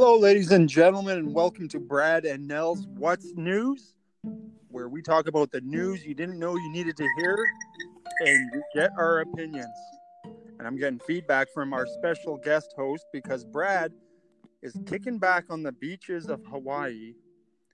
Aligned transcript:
Hello, 0.00 0.16
ladies 0.16 0.50
and 0.50 0.66
gentlemen, 0.66 1.18
and 1.18 1.34
welcome 1.34 1.68
to 1.68 1.78
Brad 1.78 2.24
and 2.24 2.48
Nell's 2.48 2.86
What's 2.96 3.34
News, 3.34 3.96
where 4.70 4.88
we 4.88 5.02
talk 5.02 5.28
about 5.28 5.52
the 5.52 5.60
news 5.60 6.06
you 6.06 6.14
didn't 6.14 6.38
know 6.38 6.56
you 6.56 6.72
needed 6.72 6.96
to 6.96 7.06
hear 7.18 7.36
and 8.20 8.50
you 8.54 8.62
get 8.74 8.92
our 8.96 9.20
opinions. 9.20 9.76
And 10.58 10.66
I'm 10.66 10.78
getting 10.78 11.00
feedback 11.00 11.48
from 11.52 11.74
our 11.74 11.86
special 11.86 12.38
guest 12.38 12.72
host 12.78 13.04
because 13.12 13.44
Brad 13.44 13.92
is 14.62 14.74
kicking 14.86 15.18
back 15.18 15.44
on 15.50 15.62
the 15.62 15.72
beaches 15.72 16.30
of 16.30 16.42
Hawaii. 16.46 17.12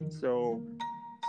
So 0.08 0.66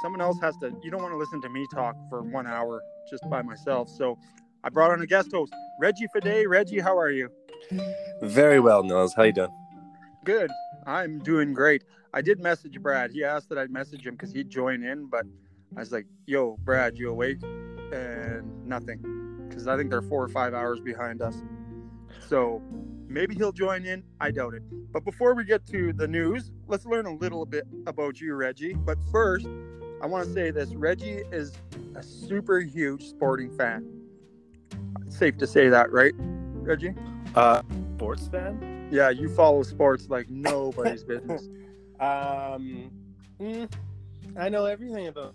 someone 0.01 0.19
else 0.19 0.39
has 0.41 0.57
to, 0.61 0.75
you 0.83 0.89
don't 0.89 1.03
want 1.03 1.13
to 1.13 1.17
listen 1.17 1.39
to 1.43 1.49
me 1.49 1.67
talk 1.75 1.95
for 2.09 2.23
one 2.23 2.47
hour 2.47 2.81
just 3.07 3.23
by 3.29 3.43
myself. 3.43 3.87
So 3.87 4.17
I 4.63 4.69
brought 4.69 4.89
on 4.89 4.99
a 4.99 5.05
guest 5.05 5.31
host, 5.31 5.53
Reggie 5.79 6.07
Fade. 6.11 6.47
Reggie, 6.47 6.79
how 6.79 6.97
are 6.97 7.11
you? 7.11 7.29
Very 8.23 8.59
well, 8.59 8.81
Nels. 8.81 9.13
How 9.13 9.21
you 9.21 9.33
doing? 9.33 9.51
Good. 10.23 10.51
I'm 10.87 11.19
doing 11.19 11.53
great. 11.53 11.83
I 12.13 12.21
did 12.21 12.39
message 12.39 12.81
Brad. 12.81 13.11
He 13.11 13.23
asked 13.23 13.49
that 13.49 13.57
I'd 13.57 13.69
message 13.69 14.07
him 14.07 14.13
because 14.13 14.31
he'd 14.31 14.49
join 14.49 14.83
in, 14.83 15.07
but 15.07 15.25
I 15.75 15.81
was 15.81 15.91
like, 15.91 16.07
"Yo, 16.25 16.57
Brad, 16.63 16.97
you 16.97 17.09
awake?" 17.09 17.43
And 17.91 18.65
nothing, 18.65 19.45
because 19.47 19.67
I 19.67 19.75
think 19.75 19.89
they're 19.89 20.01
four 20.01 20.23
or 20.23 20.29
five 20.29 20.53
hours 20.53 20.79
behind 20.79 21.21
us. 21.21 21.35
So 22.27 22.61
maybe 23.07 23.35
he'll 23.35 23.51
join 23.51 23.85
in. 23.85 24.03
I 24.21 24.31
doubt 24.31 24.53
it. 24.53 24.63
But 24.93 25.03
before 25.03 25.33
we 25.33 25.43
get 25.43 25.65
to 25.67 25.91
the 25.91 26.07
news, 26.07 26.51
let's 26.67 26.85
learn 26.85 27.05
a 27.05 27.13
little 27.13 27.45
bit 27.45 27.67
about 27.85 28.21
you, 28.21 28.33
Reggie. 28.35 28.73
But 28.73 28.97
first, 29.11 29.47
I 30.01 30.07
want 30.07 30.25
to 30.25 30.33
say 30.33 30.51
this: 30.51 30.73
Reggie 30.73 31.23
is 31.33 31.51
a 31.95 32.01
super 32.01 32.59
huge 32.59 33.03
sporting 33.09 33.51
fan. 33.57 33.85
It's 35.05 35.17
safe 35.17 35.37
to 35.39 35.47
say 35.47 35.67
that, 35.67 35.91
right, 35.91 36.13
Reggie? 36.17 36.93
Uh, 37.35 37.61
sports 37.97 38.29
fan? 38.29 38.76
Yeah, 38.91 39.09
you 39.09 39.29
follow 39.29 39.63
sports 39.63 40.07
like 40.09 40.29
nobody's 40.29 41.03
business. 41.03 41.47
Um, 41.99 42.91
mm, 43.39 43.67
I 44.37 44.49
know 44.49 44.65
everything 44.65 45.07
about. 45.07 45.33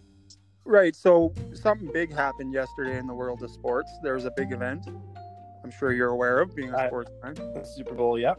Right. 0.65 0.95
So 0.95 1.35
something 1.55 1.91
big 1.93 2.15
happened 2.15 2.53
yesterday 2.53 2.99
in 2.99 3.09
the 3.09 3.15
world 3.15 3.43
of 3.43 3.51
sports. 3.51 3.91
There 4.03 4.15
was 4.15 4.27
a 4.27 4.31
big 4.37 4.53
event. 4.53 4.87
I'm 5.65 5.71
sure 5.71 5.93
you're 5.93 6.11
aware 6.11 6.41
of 6.41 6.55
being 6.55 6.73
a 6.73 6.87
sports 6.87 7.11
fan. 7.21 7.35
Super 7.65 7.95
Bowl, 7.95 8.19
yeah. 8.19 8.35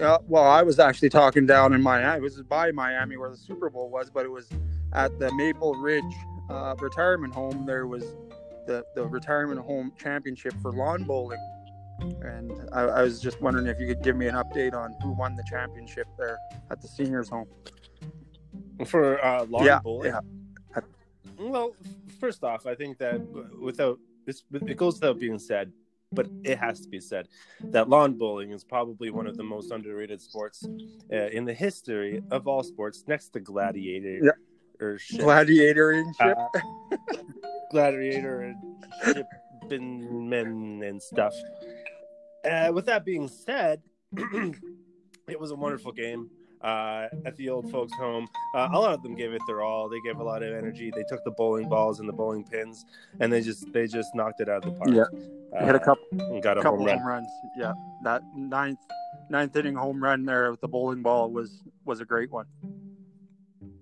Yeah. 0.00 0.18
Well, 0.26 0.44
I 0.44 0.62
was 0.62 0.78
actually 0.78 1.10
talking 1.10 1.46
down 1.46 1.72
in 1.72 1.82
Miami. 1.82 2.18
It 2.18 2.22
was 2.22 2.42
by 2.42 2.70
Miami 2.70 3.16
where 3.16 3.30
the 3.30 3.36
Super 3.36 3.70
Bowl 3.70 3.90
was, 3.90 4.10
but 4.10 4.24
it 4.24 4.30
was 4.30 4.48
at 4.92 5.18
the 5.18 5.32
Maple 5.34 5.74
Ridge 5.74 6.02
uh, 6.50 6.74
retirement 6.80 7.34
home. 7.34 7.66
There 7.66 7.86
was 7.86 8.04
the 8.66 8.84
the 8.94 9.06
retirement 9.06 9.60
home 9.60 9.92
championship 9.98 10.54
for 10.60 10.72
lawn 10.72 11.04
bowling. 11.04 11.40
And 12.00 12.52
I, 12.72 12.82
I 12.82 13.02
was 13.02 13.20
just 13.20 13.40
wondering 13.40 13.66
if 13.66 13.80
you 13.80 13.86
could 13.86 14.02
give 14.02 14.16
me 14.16 14.26
an 14.26 14.34
update 14.34 14.74
on 14.74 14.94
who 15.02 15.12
won 15.12 15.34
the 15.34 15.44
championship 15.48 16.06
there 16.18 16.38
at 16.70 16.80
the 16.80 16.88
seniors 16.88 17.28
home. 17.28 17.46
For 18.84 19.24
uh, 19.24 19.46
lawn 19.46 19.64
yeah, 19.64 19.78
bowling. 19.80 20.12
yeah. 20.12 20.20
Well, 21.38 21.74
first 22.20 22.44
off, 22.44 22.66
I 22.66 22.74
think 22.74 22.98
that 22.98 23.20
without 23.60 23.98
it 24.26 24.76
goes 24.76 24.94
without 24.94 25.18
being 25.18 25.38
said, 25.38 25.72
but 26.12 26.26
it 26.44 26.58
has 26.58 26.80
to 26.80 26.88
be 26.88 27.00
said 27.00 27.28
that 27.60 27.88
lawn 27.88 28.14
bowling 28.14 28.50
is 28.52 28.64
probably 28.64 29.10
one 29.10 29.26
of 29.26 29.36
the 29.36 29.42
most 29.42 29.70
underrated 29.70 30.20
sports 30.20 30.66
uh, 31.12 31.16
in 31.16 31.44
the 31.44 31.54
history 31.54 32.22
of 32.30 32.46
all 32.46 32.62
sports, 32.62 33.04
next 33.06 33.30
to 33.30 33.40
gladiator. 33.40 34.20
Yeah. 34.22 34.32
Gladiatoring 34.78 36.14
ship. 36.16 36.36
Uh, 36.36 36.96
gladiator 37.70 38.42
and 38.42 38.56
shipping 39.62 40.28
men 40.28 40.82
and 40.84 41.00
stuff. 41.00 41.34
Uh, 42.46 42.72
with 42.72 42.86
that 42.86 43.04
being 43.04 43.28
said, 43.28 43.82
it 44.16 45.38
was 45.40 45.50
a 45.50 45.54
wonderful 45.56 45.92
game 45.92 46.30
uh, 46.62 47.06
at 47.24 47.36
the 47.36 47.48
old 47.48 47.70
folks' 47.70 47.92
home. 47.94 48.28
Uh, 48.54 48.68
a 48.72 48.78
lot 48.78 48.94
of 48.94 49.02
them 49.02 49.14
gave 49.14 49.32
it 49.32 49.42
their 49.46 49.62
all. 49.62 49.88
They 49.88 50.00
gave 50.04 50.18
a 50.18 50.24
lot 50.24 50.42
of 50.42 50.54
energy. 50.54 50.90
They 50.94 51.04
took 51.08 51.22
the 51.24 51.32
bowling 51.32 51.68
balls 51.68 52.00
and 52.00 52.08
the 52.08 52.12
bowling 52.12 52.44
pins, 52.44 52.84
and 53.20 53.32
they 53.32 53.40
just 53.40 53.72
they 53.72 53.86
just 53.86 54.14
knocked 54.14 54.40
it 54.40 54.48
out 54.48 54.64
of 54.64 54.72
the 54.72 54.78
park. 54.78 54.90
Yeah. 54.90 55.58
uh, 55.58 55.64
hit 55.66 55.74
a 55.74 55.80
couple 55.80 56.04
and 56.12 56.42
got 56.42 56.58
a 56.58 56.62
couple 56.62 56.78
home 56.78 56.86
run. 56.86 56.98
home 56.98 57.06
runs. 57.06 57.28
Yeah, 57.58 57.72
that 58.04 58.22
ninth 58.36 58.78
ninth 59.28 59.56
inning 59.56 59.74
home 59.74 60.02
run 60.02 60.24
there 60.24 60.50
with 60.50 60.60
the 60.60 60.68
bowling 60.68 61.02
ball 61.02 61.30
was 61.30 61.62
was 61.84 62.00
a 62.00 62.04
great 62.04 62.30
one. 62.30 62.46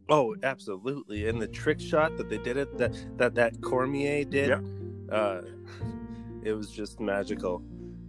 Oh, 0.09 0.37
absolutely! 0.43 1.29
And 1.29 1.41
the 1.41 1.49
trick 1.49 1.81
shot 1.81 2.17
that 2.19 2.29
they 2.29 2.39
did 2.39 2.57
it 2.57 2.77
that 2.79 2.93
that 3.19 3.35
that 3.37 3.61
Cormier 3.63 4.25
did, 4.25 4.49
Yeah. 4.49 4.61
uh, 5.15 5.43
it 6.43 6.53
was 6.53 6.71
just 6.71 7.01
magical. 7.01 7.63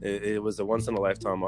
It, 0.06 0.24
it 0.24 0.40
was 0.44 0.60
a 0.60 0.66
once 0.66 0.88
in 0.88 0.94
a 0.94 1.02
lifetime 1.02 1.44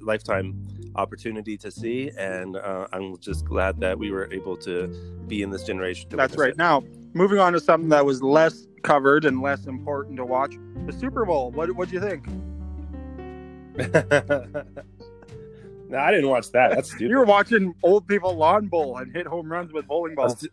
lifetime 0.00 0.68
opportunity 0.96 1.56
to 1.56 1.70
see, 1.70 2.10
and 2.18 2.56
uh, 2.56 2.86
I'm 2.92 3.16
just 3.18 3.46
glad 3.46 3.80
that 3.80 3.98
we 3.98 4.10
were 4.10 4.30
able 4.30 4.56
to 4.58 4.88
be 5.26 5.42
in 5.42 5.48
this 5.48 5.64
generation. 5.64 6.10
To 6.10 6.16
That's 6.16 6.36
right. 6.36 6.54
Now, 6.58 6.84
moving 7.14 7.38
on 7.38 7.54
to 7.54 7.60
something 7.60 7.88
that 7.88 8.04
was 8.04 8.22
less 8.22 8.66
covered 8.82 9.24
and 9.24 9.40
less 9.40 9.66
important 9.66 10.18
to 10.18 10.26
watch, 10.26 10.54
the 10.84 10.92
Super 10.92 11.24
Bowl. 11.24 11.52
What 11.52 11.74
what 11.74 11.88
do 11.88 11.94
you 11.94 12.00
think? 12.00 12.26
no, 15.88 15.98
I 15.98 16.10
didn't 16.10 16.28
watch 16.28 16.52
that. 16.52 16.72
That's 16.72 16.88
stupid. 16.88 17.08
You 17.10 17.16
were 17.16 17.24
watching 17.24 17.74
old 17.82 18.06
people 18.06 18.36
lawn 18.36 18.66
bowl 18.66 18.98
and 18.98 19.10
hit 19.10 19.26
home 19.26 19.50
runs 19.50 19.72
with 19.72 19.86
bowling 19.86 20.18
I 20.18 20.24
was, 20.24 20.34
balls. 20.34 20.42
too, 20.42 20.48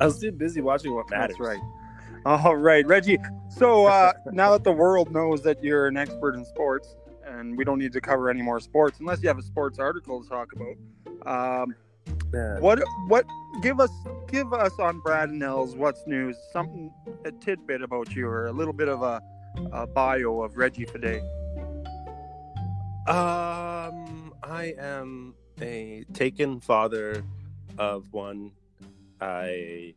I 0.00 0.06
was 0.06 0.18
too 0.18 0.32
busy 0.32 0.60
watching 0.60 0.92
what 0.92 1.08
matters. 1.08 1.36
That's 1.38 1.48
right. 1.48 1.60
All 2.24 2.56
right, 2.56 2.86
Reggie. 2.86 3.18
So 3.48 3.86
uh, 3.88 4.12
now 4.32 4.52
that 4.52 4.64
the 4.64 4.72
world 4.72 5.10
knows 5.12 5.42
that 5.42 5.62
you're 5.62 5.86
an 5.86 5.96
expert 5.96 6.34
in 6.34 6.44
sports, 6.44 6.96
and 7.24 7.56
we 7.56 7.64
don't 7.64 7.78
need 7.78 7.92
to 7.92 8.00
cover 8.00 8.28
any 8.28 8.42
more 8.42 8.60
sports 8.60 9.00
unless 9.00 9.22
you 9.22 9.28
have 9.28 9.38
a 9.38 9.42
sports 9.42 9.78
article 9.78 10.22
to 10.22 10.28
talk 10.28 10.52
about. 10.52 11.62
Um. 11.62 11.74
What 12.60 12.80
what 13.08 13.26
give 13.60 13.80
us 13.80 13.90
give 14.28 14.52
us 14.52 14.72
on 14.78 15.00
Brad 15.00 15.30
Nels 15.30 15.76
what's 15.76 16.06
news 16.06 16.36
something 16.52 16.92
a 17.24 17.32
tidbit 17.32 17.82
about 17.82 18.14
you 18.14 18.26
or 18.26 18.46
a 18.46 18.52
little 18.52 18.72
bit 18.72 18.88
of 18.88 19.02
a, 19.02 19.20
a 19.72 19.86
bio 19.86 20.42
of 20.42 20.56
Reggie 20.56 20.86
Fade. 20.86 21.22
Um, 23.08 24.32
I 24.42 24.74
am 24.78 25.34
a 25.60 26.04
taken 26.12 26.60
father 26.60 27.24
of 27.78 28.12
one. 28.12 28.52
I 29.20 29.94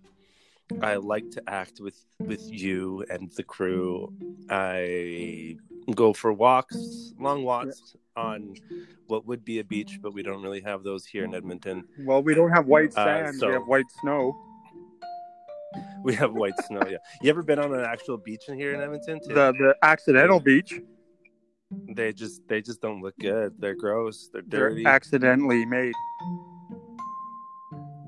I 0.81 0.96
like 0.96 1.29
to 1.31 1.44
act 1.47 1.79
with 1.79 1.96
with 2.19 2.41
you 2.51 3.03
and 3.09 3.31
the 3.31 3.44
crew. 3.44 4.13
I 4.50 5.57
go 5.96 6.13
for 6.13 6.31
walks, 6.34 7.13
long 7.19 7.44
walks 7.44 7.96
on 8.16 8.56
what 9.07 9.25
would 9.25 9.44
be 9.44 9.59
a 9.59 9.63
beach, 9.63 10.00
but 10.01 10.13
we 10.13 10.24
don't 10.24 10.41
really 10.41 10.62
have 10.62 10.84
those 10.84 11.06
here 11.06 11.25
in 11.25 11.34
Edmonton. 11.35 11.84
Well, 12.00 12.24
we 12.24 12.34
don't 12.34 12.51
have 12.51 12.68
white 12.68 12.91
Uh, 12.96 13.06
sand, 13.06 13.35
so- 13.35 13.47
we 13.47 13.53
have 13.53 13.68
white 13.68 13.90
snow. 14.01 14.35
We 16.03 16.13
have 16.16 16.34
white 16.34 16.53
snow. 16.68 16.81
Yeah, 16.88 16.97
you 17.22 17.30
ever 17.31 17.41
been 17.41 17.57
on 17.57 17.74
an 17.74 17.84
actual 17.84 18.18
beach 18.18 18.44
in 18.47 18.56
here 18.56 18.74
in 18.75 18.81
Edmonton? 18.81 19.19
Too? 19.22 19.34
The 19.34 19.53
the 19.53 19.75
accidental 19.81 20.40
beach. 20.40 20.80
They 21.95 22.13
just 22.13 22.47
they 22.47 22.62
just 22.62 22.80
don't 22.81 23.01
look 23.01 23.16
good. 23.19 23.53
They're 23.57 23.74
gross. 23.75 24.30
They're 24.31 24.44
They're 24.45 24.88
accidentally 24.88 25.66
made. 25.66 25.95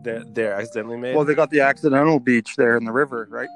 They're, 0.05 0.23
they're 0.23 0.53
accidentally 0.53 0.97
made. 0.97 1.15
Well, 1.15 1.25
they 1.25 1.35
got 1.35 1.49
the 1.49 1.59
accidental 1.59 2.19
beach 2.21 2.55
there 2.55 2.77
in 2.77 2.85
the 2.85 2.93
river, 2.93 3.27
right? 3.29 3.49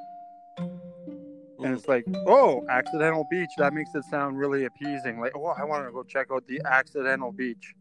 And 1.61 1.77
it's 1.77 1.87
like, 1.87 2.05
oh, 2.27 2.65
accidental 2.69 3.25
beach. 3.29 3.49
That 3.57 3.73
makes 3.73 3.93
it 3.93 4.03
sound 4.05 4.37
really 4.37 4.65
appeasing. 4.65 5.19
Like, 5.19 5.33
oh, 5.35 5.45
I 5.47 5.63
want 5.65 5.85
to 5.85 5.91
go 5.91 6.03
check 6.03 6.27
out 6.31 6.45
the 6.47 6.61
accidental 6.65 7.31
beach. 7.31 7.73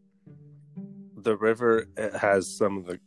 the 1.23 1.37
river 1.37 1.87
has 2.19 2.49
some 2.49 2.79
of 2.79 2.87
the 2.87 2.99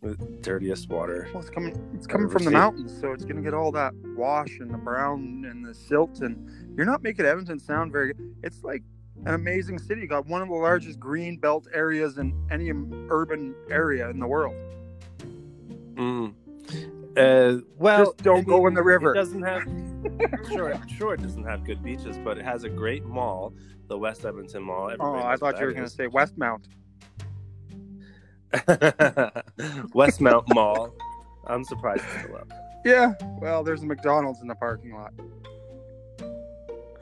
dirtiest 0.41 0.89
water. 0.89 1.27
Well, 1.33 1.41
it's 1.41 1.49
coming. 1.49 1.73
It's 1.95 2.07
coming 2.07 2.29
from 2.29 2.43
the 2.43 2.49
seen. 2.51 2.59
mountains, 2.59 2.99
so 2.99 3.11
it's 3.13 3.25
gonna 3.25 3.41
get 3.41 3.53
all 3.53 3.71
that 3.71 3.93
wash 4.15 4.59
and 4.59 4.73
the 4.73 4.77
brown 4.77 5.45
and 5.49 5.65
the 5.65 5.73
silt. 5.73 6.19
And 6.21 6.75
you're 6.77 6.85
not 6.85 7.01
making 7.03 7.25
Edmonton 7.25 7.59
sound 7.59 7.91
very. 7.91 8.13
good. 8.13 8.35
It's 8.43 8.63
like 8.63 8.83
an 9.25 9.33
amazing 9.33 9.79
city. 9.79 10.01
You 10.01 10.07
got 10.07 10.25
one 10.27 10.41
of 10.41 10.49
the 10.49 10.55
largest 10.55 10.99
green 10.99 11.37
belt 11.37 11.67
areas 11.73 12.17
in 12.17 12.33
any 12.51 12.71
urban 13.09 13.55
area 13.69 14.09
in 14.09 14.19
the 14.19 14.27
world. 14.27 14.55
Mm. 15.95 16.33
Uh, 17.17 17.61
well, 17.77 18.05
Just 18.05 18.17
don't 18.17 18.47
go 18.47 18.67
in 18.67 18.73
the 18.73 18.81
river. 18.83 19.11
It 19.11 19.15
doesn't 19.15 19.41
have. 19.43 19.63
sure, 20.51 20.79
sure, 20.87 21.13
it 21.15 21.21
doesn't 21.21 21.43
have 21.43 21.63
good 21.65 21.83
beaches, 21.83 22.17
but 22.23 22.37
it 22.37 22.45
has 22.45 22.63
a 22.63 22.69
great 22.69 23.03
mall, 23.05 23.53
the 23.87 23.97
West 23.97 24.25
Edmonton 24.25 24.63
Mall. 24.63 24.91
Oh, 24.99 25.15
I 25.15 25.35
thought 25.35 25.59
you 25.59 25.65
were 25.65 25.73
gonna 25.73 25.89
say 25.89 26.07
Westmount. 26.07 26.63
Westmount 29.93 30.43
Mall. 30.53 30.93
I'm 31.47 31.63
surprised 31.63 32.03
it's 32.13 32.23
still 32.23 32.37
up. 32.37 32.51
Yeah. 32.85 33.13
Well, 33.39 33.63
there's 33.63 33.83
a 33.83 33.85
McDonald's 33.85 34.41
in 34.41 34.47
the 34.47 34.55
parking 34.55 34.93
lot, 34.93 35.13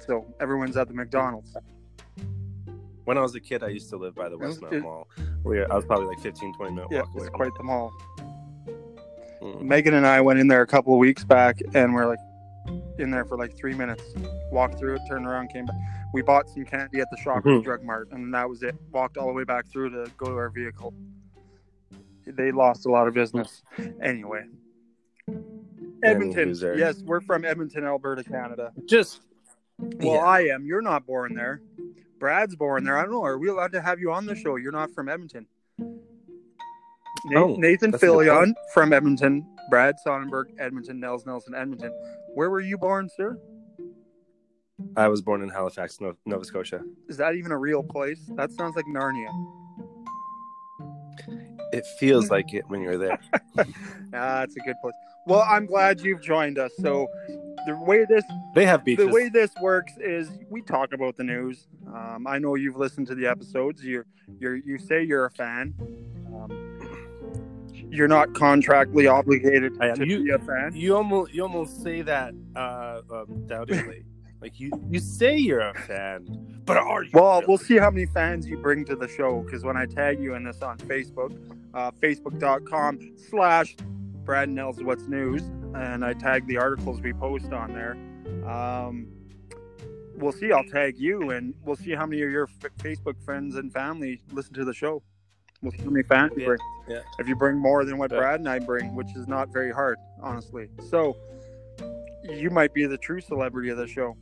so 0.06 0.26
everyone's 0.40 0.78
at 0.78 0.88
the 0.88 0.94
McDonald's. 0.94 1.56
When 3.06 3.18
I 3.18 3.22
was 3.22 3.34
a 3.36 3.40
kid, 3.40 3.64
I 3.64 3.70
used 3.70 3.90
to 3.90 3.98
live 3.98 4.14
by 4.16 4.30
the 4.30 4.38
Westmount 4.38 4.74
it- 4.74 4.82
Mall. 4.84 5.08
Where 5.44 5.72
I 5.72 5.76
was 5.76 5.86
probably 5.86 6.08
like 6.08 6.20
15, 6.20 6.54
20 6.56 6.74
minute 6.76 6.90
Yeah, 6.92 7.00
walk 7.02 7.10
away. 7.16 7.22
it's 7.22 7.30
quite 7.30 7.52
the 7.58 7.64
mall. 7.64 7.94
It. 9.42 9.44
Mm. 9.46 9.62
Megan 9.62 9.94
and 9.94 10.06
I 10.08 10.22
went 10.22 10.40
in 10.40 10.48
there 10.48 10.62
a 10.62 10.68
couple 10.68 10.94
of 10.94 11.00
weeks 11.00 11.24
back, 11.24 11.60
and 11.74 11.94
we're 11.94 12.06
like 12.08 12.20
in 12.98 13.10
there 13.12 13.26
for 13.26 13.38
like 13.38 13.56
three 13.58 13.74
minutes. 13.74 14.04
Walked 14.52 14.78
through 14.80 14.96
it, 14.96 15.02
turned 15.10 15.26
around, 15.26 15.50
came 15.50 15.66
back. 15.66 15.76
We 16.14 16.22
bought 16.22 16.50
some 16.50 16.66
candy 16.66 17.00
at 17.00 17.08
the 17.12 17.18
Shoppers 17.18 17.60
Mhm. 17.60 17.64
Drug 17.64 17.84
Mart, 17.84 18.10
and 18.12 18.34
that 18.34 18.50
was 18.50 18.64
it. 18.64 18.76
Walked 18.92 19.18
all 19.18 19.28
the 19.28 19.34
way 19.34 19.44
back 19.44 19.68
through 19.68 19.92
to 19.92 20.12
go 20.18 20.26
to 20.28 20.34
our 20.34 20.50
vehicle. 20.50 20.94
they 22.26 22.52
lost 22.52 22.86
a 22.86 22.92
lot 22.92 23.08
of 23.08 23.16
business. 23.16 23.64
Anyway, 24.04 24.44
Edmonton. 26.04 26.54
Yes, 26.78 27.02
we're 27.04 27.22
from 27.22 27.44
Edmonton, 27.44 27.84
Alberta, 27.86 28.24
Canada. 28.24 28.72
Just 28.86 29.22
Well, 29.80 30.14
yeah. 30.16 30.20
I 30.20 30.42
am. 30.54 30.64
You're 30.66 30.82
not 30.84 31.08
born 31.08 31.34
there. 31.34 31.62
Brad's 32.20 32.56
born 32.56 32.84
there. 32.84 32.98
I 32.98 33.02
don't 33.04 33.12
know. 33.14 33.24
Are 33.24 33.38
we 33.38 33.48
allowed 33.50 33.72
to 33.72 33.82
have 33.82 34.00
you 34.00 34.12
on 34.12 34.26
the 34.26 34.36
show? 34.36 34.58
You're 34.58 34.72
not 34.72 34.92
from 34.92 35.10
Edmonton. 35.10 35.48
Oh, 37.36 37.56
Nathan 37.56 37.92
that's 37.92 38.04
Fillion 38.04 38.54
from 38.74 38.94
Edmonton. 38.94 39.46
Brad 39.70 39.96
Sonnenberg, 40.00 40.48
Edmonton. 40.60 41.00
Nels 41.00 41.26
Nelson, 41.26 41.54
Edmonton. 41.54 41.92
Where 42.34 42.50
were 42.50 42.62
you 42.62 42.78
born, 42.78 43.10
sir? 43.16 43.38
I 44.96 45.08
was 45.10 45.22
born 45.22 45.42
in 45.42 45.50
Halifax, 45.50 46.00
Nova 46.26 46.46
Scotia. 46.46 46.82
Is 47.10 47.18
that 47.18 47.36
even 47.36 47.52
a 47.52 47.58
real 47.58 47.84
place? 47.84 48.32
That 48.36 48.52
sounds 48.52 48.76
like 48.76 48.86
Narnia. 48.86 49.28
It 51.72 51.86
feels 52.00 52.32
like 52.32 52.54
it 52.54 52.64
when 52.68 52.82
you're 52.82 52.98
there. 52.98 53.20
Ah, 54.12 54.42
it's 54.42 54.56
a 54.56 54.60
good 54.62 54.76
place. 54.82 54.96
Well, 55.28 55.46
I'm 55.48 55.68
glad 55.68 56.02
you've 56.02 56.22
joined 56.24 56.58
us. 56.58 56.72
So, 56.80 57.08
the 57.68 57.76
way 57.76 58.06
this 58.10 58.24
They 58.56 58.66
have 58.66 58.84
beaches. 58.84 59.06
the 59.06 59.12
way 59.14 59.30
this 59.30 59.52
works 59.62 59.94
is 60.00 60.32
we 60.50 60.64
talk 60.64 60.94
about 60.94 61.16
the 61.16 61.24
news. 61.24 61.68
Um, 61.94 62.26
I 62.26 62.40
know 62.40 62.56
you've 62.56 62.76
listened 62.76 63.06
to 63.08 63.14
the 63.16 63.28
episodes. 63.28 63.86
You're 63.86 64.08
you're 64.40 64.56
you 64.56 64.80
say 64.80 65.04
you're 65.04 65.26
a 65.26 65.30
fan. 65.30 65.76
You're 67.92 68.08
not 68.08 68.30
contractually 68.30 69.12
obligated 69.12 69.74
I 69.82 69.94
to 69.96 70.08
You- 70.08 70.24
be 70.24 70.30
a 70.32 70.40
fan. 70.40 70.72
you 70.76 70.96
almost 70.96 71.34
you 71.34 71.44
almost 71.44 71.82
say 71.84 72.02
that 72.04 72.34
uh, 72.56 73.02
um, 73.12 73.44
doubtingly. 73.48 74.06
like 74.42 74.60
you 74.60 74.72
you 74.90 75.00
say 75.00 75.36
you're 75.38 75.60
a 75.60 75.74
fan, 75.82 76.26
but 76.66 76.78
are 76.78 77.04
you? 77.04 77.10
Well, 77.14 77.36
really? 77.36 77.46
we'll 77.48 77.58
see 77.58 77.78
how 77.78 77.90
many 77.92 78.06
fans 78.06 78.48
you 78.48 78.58
bring 78.58 78.86
to 78.86 78.96
the 78.96 79.08
show 79.08 79.42
because 79.42 79.64
when 79.64 79.76
I 79.76 79.86
tag 79.86 80.22
you 80.22 80.36
in 80.36 80.44
this 80.44 80.62
on 80.62 80.78
Facebook, 80.78 81.36
uh, 81.74 81.92
facebook.com 81.92 83.00
slash 83.30 83.76
Brad 84.24 84.50
Nels 84.50 84.82
What's 84.84 85.08
News, 85.08 85.42
and 85.76 86.06
I 86.06 86.14
tag 86.14 86.46
the 86.48 86.58
articles 86.58 87.02
we 87.02 87.12
post 87.14 87.52
on 87.52 87.74
there. 87.74 87.98
Um, 88.50 89.08
we'll 90.16 90.32
see. 90.32 90.52
I'll 90.52 90.64
tag 90.64 90.98
you, 90.98 91.32
and 91.32 91.54
we'll 91.64 91.76
see 91.76 91.92
how 91.92 92.06
many 92.06 92.22
of 92.22 92.30
your 92.30 92.48
f- 92.64 92.72
Facebook 92.78 93.22
friends 93.26 93.56
and 93.56 93.74
family 93.74 94.22
listen 94.32 94.54
to 94.54 94.64
the 94.66 94.74
show. 94.74 95.02
We'll 95.62 95.72
see 95.74 95.84
how 95.84 95.90
many 95.90 96.04
fans 96.04 96.32
you 96.36 96.42
Yeah, 96.42 96.48
bring. 96.48 96.60
yeah. 96.88 97.00
If 97.20 97.28
you 97.28 97.36
bring 97.36 97.58
more 97.58 97.84
than 97.86 97.98
what 97.98 98.12
Yeah. 98.12 98.20
Brad 98.20 98.40
and 98.40 98.48
I 98.50 98.60
bring, 98.60 98.96
which 98.96 99.14
is 99.16 99.28
not 99.28 99.52
very 99.52 99.72
hard, 99.72 99.98
honestly. 100.22 100.70
So 100.90 101.16
you 102.24 102.50
might 102.50 102.74
be 102.74 102.86
the 102.86 102.98
true 102.98 103.20
celebrity 103.22 103.70
of 103.70 103.78
the 103.78 103.88
show. 103.88 104.16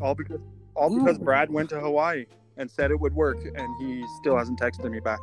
All 0.00 0.14
because 0.14 0.40
all 0.74 0.94
because 0.94 1.16
Ooh. 1.18 1.24
Brad 1.24 1.50
went 1.50 1.70
to 1.70 1.80
Hawaii 1.80 2.26
and 2.56 2.70
said 2.70 2.90
it 2.90 3.00
would 3.00 3.14
work, 3.14 3.38
and 3.54 3.68
he 3.80 4.04
still 4.20 4.36
hasn't 4.36 4.60
texted 4.60 4.90
me 4.90 5.00
back. 5.00 5.18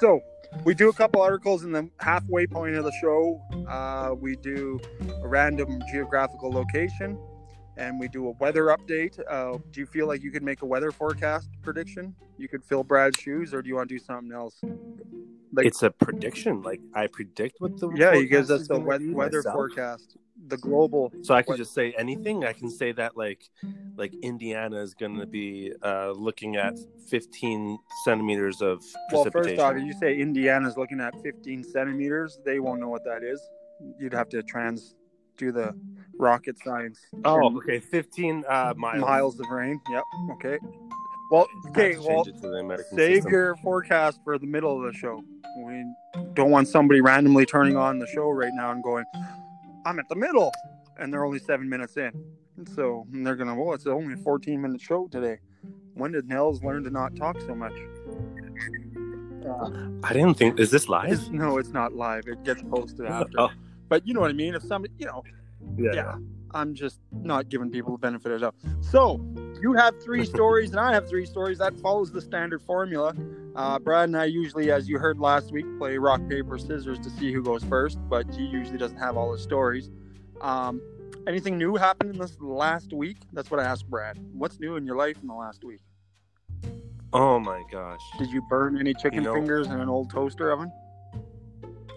so 0.00 0.20
we 0.64 0.74
do 0.74 0.88
a 0.88 0.92
couple 0.92 1.20
articles 1.20 1.64
in 1.64 1.72
the 1.72 1.88
halfway 1.98 2.46
point 2.46 2.74
of 2.76 2.84
the 2.84 2.92
show. 3.00 3.40
Uh, 3.68 4.14
we 4.18 4.36
do 4.36 4.78
a 5.22 5.26
random 5.28 5.82
geographical 5.90 6.50
location, 6.50 7.18
and 7.76 7.98
we 7.98 8.08
do 8.08 8.28
a 8.28 8.32
weather 8.32 8.66
update. 8.66 9.18
Uh, 9.28 9.58
do 9.70 9.80
you 9.80 9.86
feel 9.86 10.06
like 10.06 10.22
you 10.22 10.30
could 10.30 10.42
make 10.42 10.62
a 10.62 10.66
weather 10.66 10.90
forecast 10.92 11.48
prediction? 11.62 12.14
You 12.38 12.48
could 12.48 12.64
fill 12.64 12.84
Brad's 12.84 13.18
shoes, 13.20 13.54
or 13.54 13.62
do 13.62 13.68
you 13.68 13.76
want 13.76 13.88
to 13.88 13.94
do 13.94 13.98
something 14.04 14.32
else? 14.32 14.60
Like, 15.54 15.66
it's 15.66 15.82
a 15.82 15.90
prediction. 15.90 16.62
Like 16.62 16.80
I 16.94 17.06
predict 17.06 17.56
what 17.60 17.78
the 17.78 17.90
yeah, 17.94 18.14
he 18.14 18.26
gives 18.26 18.50
us 18.50 18.66
the 18.68 18.78
we- 18.80 19.12
weather 19.12 19.38
myself. 19.38 19.54
forecast, 19.54 20.16
the 20.48 20.56
global. 20.56 21.12
So 21.22 21.34
I 21.34 21.42
could 21.42 21.50
What- 21.50 21.58
just 21.58 21.74
say 21.74 21.92
anything. 21.98 22.44
I 22.44 22.54
can 22.54 22.70
say 22.70 22.92
that 22.92 23.16
like 23.18 23.42
like 23.96 24.14
Indiana 24.22 24.80
is 24.80 24.94
going 24.94 25.18
to 25.18 25.26
be 25.26 25.72
uh, 25.82 26.12
looking 26.12 26.56
at 26.56 26.78
15 27.10 27.78
centimeters 28.04 28.62
of 28.62 28.78
precipitation. 29.10 29.12
Well, 29.12 29.44
first 29.44 29.58
off, 29.60 29.76
if 29.76 29.84
you 29.84 29.92
say 29.92 30.16
Indiana's 30.18 30.78
looking 30.78 31.00
at 31.00 31.14
15 31.22 31.64
centimeters, 31.64 32.40
they 32.46 32.58
won't 32.58 32.80
know 32.80 32.88
what 32.88 33.04
that 33.04 33.22
is. 33.22 33.40
You'd 34.00 34.14
have 34.14 34.30
to 34.30 34.42
trans 34.42 34.94
do 35.36 35.52
the 35.52 35.74
rocket 36.18 36.56
science. 36.62 37.00
oh, 37.24 37.56
okay, 37.58 37.80
15 37.80 38.44
uh, 38.48 38.74
miles. 38.76 39.00
miles 39.00 39.40
of 39.40 39.48
rain. 39.48 39.80
Yep. 39.90 40.04
Okay. 40.32 40.58
Well, 41.30 41.46
okay. 41.68 41.96
Well, 41.96 42.24
change 42.24 42.28
it 42.28 42.42
to 42.42 42.48
the 42.48 42.56
American 42.58 42.96
save 42.96 43.14
system. 43.16 43.32
your 43.32 43.56
forecast 43.56 44.20
for 44.22 44.38
the 44.38 44.46
middle 44.46 44.76
of 44.76 44.92
the 44.92 44.98
show. 44.98 45.22
We 45.64 45.84
don't 46.34 46.50
want 46.50 46.68
somebody 46.68 47.00
randomly 47.00 47.46
turning 47.46 47.76
on 47.76 47.98
the 47.98 48.06
show 48.06 48.30
right 48.30 48.52
now 48.54 48.70
and 48.70 48.82
going, 48.82 49.04
"I'm 49.86 49.98
at 49.98 50.08
the 50.08 50.16
middle," 50.16 50.52
and 50.98 51.12
they're 51.12 51.24
only 51.24 51.38
seven 51.38 51.68
minutes 51.68 51.96
in. 51.96 52.12
And 52.56 52.68
so 52.68 53.06
they're 53.10 53.36
gonna, 53.36 53.54
well, 53.54 53.74
it's 53.74 53.86
only 53.86 54.14
a 54.14 54.16
14 54.18 54.60
minute 54.60 54.80
show 54.80 55.08
today. 55.08 55.38
When 55.94 56.12
did 56.12 56.28
Nels 56.28 56.62
learn 56.62 56.84
to 56.84 56.90
not 56.90 57.16
talk 57.16 57.40
so 57.40 57.54
much? 57.54 57.72
Uh, 59.46 59.70
I 60.04 60.12
didn't 60.12 60.34
think. 60.34 60.60
Is 60.60 60.70
this 60.70 60.88
live? 60.88 61.12
It's, 61.12 61.28
no, 61.28 61.58
it's 61.58 61.70
not 61.70 61.94
live. 61.94 62.24
It 62.26 62.44
gets 62.44 62.62
posted 62.62 63.06
after. 63.06 63.40
Oh, 63.40 63.48
But 63.92 64.06
you 64.06 64.14
know 64.14 64.20
what 64.20 64.30
I 64.30 64.32
mean. 64.32 64.54
If 64.54 64.62
somebody, 64.62 64.94
you 64.96 65.04
know, 65.04 65.22
yeah. 65.76 65.90
yeah, 65.92 66.16
I'm 66.54 66.72
just 66.72 66.98
not 67.12 67.50
giving 67.50 67.70
people 67.70 67.92
the 67.92 67.98
benefit 67.98 68.32
of 68.32 68.40
the 68.40 68.46
doubt. 68.46 68.54
So 68.80 69.20
you 69.60 69.74
have 69.74 70.02
three 70.02 70.24
stories, 70.34 70.70
and 70.70 70.80
I 70.80 70.94
have 70.94 71.06
three 71.10 71.26
stories. 71.26 71.58
That 71.58 71.78
follows 71.78 72.10
the 72.10 72.22
standard 72.22 72.62
formula. 72.62 73.14
Uh, 73.54 73.78
Brad 73.78 74.08
and 74.08 74.16
I 74.16 74.24
usually, 74.24 74.70
as 74.70 74.88
you 74.88 74.98
heard 74.98 75.18
last 75.18 75.52
week, 75.52 75.66
play 75.76 75.98
rock 75.98 76.26
paper 76.26 76.56
scissors 76.56 76.98
to 77.00 77.10
see 77.10 77.34
who 77.34 77.42
goes 77.42 77.62
first. 77.64 77.98
But 78.08 78.34
he 78.34 78.46
usually 78.46 78.78
doesn't 78.78 78.96
have 78.96 79.18
all 79.18 79.30
his 79.30 79.42
stories. 79.42 79.90
Um, 80.40 80.80
anything 81.26 81.58
new 81.58 81.76
happened 81.76 82.14
in 82.14 82.18
this 82.18 82.38
last 82.40 82.94
week? 82.94 83.18
That's 83.34 83.50
what 83.50 83.60
I 83.60 83.64
asked 83.64 83.90
Brad. 83.90 84.18
What's 84.32 84.58
new 84.58 84.76
in 84.76 84.86
your 84.86 84.96
life 84.96 85.18
in 85.20 85.28
the 85.28 85.34
last 85.34 85.64
week? 85.64 85.80
Oh 87.12 87.38
my 87.38 87.62
gosh. 87.70 88.00
Did 88.18 88.30
you 88.30 88.40
burn 88.48 88.78
any 88.78 88.94
chicken 88.94 89.16
You 89.18 89.24
know- 89.24 89.34
fingers 89.34 89.66
in 89.66 89.78
an 89.78 89.90
old 89.90 90.08
toaster 90.08 90.50
oven? 90.50 90.72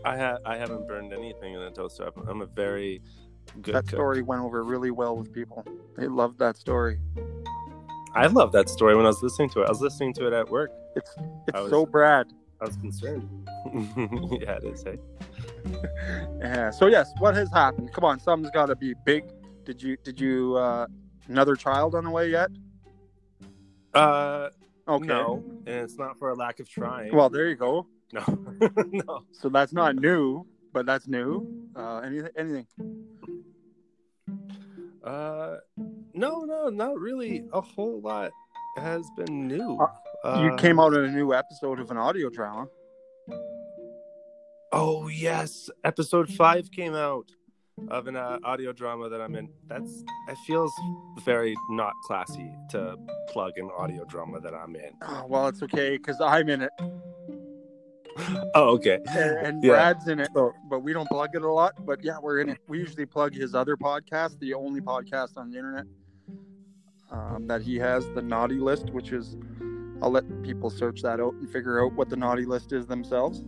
I 0.06 0.18
ha- 0.18 0.38
I 0.46 0.56
haven't 0.58 0.88
burned 0.88 1.14
anything 1.14 1.54
in 1.54 1.62
a 1.62 1.72
toaster 1.72 2.04
oven. 2.04 2.24
I'm 2.30 2.42
a 2.42 2.46
very 2.46 3.02
good 3.62 3.76
That 3.76 3.84
cook. 3.88 3.96
story 3.98 4.22
went 4.22 4.42
over 4.44 4.64
really 4.64 4.92
well 4.92 5.18
with 5.18 5.32
people. 5.34 5.66
They 5.98 6.08
loved 6.08 6.40
that 6.40 6.58
story. 6.58 7.00
I 8.14 8.28
love 8.28 8.52
that 8.54 8.70
story 8.70 8.96
when 8.96 9.06
I 9.06 9.10
was 9.10 9.22
listening 9.22 9.50
to 9.52 9.62
it. 9.62 9.66
I 9.66 9.70
was 9.70 9.82
listening 9.82 10.14
to 10.16 10.28
it 10.28 10.34
at 10.34 10.50
work. 10.50 10.72
It's 10.96 11.14
it's 11.48 11.60
was- 11.62 11.70
so 11.70 11.86
Brad. 11.86 12.28
I 12.62 12.66
was 12.66 12.78
concerned. 12.78 13.28
yeah, 14.42 14.58
it 14.58 14.64
is. 14.64 14.84
Hey. 14.84 14.98
Yeah. 16.40 16.70
So 16.70 16.86
yes, 16.88 17.12
what 17.20 17.34
has 17.36 17.50
happened? 17.52 17.92
Come 17.92 18.04
on, 18.06 18.20
something's 18.20 18.52
got 18.52 18.68
to 18.68 18.76
be 18.76 18.94
big. 19.06 19.24
Did 19.66 19.82
you 19.82 19.98
did 20.04 20.22
you 20.22 20.56
uh, 20.56 20.86
another 21.28 21.56
child 21.56 21.96
on 21.96 22.04
the 22.04 22.10
way 22.12 22.30
yet? 22.30 22.50
Uh, 23.94 24.50
Okay. 24.88 25.08
no, 25.08 25.44
and 25.66 25.76
it's 25.76 25.98
not 25.98 26.20
for 26.20 26.30
a 26.30 26.36
lack 26.36 26.60
of 26.60 26.70
trying. 26.70 27.14
Well, 27.16 27.28
there 27.32 27.48
you 27.50 27.56
go. 27.56 27.88
No, 28.14 28.24
no. 28.88 29.24
So 29.32 29.50
that's 29.50 29.74
not 29.74 29.96
new, 29.96 30.46
but 30.74 30.86
that's 30.86 31.08
new. 31.08 31.48
Uh, 31.76 31.98
anything? 32.00 32.32
Anything? 32.38 32.68
Uh, 35.04 35.58
no, 36.14 36.42
no, 36.42 36.70
not 36.70 37.00
really. 37.00 37.46
A 37.54 37.62
whole 37.62 38.02
lot 38.02 38.32
has 38.78 39.06
been 39.16 39.48
new. 39.48 39.80
Uh, 40.24 40.42
you 40.44 40.52
Uh, 40.52 40.58
came 40.58 40.80
out 40.80 40.94
in 40.94 41.06
a 41.06 41.12
new 41.12 41.34
episode 41.34 41.80
of 41.80 41.92
an 41.92 41.98
audio 41.98 42.30
drama. 42.30 42.68
Oh 44.72 45.08
yes, 45.08 45.70
episode 45.84 46.30
five 46.30 46.70
came 46.72 46.96
out 46.96 47.30
of 47.90 48.08
an 48.08 48.16
uh, 48.16 48.40
audio 48.44 48.72
drama 48.74 49.10
that 49.10 49.22
I'm 49.22 49.36
in. 49.36 49.50
That's 49.68 50.04
it 50.28 50.38
feels 50.48 50.74
very 51.24 51.56
not 51.70 51.94
classy 52.06 52.52
to 52.72 52.98
plug 53.30 53.54
an 53.58 53.70
audio 53.78 54.04
drama 54.06 54.40
that 54.42 54.54
I'm 54.54 54.76
in. 54.76 54.92
Oh, 55.02 55.26
well, 55.28 55.48
it's 55.48 55.62
okay 55.64 55.98
because 55.98 56.20
I'm 56.20 56.50
in 56.50 56.62
it 56.64 56.72
Oh, 58.56 58.70
okay. 58.76 59.00
and, 59.08 59.62
Yeah. 59.64 59.72
Brad's 59.72 60.08
in 60.08 60.20
it, 60.20 60.30
but 60.34 60.80
we 60.80 60.94
don't 60.94 61.10
plug 61.10 61.36
it 61.36 61.42
a 61.42 61.52
lot. 61.52 61.74
But 61.86 62.04
yeah, 62.04 62.18
we're 62.22 62.40
in 62.40 62.50
it. 62.50 62.60
We 62.68 62.80
usually 62.80 63.06
plug 63.06 63.34
his 63.34 63.54
other 63.54 63.76
podcast, 63.76 64.40
the 64.40 64.54
only 64.54 64.82
podcast 64.82 65.38
on 65.38 65.52
the 65.52 65.58
internet 65.58 65.86
um, 67.12 67.48
that 67.48 67.62
he 67.62 67.78
has, 67.78 68.08
the 68.12 68.22
Naughty 68.22 68.56
List, 68.56 68.90
which 68.92 69.12
is 69.12 69.36
I'll 70.02 70.12
let 70.12 70.26
people 70.44 70.70
search 70.70 71.02
that 71.02 71.20
out 71.20 71.34
and 71.34 71.50
figure 71.50 71.84
out 71.84 71.94
what 71.94 72.10
the 72.10 72.16
Naughty 72.16 72.46
List 72.46 72.74
is 72.74 72.86
themselves. 72.86 73.44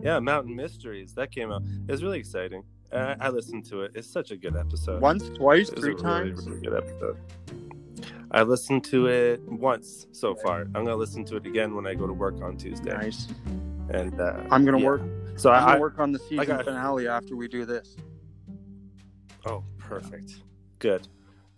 Yeah, 0.00 0.18
Mountain 0.20 0.54
Mysteries 0.54 1.14
that 1.14 1.30
came 1.30 1.50
out. 1.50 1.62
It 1.88 1.90
was 1.90 2.02
really 2.02 2.18
exciting. 2.18 2.64
Uh, 2.92 3.16
I 3.20 3.28
listened 3.30 3.64
to 3.66 3.82
it. 3.82 3.92
It's 3.94 4.10
such 4.10 4.30
a 4.30 4.36
good 4.36 4.56
episode. 4.56 5.00
Once, 5.00 5.28
twice, 5.30 5.70
three 5.70 5.92
a 5.92 5.94
really, 5.94 6.02
times. 6.02 6.46
really 6.46 6.60
good 6.60 6.74
episode. 6.76 7.16
I 8.30 8.42
listened 8.42 8.84
to 8.86 9.06
it 9.06 9.40
once 9.42 10.06
so 10.12 10.34
far. 10.34 10.62
I'm 10.62 10.72
gonna 10.84 10.96
listen 10.96 11.24
to 11.26 11.36
it 11.36 11.46
again 11.46 11.74
when 11.74 11.86
I 11.86 11.94
go 11.94 12.06
to 12.06 12.12
work 12.12 12.42
on 12.42 12.56
Tuesday. 12.56 12.92
Nice. 12.92 13.28
And 13.90 14.20
uh, 14.20 14.42
I'm 14.50 14.64
gonna 14.64 14.78
yeah. 14.78 14.86
work. 14.86 15.02
So 15.36 15.50
I'm 15.50 15.62
I, 15.62 15.66
gonna 15.72 15.80
work 15.80 15.98
on 15.98 16.12
the 16.12 16.18
season 16.18 16.46
got- 16.46 16.64
finale 16.64 17.08
after 17.08 17.36
we 17.36 17.48
do 17.48 17.64
this. 17.64 17.96
Oh, 19.46 19.62
perfect. 19.78 20.36
Good. 20.78 21.06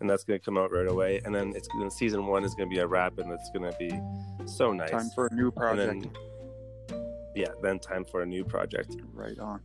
And 0.01 0.11
that's 0.11 0.25
going 0.25 0.39
to 0.39 0.45
come 0.45 0.59
out 0.59 0.73
right 0.73 0.89
away. 0.89 1.21
And 1.25 1.35
then 1.35 1.53
it's 1.57 1.69
gonna, 1.69 1.91
season 1.91 2.27
one 2.27 2.45
is 2.45 2.55
going 2.55 2.69
to 2.69 2.75
be 2.75 2.81
a 2.81 2.87
wrap, 2.87 3.19
and 3.19 3.33
it's 3.33 3.51
going 3.51 3.71
to 3.71 3.77
be 3.79 3.99
so 4.47 4.73
nice. 4.73 4.91
Time 4.91 5.09
for 5.15 5.27
a 5.29 5.35
new 5.35 5.51
project. 5.51 6.03
then, 6.89 6.99
yeah, 7.35 7.49
then 7.63 7.79
time 7.79 8.05
for 8.05 8.23
a 8.23 8.27
new 8.27 8.45
project. 8.45 8.97
Right 9.15 9.39
on. 9.39 9.61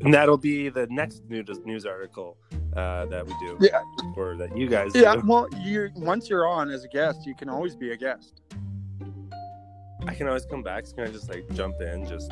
And 0.00 0.14
that'll 0.14 0.38
be 0.38 0.68
the 0.68 0.86
next 0.90 1.24
news 1.28 1.58
news 1.64 1.84
article 1.84 2.36
uh, 2.76 3.06
that 3.06 3.26
we 3.26 3.32
do, 3.40 3.58
Yeah, 3.60 3.82
or 4.16 4.36
that 4.36 4.56
you 4.56 4.68
guys 4.68 4.92
yeah. 4.94 5.16
do. 5.16 5.22
Well, 5.26 5.48
you 5.60 5.90
once 5.96 6.28
you're 6.30 6.46
on 6.46 6.70
as 6.70 6.84
a 6.84 6.88
guest, 6.88 7.26
you 7.26 7.34
can 7.34 7.48
always 7.48 7.74
be 7.74 7.90
a 7.92 7.96
guest. 7.96 8.40
I 10.06 10.14
can 10.14 10.28
always 10.28 10.46
come 10.46 10.62
back. 10.62 10.86
So 10.86 10.94
can 10.94 11.04
I 11.04 11.10
just 11.10 11.28
like 11.28 11.48
jump 11.52 11.80
in, 11.80 12.06
just 12.06 12.30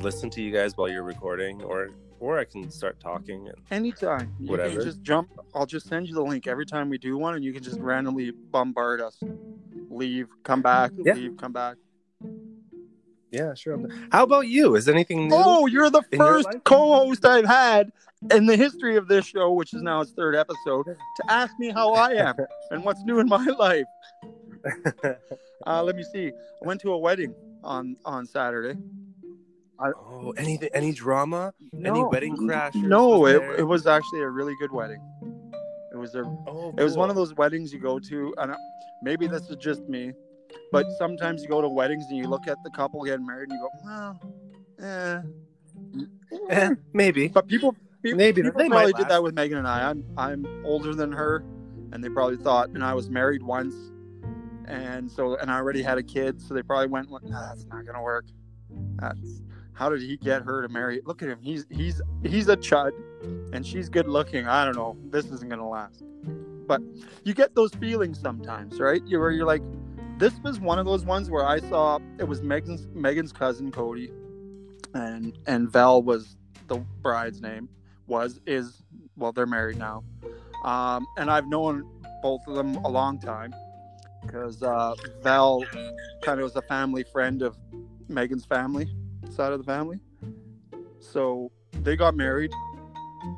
listen 0.00 0.30
to 0.30 0.42
you 0.42 0.52
guys 0.52 0.76
while 0.76 0.88
you're 0.88 1.04
recording, 1.04 1.62
or 1.62 1.90
or 2.20 2.40
I 2.40 2.44
can 2.44 2.68
start 2.70 2.98
talking 2.98 3.46
and 3.48 3.56
Anytime. 3.70 4.34
You 4.40 4.50
Whatever. 4.50 4.74
can 4.76 4.84
just 4.84 5.02
jump. 5.02 5.30
I'll 5.54 5.66
just 5.66 5.86
send 5.86 6.08
you 6.08 6.14
the 6.14 6.22
link 6.22 6.48
every 6.48 6.66
time 6.66 6.88
we 6.90 6.98
do 6.98 7.16
one, 7.16 7.36
and 7.36 7.44
you 7.44 7.52
can 7.52 7.62
just 7.62 7.78
randomly 7.78 8.32
bombard 8.32 9.00
us. 9.00 9.16
Leave, 9.88 10.26
come 10.42 10.60
back, 10.60 10.90
Yeah. 10.98 11.14
leave, 11.14 11.36
come 11.36 11.52
back. 11.52 11.76
Yeah, 13.30 13.54
sure. 13.54 13.78
How 14.12 14.22
about 14.24 14.48
you? 14.48 14.74
Is 14.76 14.88
anything 14.88 15.28
new? 15.28 15.34
Oh, 15.36 15.66
you're 15.66 15.90
the 15.90 16.02
in 16.12 16.18
your 16.18 16.42
first 16.42 16.48
co-host 16.64 17.24
I've 17.24 17.44
had 17.46 17.92
in 18.32 18.46
the 18.46 18.56
history 18.56 18.96
of 18.96 19.06
this 19.08 19.26
show, 19.26 19.52
which 19.52 19.72
is 19.74 19.82
now 19.82 20.00
its 20.00 20.12
third 20.12 20.34
episode, 20.34 20.84
to 20.86 21.22
ask 21.30 21.52
me 21.58 21.70
how 21.70 21.92
I 21.94 22.10
am 22.12 22.34
and 22.70 22.84
what's 22.84 23.02
new 23.04 23.18
in 23.20 23.28
my 23.28 23.44
life. 23.44 23.86
Uh, 25.66 25.82
let 25.82 25.96
me 25.96 26.04
see. 26.04 26.28
I 26.28 26.66
went 26.66 26.80
to 26.80 26.92
a 26.92 26.96
wedding 26.98 27.34
on 27.64 27.96
on 28.04 28.24
Saturday. 28.24 28.78
oh, 29.80 30.32
any 30.36 30.58
Any 30.72 30.92
drama? 30.92 31.52
Any 31.84 32.02
wedding 32.04 32.36
crashers? 32.36 32.76
No, 32.76 33.18
Was 33.18 33.34
it, 33.34 33.40
there? 33.40 33.56
it 33.56 33.64
was 33.64 33.86
actually 33.86 34.20
a 34.20 34.28
really 34.30 34.54
good 34.60 34.72
wedding. 34.72 35.00
It 35.92 35.96
was 35.96 36.14
a 36.14 36.22
Oh, 36.46 36.72
it 36.78 36.82
was 36.82 36.96
one 36.96 37.10
of 37.10 37.16
those 37.16 37.34
weddings 37.34 37.72
you 37.72 37.80
go 37.80 37.98
to, 37.98 38.34
and 38.38 38.52
I- 38.52 38.56
maybe 39.02 39.26
this 39.26 39.50
is 39.50 39.56
just 39.56 39.82
me, 39.88 40.12
but 40.72 40.86
sometimes 40.98 41.42
you 41.42 41.48
go 41.48 41.60
to 41.60 41.68
weddings 41.68 42.06
and 42.08 42.18
you 42.18 42.28
look 42.28 42.46
at 42.46 42.56
the 42.64 42.70
couple 42.70 43.02
getting 43.04 43.26
married 43.26 43.50
and 43.50 43.58
you 43.58 43.68
go, 43.68 43.70
well, 43.84 44.20
eh. 44.80 45.20
Eh, 46.50 46.74
maybe. 46.92 47.28
But 47.28 47.48
people, 47.48 47.74
people, 48.02 48.18
Maybe 48.18 48.42
people 48.42 48.58
they 48.58 48.68
probably 48.68 48.92
did 48.92 49.08
that 49.08 49.22
with 49.22 49.34
Megan 49.34 49.58
and 49.58 49.68
I. 49.68 49.90
I'm 49.90 50.04
I'm 50.16 50.64
older 50.64 50.94
than 50.94 51.12
her, 51.12 51.44
and 51.92 52.02
they 52.02 52.08
probably 52.08 52.36
thought, 52.36 52.70
and 52.70 52.82
I 52.82 52.94
was 52.94 53.08
married 53.08 53.42
once, 53.42 53.74
and 54.66 55.10
so 55.10 55.36
and 55.36 55.50
I 55.50 55.56
already 55.56 55.82
had 55.82 55.98
a 55.98 56.02
kid, 56.02 56.40
so 56.40 56.54
they 56.54 56.62
probably 56.62 56.88
went, 56.88 57.10
nah, 57.10 57.48
that's 57.48 57.64
not 57.66 57.86
gonna 57.86 58.02
work. 58.02 58.26
That's 58.96 59.42
how 59.72 59.88
did 59.88 60.02
he 60.02 60.16
get 60.16 60.42
her 60.42 60.62
to 60.62 60.68
marry? 60.68 61.00
Look 61.04 61.22
at 61.22 61.28
him. 61.28 61.38
He's 61.40 61.64
he's 61.70 62.02
he's 62.24 62.48
a 62.48 62.56
chud, 62.56 62.90
and 63.52 63.64
she's 63.64 63.88
good 63.88 64.08
looking. 64.08 64.46
I 64.46 64.64
don't 64.64 64.76
know. 64.76 64.96
This 65.10 65.26
isn't 65.26 65.48
gonna 65.48 65.68
last. 65.68 66.02
But 66.66 66.82
you 67.24 67.32
get 67.32 67.54
those 67.54 67.72
feelings 67.74 68.20
sometimes, 68.20 68.80
right? 68.80 69.02
You 69.06 69.20
where 69.20 69.30
you're 69.30 69.46
like, 69.46 69.62
this 70.18 70.38
was 70.40 70.58
one 70.58 70.78
of 70.78 70.86
those 70.86 71.04
ones 71.04 71.30
where 71.30 71.46
I 71.46 71.60
saw 71.60 71.98
it 72.18 72.24
was 72.24 72.42
Megan's 72.42 72.88
Megan's 72.92 73.32
cousin 73.32 73.70
Cody, 73.70 74.10
and 74.94 75.38
and 75.46 75.70
Val 75.70 76.02
was 76.02 76.36
the 76.66 76.78
bride's 77.02 77.40
name 77.40 77.68
was 78.06 78.40
is 78.46 78.82
well 79.16 79.32
they're 79.32 79.46
married 79.46 79.78
now, 79.78 80.02
um, 80.64 81.06
and 81.16 81.30
I've 81.30 81.46
known 81.46 81.88
both 82.22 82.40
of 82.48 82.56
them 82.56 82.76
a 82.76 82.88
long 82.88 83.20
time 83.20 83.54
because 84.22 84.62
uh, 84.62 84.94
Val 85.22 85.64
kind 86.22 86.40
of 86.40 86.44
was 86.44 86.56
a 86.56 86.62
family 86.62 87.04
friend 87.04 87.42
of 87.42 87.56
Megan's 88.08 88.44
family 88.44 88.88
side 89.30 89.52
of 89.52 89.58
the 89.58 89.64
family, 89.64 90.00
so 90.98 91.52
they 91.82 91.94
got 91.94 92.16
married, 92.16 92.50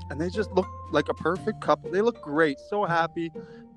and 0.08 0.18
they 0.18 0.30
just 0.30 0.50
looked 0.52 0.70
like 0.92 1.10
a 1.10 1.14
perfect 1.14 1.60
couple. 1.60 1.90
They 1.90 2.00
look 2.00 2.22
great, 2.22 2.58
so 2.70 2.84
happy. 2.84 3.30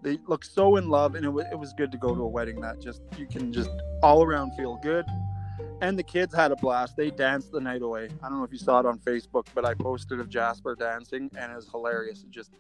They 0.04 0.20
look 0.28 0.44
so 0.44 0.76
in 0.76 0.90
love, 0.90 1.16
and 1.16 1.26
it 1.26 1.30
was, 1.30 1.46
it 1.52 1.58
was 1.58 1.74
good 1.74 1.92
to 1.94 1.98
go 1.98 2.14
to 2.14 2.22
a 2.22 2.28
wedding 2.28 2.60
that 2.62 2.80
just 2.82 3.02
you 3.18 3.26
can 3.26 3.52
just 3.54 3.70
all 4.02 4.24
around 4.24 4.52
feel 4.58 4.78
good. 4.78 5.06
And 5.82 5.98
the 5.98 6.04
kids 6.04 6.34
had 6.34 6.52
a 6.52 6.56
blast. 6.56 6.96
They 6.96 7.10
danced 7.10 7.52
the 7.52 7.60
night 7.60 7.82
away. 7.82 8.10
I 8.22 8.30
don't 8.30 8.38
know 8.38 8.44
if 8.44 8.52
you 8.52 8.58
saw 8.58 8.80
it 8.80 8.86
on 8.86 9.00
Facebook, 9.00 9.48
but 9.56 9.66
I 9.66 9.74
posted 9.74 10.20
of 10.20 10.30
Jasper 10.30 10.76
dancing, 10.76 11.30
and 11.38 11.52
it 11.52 11.56
was 11.56 11.70
hilarious. 11.70 12.24
It 12.24 12.32
just, 12.32 12.52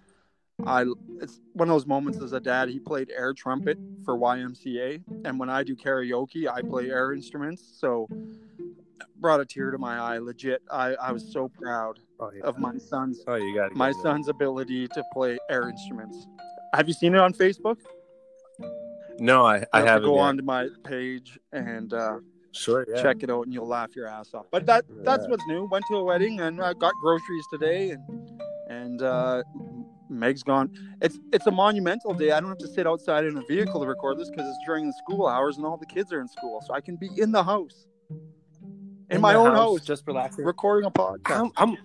I, 0.65 0.85
it's 1.21 1.39
one 1.53 1.69
of 1.69 1.73
those 1.73 1.85
moments 1.85 2.21
as 2.21 2.33
a 2.33 2.39
dad. 2.39 2.69
He 2.69 2.79
played 2.79 3.11
air 3.15 3.33
trumpet 3.33 3.77
for 4.03 4.17
YMCA, 4.17 5.03
and 5.25 5.39
when 5.39 5.49
I 5.49 5.63
do 5.63 5.75
karaoke, 5.75 6.47
I 6.49 6.61
play 6.61 6.89
air 6.89 7.13
instruments. 7.13 7.63
So, 7.79 8.07
brought 9.17 9.39
a 9.39 9.45
tear 9.45 9.71
to 9.71 9.77
my 9.77 9.97
eye. 9.99 10.17
Legit, 10.17 10.61
I, 10.69 10.95
I 10.95 11.11
was 11.11 11.29
so 11.31 11.47
proud 11.49 11.99
Oh, 12.19 12.29
yeah. 12.35 12.43
of 12.43 12.57
my 12.59 12.77
son's 12.77 13.21
Oh, 13.27 13.35
you 13.35 13.55
got 13.55 13.73
my 13.75 13.91
son's 13.91 14.27
ability 14.27 14.87
to 14.89 15.03
play 15.13 15.37
air 15.49 15.69
instruments. 15.69 16.27
Have 16.73 16.87
you 16.87 16.93
seen 16.93 17.13
it 17.15 17.19
on 17.19 17.33
Facebook? 17.33 17.77
No, 19.19 19.45
I, 19.45 19.63
I 19.73 19.81
to 19.81 19.87
haven't. 19.87 20.09
go 20.09 20.15
yet. 20.15 20.21
on 20.21 20.37
to 20.37 20.43
my 20.43 20.67
page 20.83 21.37
and 21.51 21.93
uh, 21.93 22.17
Sure, 22.51 22.85
yeah. 22.87 23.01
check 23.01 23.23
it 23.23 23.29
out, 23.31 23.45
and 23.45 23.53
you'll 23.53 23.67
laugh 23.67 23.95
your 23.95 24.07
ass 24.07 24.33
off. 24.33 24.45
But 24.51 24.65
that 24.67 24.85
that's 25.03 25.23
Yeah. 25.23 25.29
what's 25.31 25.43
new. 25.47 25.67
Went 25.71 25.85
to 25.89 25.95
a 25.97 26.03
wedding 26.03 26.39
and 26.41 26.61
I 26.61 26.73
got 26.73 26.93
groceries 27.01 27.45
today, 27.51 27.91
and 27.91 28.41
and 28.69 29.01
uh, 29.01 29.43
Meg's 30.09 30.43
gone. 30.43 30.71
It's 31.01 31.17
it's 31.31 31.47
a 31.47 31.51
monumental 31.51 32.13
day. 32.13 32.31
I 32.31 32.39
don't 32.39 32.49
have 32.49 32.57
to 32.59 32.67
sit 32.67 32.85
outside 32.87 33.25
in 33.25 33.37
a 33.37 33.41
vehicle 33.47 33.81
to 33.81 33.87
record 33.87 34.19
this 34.19 34.29
because 34.29 34.47
it's 34.47 34.59
during 34.65 34.85
the 34.87 34.93
school 34.93 35.27
hours 35.27 35.57
and 35.57 35.65
all 35.65 35.77
the 35.77 35.85
kids 35.87 36.11
are 36.13 36.21
in 36.21 36.27
school, 36.27 36.61
so 36.65 36.73
I 36.73 36.81
can 36.81 36.95
be 36.95 37.09
in 37.17 37.31
the 37.31 37.43
house, 37.43 37.87
in, 39.09 39.19
my 39.21 39.33
the 39.33 39.39
own 39.39 39.51
house, 39.55 39.81
just 39.81 40.05
relaxing. 40.07 40.45
recording 40.45 40.87
a 40.87 40.91
podcast. 40.91 41.51
I'm, 41.57 41.71
I'm 41.71 41.77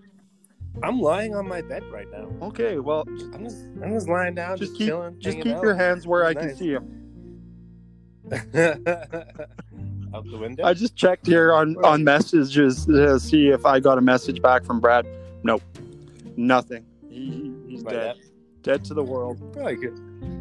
I'm 0.82 1.00
lying 1.00 1.34
on 1.34 1.48
my 1.48 1.60
bed 1.62 1.82
right 1.92 2.06
now. 2.10 2.28
Okay, 2.48 2.78
well, 2.78 3.04
I'm 3.34 3.44
just 3.44 3.58
I'm 3.82 3.92
just 3.92 4.08
lying 4.08 4.34
down, 4.34 4.56
just 4.56 4.70
just, 4.72 4.78
keep 4.78 4.88
chilling. 4.88 5.16
just 5.20 5.36
keep 5.38 5.46
your 5.62 5.74
hands 5.74 6.06
where 6.06 6.24
I 6.24 6.34
can 6.34 6.48
Nice. 6.48 6.58
see 6.58 6.72
them. 6.72 6.94
out 10.14 10.24
the 10.30 10.38
window. 10.38 10.64
I 10.64 10.74
just 10.74 10.96
checked 10.96 11.26
here 11.26 11.52
on 11.52 11.76
on 11.84 12.04
messages 12.04 12.86
to 12.86 13.18
see 13.18 13.48
if 13.48 13.64
I 13.66 13.80
got 13.80 13.98
a 13.98 14.02
message 14.02 14.40
back 14.42 14.64
from 14.64 14.80
Brad. 14.80 15.06
Nope, 15.42 15.62
nothing. 16.36 16.84
He- 17.08 17.52
he's 17.68 17.82
By 17.82 17.90
dead, 17.92 18.16
that. 18.16 18.16
Dead 18.62 18.84
to 18.86 18.94
the 18.94 19.02
world. 19.02 19.40
Probably 19.52 19.76
could 19.76 19.98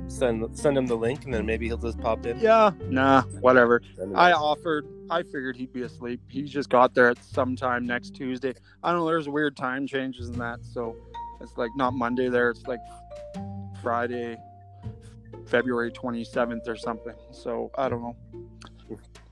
send 0.07 0.57
send 0.57 0.77
him 0.77 0.87
the 0.87 0.95
link, 0.95 1.25
and 1.25 1.33
then 1.33 1.45
maybe 1.45 1.67
he'll 1.67 1.77
just 1.77 1.99
pop 1.99 2.25
in. 2.25 2.39
Yeah, 2.39 2.71
nah, 2.89 3.23
whatever. 3.41 3.81
I 4.15 4.33
offered. 4.33 4.85
I 5.09 5.23
figured 5.23 5.55
he'd 5.55 5.73
be 5.73 5.83
asleep. 5.83 6.21
He 6.27 6.43
just 6.43 6.69
got 6.69 6.93
there 6.93 7.09
at 7.09 7.23
some 7.23 7.55
time 7.55 7.85
next 7.85 8.15
Tuesday. 8.15 8.53
I 8.83 8.91
don't 8.91 8.99
know. 8.99 9.07
There's 9.07 9.29
weird 9.29 9.55
time 9.55 9.87
changes 9.87 10.29
in 10.29 10.37
that, 10.39 10.59
so 10.63 10.95
it's 11.41 11.57
like 11.57 11.71
not 11.75 11.93
Monday 11.93 12.29
there. 12.29 12.49
It's 12.49 12.65
like 12.67 12.79
Friday, 13.81 14.37
February 15.45 15.91
27th 15.91 16.67
or 16.67 16.75
something. 16.75 17.13
So 17.31 17.71
I 17.77 17.89
don't 17.89 18.01
know. 18.01 18.15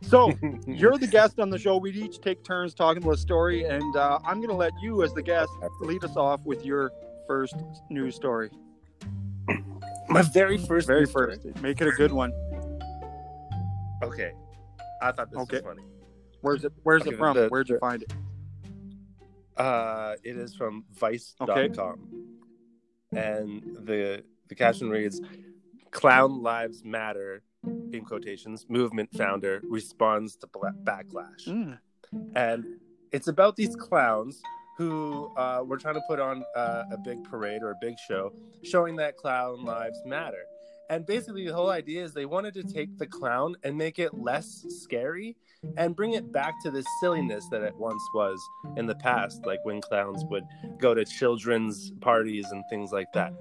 So 0.02 0.32
you're 0.68 0.98
the 0.98 1.08
guest 1.08 1.40
on 1.40 1.50
the 1.50 1.58
show. 1.58 1.78
We'd 1.78 1.96
each 1.96 2.20
take 2.22 2.44
turns 2.44 2.74
talking 2.74 3.04
about 3.04 3.16
a 3.16 3.18
story, 3.18 3.64
and 3.64 3.96
uh, 3.96 4.20
I'm 4.24 4.38
going 4.38 4.50
to 4.50 4.56
let 4.56 4.74
you, 4.82 5.04
as 5.04 5.14
the 5.14 5.24
guest, 5.24 5.52
lead 5.82 6.04
us 6.04 6.16
off 6.16 6.42
with 6.46 6.66
your 6.66 6.92
first 7.28 7.56
news 7.90 8.16
story. 8.16 8.52
My 10.10 10.22
very 10.22 10.58
first. 10.58 10.88
Very 10.88 11.02
news 11.02 11.10
story. 11.12 11.36
first. 11.38 11.62
Make 11.62 11.82
it 11.82 11.88
a 11.88 11.92
good 11.92 12.12
one. 12.12 12.32
Okay, 14.04 14.34
I 15.02 15.12
thought 15.12 15.30
this 15.32 15.40
Okay. 15.40 15.58
was 15.58 15.64
funny. 15.66 15.84
Where's 16.42 16.64
it? 16.66 16.74
Where's 16.84 17.02
Okay, 17.04 17.12
it 17.12 17.18
from? 17.18 17.36
the- 17.36 17.48
Where'd 17.50 17.70
you 17.70 17.80
find 17.80 18.04
it? 18.04 18.14
Uh, 19.58 20.16
it 20.24 20.36
is 20.36 20.54
from 20.54 20.84
Vice.com, 20.92 21.50
Okay. 21.50 21.70
and 23.14 23.64
the 23.88 24.24
the 24.48 24.56
caption 24.56 24.90
reads, 24.90 25.22
"Clown 25.92 26.42
Lives 26.44 26.84
Matter." 26.84 27.42
In 27.94 28.06
quotations, 28.06 28.68
movement 28.70 29.10
founder 29.18 29.60
responds 29.64 30.36
to 30.36 30.48
bla- 30.48 30.74
backlash. 30.84 31.48
Mm. 31.48 31.80
and 32.36 32.80
it's 33.12 33.28
about 33.28 33.56
these 33.56 33.76
clowns 33.76 34.40
who 34.78 35.32
uh, 35.38 35.64
were 35.66 35.78
trying 35.78 35.96
to 35.96 36.02
put 36.08 36.20
on 36.20 36.44
uh, 36.56 36.84
a 36.92 36.98
big 36.98 37.24
parade 37.24 37.62
or 37.64 37.72
a 37.72 37.76
big 37.82 37.96
show 38.00 38.32
showing 38.64 38.96
that 38.98 39.16
clown 39.18 39.64
lives 39.64 39.98
matter 40.06 40.44
and 40.90 41.06
basically 41.06 41.48
the 41.48 41.54
whole 41.54 41.70
idea 41.72 42.04
is 42.04 42.14
they 42.14 42.26
wanted 42.28 42.54
to 42.54 42.62
take 42.64 42.96
the 43.00 43.08
clown 43.08 43.56
and 43.64 43.76
make 43.78 43.98
it 44.00 44.14
less 44.14 44.66
scary 44.70 45.36
and 45.78 45.96
bring 45.96 46.14
it 46.14 46.32
back 46.32 46.54
to 46.62 46.70
the 46.70 46.84
silliness 47.00 47.48
that 47.50 47.62
it 47.64 47.76
once 47.78 48.02
was 48.14 48.40
in 48.78 48.86
the 48.86 48.94
past 48.96 49.46
like 49.46 49.60
when 49.66 49.82
clowns 49.82 50.24
would 50.26 50.44
go 50.78 50.94
to 50.94 51.04
children's 51.06 51.92
parties 52.02 52.46
and 52.52 52.64
things 52.70 52.92
like 52.92 53.12
that 53.14 53.34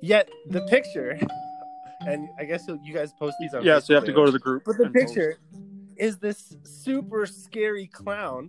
yet 0.00 0.28
the 0.48 0.62
picture 0.62 1.18
and 2.06 2.28
i 2.38 2.44
guess 2.44 2.66
you'll- 2.66 2.78
guys 2.92 3.12
post 3.18 3.36
these 3.40 3.52
on 3.54 3.62
Yeah, 3.64 3.78
so 3.78 3.92
you 3.92 3.94
have 3.96 4.04
to 4.04 4.10
later. 4.10 4.20
go 4.20 4.26
to 4.26 4.32
the 4.32 4.38
group. 4.38 4.62
But 4.64 4.76
the 4.78 4.84
and 4.84 4.94
post. 4.94 5.06
picture 5.14 5.38
is 5.96 6.18
this 6.18 6.56
super 6.64 7.26
scary 7.26 7.86
clown 7.86 8.48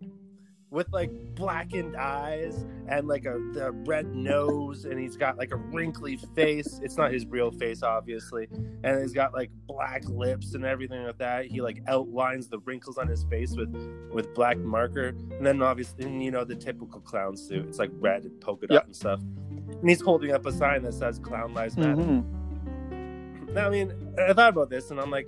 with 0.74 0.92
like 0.92 1.12
blackened 1.36 1.96
eyes 1.96 2.66
and 2.88 3.08
like 3.08 3.26
a 3.26 3.34
the 3.54 3.72
red 3.86 4.14
nose 4.14 4.86
and 4.86 5.00
he's 5.00 5.16
got 5.16 5.38
like 5.38 5.52
a 5.52 5.56
wrinkly 5.56 6.18
face. 6.36 6.80
It's 6.82 6.98
not 6.98 7.12
his 7.14 7.26
real 7.28 7.52
face 7.52 7.84
obviously. 7.84 8.48
And 8.84 9.00
he's 9.00 9.14
got 9.14 9.34
like 9.34 9.52
black 9.68 10.04
lips 10.10 10.56
and 10.56 10.66
everything 10.66 11.04
like 11.04 11.20
that. 11.20 11.46
He 11.46 11.62
like 11.62 11.82
outlines 11.88 12.48
the 12.50 12.58
wrinkles 12.60 12.98
on 12.98 13.08
his 13.08 13.24
face 13.26 13.56
with 13.56 13.72
with 14.12 14.34
black 14.34 14.58
marker. 14.58 15.10
And 15.10 15.46
then 15.46 15.62
obviously 15.62 16.12
you 16.12 16.32
know 16.32 16.44
the 16.44 16.56
typical 16.56 17.00
clown 17.02 17.38
suit. 17.38 17.68
It's 17.68 17.78
like 17.80 17.92
red 18.00 18.24
and 18.26 18.42
polka 18.42 18.66
dot 18.66 18.74
Yep. 18.74 18.86
and 18.86 18.96
stuff. 18.96 19.20
And 19.22 19.88
he's 19.90 20.02
holding 20.02 20.32
up 20.32 20.46
a 20.48 20.52
sign 20.52 20.82
that 20.84 20.96
says 20.96 21.20
clown 21.20 21.54
lives 21.54 21.78
matter. 21.78 21.96
Mhm. 22.02 23.54
Now, 23.54 23.68
I 23.68 23.70
mean, 23.70 23.94
I 24.18 24.34
thought 24.34 24.50
about 24.50 24.72
this, 24.72 24.90
and 24.90 25.00
I'm 25.00 25.12
like, 25.12 25.28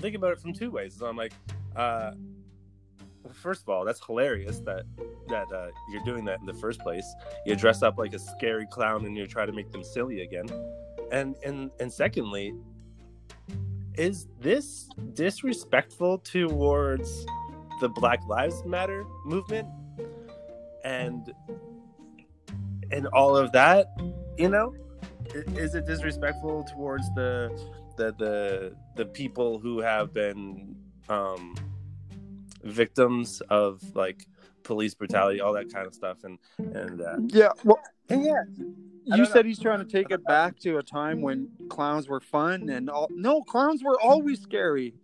think 0.00 0.14
about 0.14 0.32
it 0.32 0.40
from 0.40 0.52
two 0.52 0.70
ways. 0.70 0.94
So 0.98 1.06
I'm 1.06 1.16
like, 1.16 1.32
uh, 1.74 2.12
first 3.34 3.62
of 3.62 3.68
all, 3.68 3.84
that's 3.84 4.04
hilarious 4.04 4.60
that 4.60 4.84
that 5.28 5.46
uh, 5.52 5.68
you're 5.90 6.04
doing 6.04 6.24
that 6.26 6.40
in 6.40 6.46
the 6.46 6.54
first 6.54 6.80
place. 6.80 7.04
You 7.46 7.56
dress 7.56 7.82
up 7.82 7.98
like 7.98 8.14
a 8.14 8.18
scary 8.18 8.66
clown, 8.66 9.06
and 9.06 9.16
you 9.16 9.26
try 9.26 9.46
to 9.46 9.52
make 9.52 9.70
them 9.70 9.84
silly 9.84 10.22
again. 10.22 10.46
And 11.12 11.36
and 11.44 11.70
and 11.80 11.92
secondly, 11.92 12.54
is 13.94 14.28
this 14.40 14.88
disrespectful 15.14 16.18
towards 16.18 17.26
the 17.80 17.88
Black 17.88 18.20
Lives 18.26 18.64
Matter 18.64 19.04
movement 19.24 19.68
and 20.84 21.32
and 22.90 23.06
all 23.08 23.36
of 23.36 23.52
that? 23.52 23.86
You 24.38 24.48
know, 24.48 24.74
is 25.34 25.74
it 25.74 25.86
disrespectful 25.86 26.64
towards 26.64 27.06
the 27.14 27.50
the 27.96 28.12
the 28.18 28.76
the 28.96 29.04
people 29.06 29.58
who 29.58 29.80
have 29.80 30.12
been 30.12 30.74
um, 31.08 31.54
victims 32.62 33.42
of 33.50 33.82
like 33.94 34.26
police 34.62 34.94
brutality, 34.94 35.40
all 35.40 35.52
that 35.54 35.72
kind 35.72 35.86
of 35.86 35.94
stuff, 35.94 36.24
and 36.24 36.38
and 36.58 37.00
uh, 37.00 37.16
Yeah. 37.28 37.50
Well, 37.64 37.80
and 38.08 38.24
yeah, 38.24 38.42
you 39.04 39.24
don't 39.24 39.26
said 39.26 39.46
he's 39.46 39.58
trying 39.58 39.78
to 39.78 39.90
take 39.90 40.10
it 40.10 40.24
back 40.24 40.58
to 40.60 40.78
a 40.78 40.82
time 40.82 41.20
when 41.20 41.48
clowns 41.68 42.08
were 42.08 42.20
fun 42.20 42.68
and 42.68 42.88
all. 42.90 43.08
No, 43.10 43.42
clowns 43.42 43.82
were 43.82 43.98
always 44.00 44.40
scary. 44.40 44.94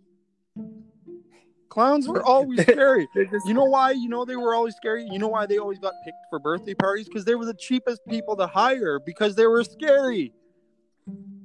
Clowns 1.69 2.07
were 2.07 2.23
always 2.23 2.61
scary. 2.63 3.07
You 3.45 3.53
know 3.53 3.65
why? 3.65 3.91
You 3.91 4.09
know 4.09 4.25
they 4.25 4.35
were 4.35 4.55
always 4.55 4.75
scary. 4.75 5.07
You 5.11 5.19
know 5.19 5.27
why 5.27 5.45
they 5.45 5.57
always 5.57 5.79
got 5.79 5.93
picked 6.03 6.17
for 6.29 6.39
birthday 6.39 6.73
parties? 6.73 7.07
Because 7.07 7.25
they 7.25 7.35
were 7.35 7.45
the 7.45 7.53
cheapest 7.53 8.01
people 8.07 8.35
to 8.37 8.47
hire 8.47 8.99
because 8.99 9.35
they 9.35 9.45
were 9.45 9.63
scary. 9.63 10.33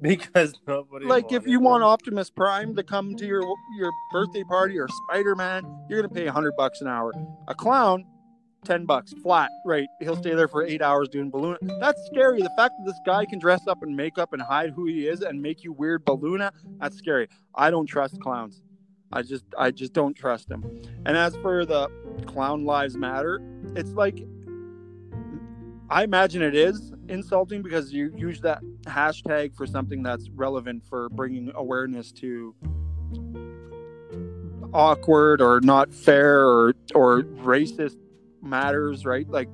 because 0.16 0.52
nobody 0.66 1.06
Like 1.06 1.30
if 1.30 1.46
you 1.46 1.60
want. 1.60 1.84
Optimus 1.84 2.28
Prime 2.28 2.74
to 2.74 2.82
come 2.82 3.14
to 3.16 3.26
your 3.26 3.42
your 3.78 3.92
birthday 4.10 4.42
party 4.42 4.78
or 4.78 4.88
Spider 4.88 5.36
Man, 5.36 5.64
you're 5.88 6.02
gonna 6.02 6.12
pay 6.12 6.26
hundred 6.26 6.54
bucks 6.56 6.80
an 6.80 6.88
hour. 6.88 7.12
A 7.48 7.54
clown, 7.54 8.04
ten 8.64 8.84
bucks 8.84 9.12
flat. 9.22 9.50
Right? 9.64 9.86
He'll 10.00 10.16
stay 10.16 10.34
there 10.34 10.48
for 10.48 10.64
eight 10.64 10.82
hours 10.82 11.08
doing 11.08 11.30
balloon. 11.30 11.56
That's 11.80 12.04
scary. 12.06 12.42
The 12.42 12.52
fact 12.56 12.74
that 12.78 12.84
this 12.86 12.98
guy 13.06 13.24
can 13.26 13.38
dress 13.38 13.66
up 13.68 13.82
and 13.82 13.96
make 13.96 14.18
up 14.18 14.32
and 14.32 14.42
hide 14.42 14.70
who 14.70 14.86
he 14.86 15.06
is 15.06 15.20
and 15.22 15.40
make 15.40 15.62
you 15.62 15.72
weird 15.72 16.04
balloon. 16.04 16.48
That's 16.80 16.96
scary. 16.96 17.28
I 17.54 17.70
don't 17.70 17.86
trust 17.86 18.20
clowns. 18.20 18.60
I 19.12 19.22
just 19.22 19.44
I 19.56 19.70
just 19.70 19.92
don't 19.92 20.14
trust 20.14 20.48
them. 20.48 20.64
And 21.06 21.16
as 21.16 21.36
for 21.36 21.64
the 21.64 21.88
clown 22.26 22.64
lives 22.64 22.96
matter, 22.96 23.40
it's 23.76 23.92
like 23.92 24.24
I 25.92 26.04
imagine 26.04 26.40
it 26.40 26.54
is 26.54 26.94
insulting 27.08 27.60
because 27.60 27.92
you 27.92 28.14
use 28.16 28.40
that 28.40 28.62
hashtag 28.84 29.54
for 29.54 29.66
something 29.66 30.02
that's 30.02 30.30
relevant 30.30 30.86
for 30.86 31.10
bringing 31.10 31.52
awareness 31.54 32.12
to 32.12 32.54
awkward 34.72 35.42
or 35.42 35.60
not 35.60 35.92
fair 35.92 36.46
or 36.46 36.72
or 36.94 37.24
racist 37.24 37.98
matters, 38.40 39.04
right? 39.04 39.28
Like 39.28 39.50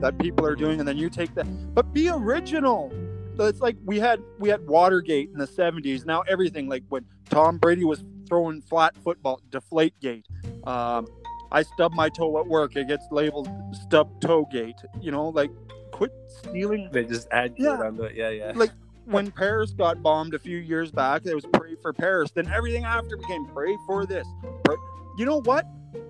that 0.00 0.16
people 0.20 0.46
are 0.46 0.54
doing, 0.54 0.78
and 0.78 0.86
then 0.86 0.96
you 0.96 1.10
take 1.10 1.34
that. 1.34 1.74
But 1.74 1.92
be 1.92 2.08
original. 2.08 2.92
So 3.36 3.46
It's 3.46 3.60
like 3.60 3.76
we 3.84 3.98
had 3.98 4.22
we 4.38 4.50
had 4.50 4.64
Watergate 4.68 5.30
in 5.32 5.38
the 5.38 5.48
'70s. 5.48 6.06
Now 6.06 6.20
everything 6.28 6.68
like 6.68 6.84
when 6.88 7.04
Tom 7.30 7.58
Brady 7.58 7.82
was 7.82 8.04
throwing 8.28 8.62
flat 8.62 8.94
football, 9.02 9.40
Deflate 9.50 9.98
Gate. 9.98 10.26
Um, 10.62 11.08
I 11.54 11.62
stub 11.62 11.92
my 11.94 12.08
toe 12.08 12.38
at 12.40 12.46
work. 12.46 12.74
It 12.74 12.88
gets 12.88 13.06
labeled 13.12 13.48
stub 13.72 14.20
toe 14.20 14.44
gate. 14.50 14.76
You 15.00 15.12
know, 15.12 15.28
like 15.28 15.50
quit 15.92 16.10
stealing 16.26 16.88
they 16.92 17.04
just 17.04 17.28
add 17.30 17.54
Yeah. 17.56 17.78
onto 17.78 18.02
it. 18.02 18.16
Yeah, 18.16 18.30
yeah. 18.30 18.52
Like, 18.56 18.72
when 19.04 19.30
Paris 19.30 19.70
got 19.70 20.02
bombed 20.02 20.34
a 20.34 20.38
few 20.38 20.58
years 20.58 20.90
back, 20.90 21.24
it 21.26 21.34
was 21.34 21.46
pray 21.52 21.76
for 21.80 21.92
Paris. 21.92 22.32
Then 22.32 22.48
everything 22.48 22.84
after 22.84 23.16
became 23.16 23.46
pray 23.46 23.76
for 23.86 24.04
this. 24.04 24.26
Pray. 24.64 24.76
You 25.16 25.26
know 25.26 25.40
what? 25.42 25.64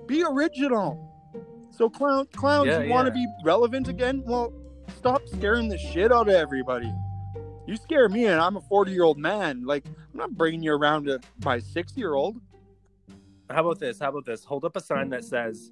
Be 0.06 0.24
original. 0.24 0.98
So 1.70 1.90
clown 1.90 2.26
clowns 2.34 2.68
Yeah, 2.68 2.80
you 2.82 2.90
want 2.90 3.12
to 3.12 3.18
yeah. 3.20 3.26
be 3.26 3.32
relevant 3.44 3.88
again? 3.88 4.22
Well, 4.24 4.52
stop 4.96 5.28
scaring 5.28 5.68
the 5.68 5.76
shit 5.76 6.10
out 6.10 6.28
of 6.28 6.34
everybody. 6.34 6.90
You 7.66 7.76
scare 7.76 8.08
me, 8.08 8.26
and 8.26 8.40
I'm 8.40 8.56
a 8.56 8.60
40 8.62 8.92
year 8.92 9.02
old 9.04 9.18
man. 9.18 9.64
Like 9.66 9.84
I'm 9.86 10.18
not 10.20 10.30
bringing 10.30 10.62
you 10.62 10.72
around 10.72 11.04
to 11.06 11.20
my 11.44 11.58
60 11.58 12.00
year 12.00 12.14
old. 12.14 12.40
How 13.50 13.60
about 13.60 13.78
this? 13.78 13.98
How 13.98 14.08
about 14.08 14.24
this? 14.24 14.44
Hold 14.44 14.64
up 14.64 14.76
a 14.76 14.80
sign 14.80 15.10
that 15.10 15.24
says 15.24 15.70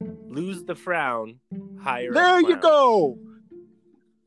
"Lose 0.00 0.64
the 0.64 0.74
frown, 0.74 1.40
hire." 1.80 2.10
a 2.10 2.14
There 2.14 2.40
you 2.40 2.56
go, 2.56 3.18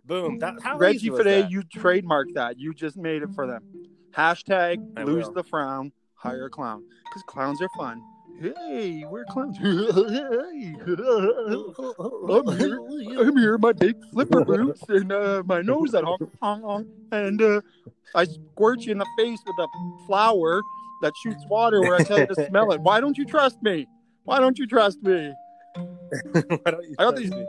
Boom. 0.05 0.39
That, 0.39 0.55
how 0.61 0.77
Reggie 0.77 1.09
Fide. 1.09 1.49
You 1.49 1.61
trademarked 1.61 2.33
that. 2.35 2.59
You 2.59 2.73
just 2.73 2.97
made 2.97 3.21
it 3.21 3.29
for 3.33 3.47
them. 3.47 3.63
Hashtag 4.11 4.85
I 4.97 5.03
lose 5.03 5.27
will. 5.27 5.33
the 5.33 5.43
frown, 5.43 5.91
hire 6.15 6.45
a 6.45 6.49
clown. 6.49 6.83
Because 7.05 7.23
clowns 7.23 7.61
are 7.61 7.69
fun. 7.77 8.01
Hey, 8.39 9.05
we're 9.05 9.25
clowns. 9.25 9.57
hey. 9.61 10.75
I'm 12.29 12.57
here. 12.57 12.79
I'm 13.19 13.37
here, 13.37 13.57
my 13.57 13.71
big 13.71 13.95
flipper 14.11 14.43
boots 14.45 14.83
and 14.89 15.11
uh, 15.11 15.43
my 15.45 15.61
nose 15.61 15.91
that 15.91 16.03
honk, 16.03 16.21
honk, 16.41 16.63
honk. 16.63 16.87
And 17.11 17.41
uh, 17.41 17.61
I 18.13 18.25
squirt 18.25 18.81
you 18.81 18.91
in 18.91 18.97
the 18.97 19.07
face 19.17 19.39
with 19.45 19.57
a 19.59 19.67
flower 20.05 20.61
that 21.03 21.13
shoots 21.17 21.45
water 21.47 21.81
where 21.81 21.95
I 21.95 22.03
tell 22.03 22.17
you 22.19 22.25
to 22.27 22.45
smell 22.47 22.71
it. 22.71 22.81
Why 22.81 22.99
don't 22.99 23.17
you 23.17 23.25
trust 23.25 23.61
me? 23.61 23.87
Why 24.23 24.39
don't 24.39 24.57
you 24.57 24.65
trust 24.65 25.03
me? 25.03 25.33
Why 25.75 26.71
don't 26.71 26.83
you 26.89 26.95
trust 26.97 27.17
these- 27.17 27.31
me? 27.31 27.45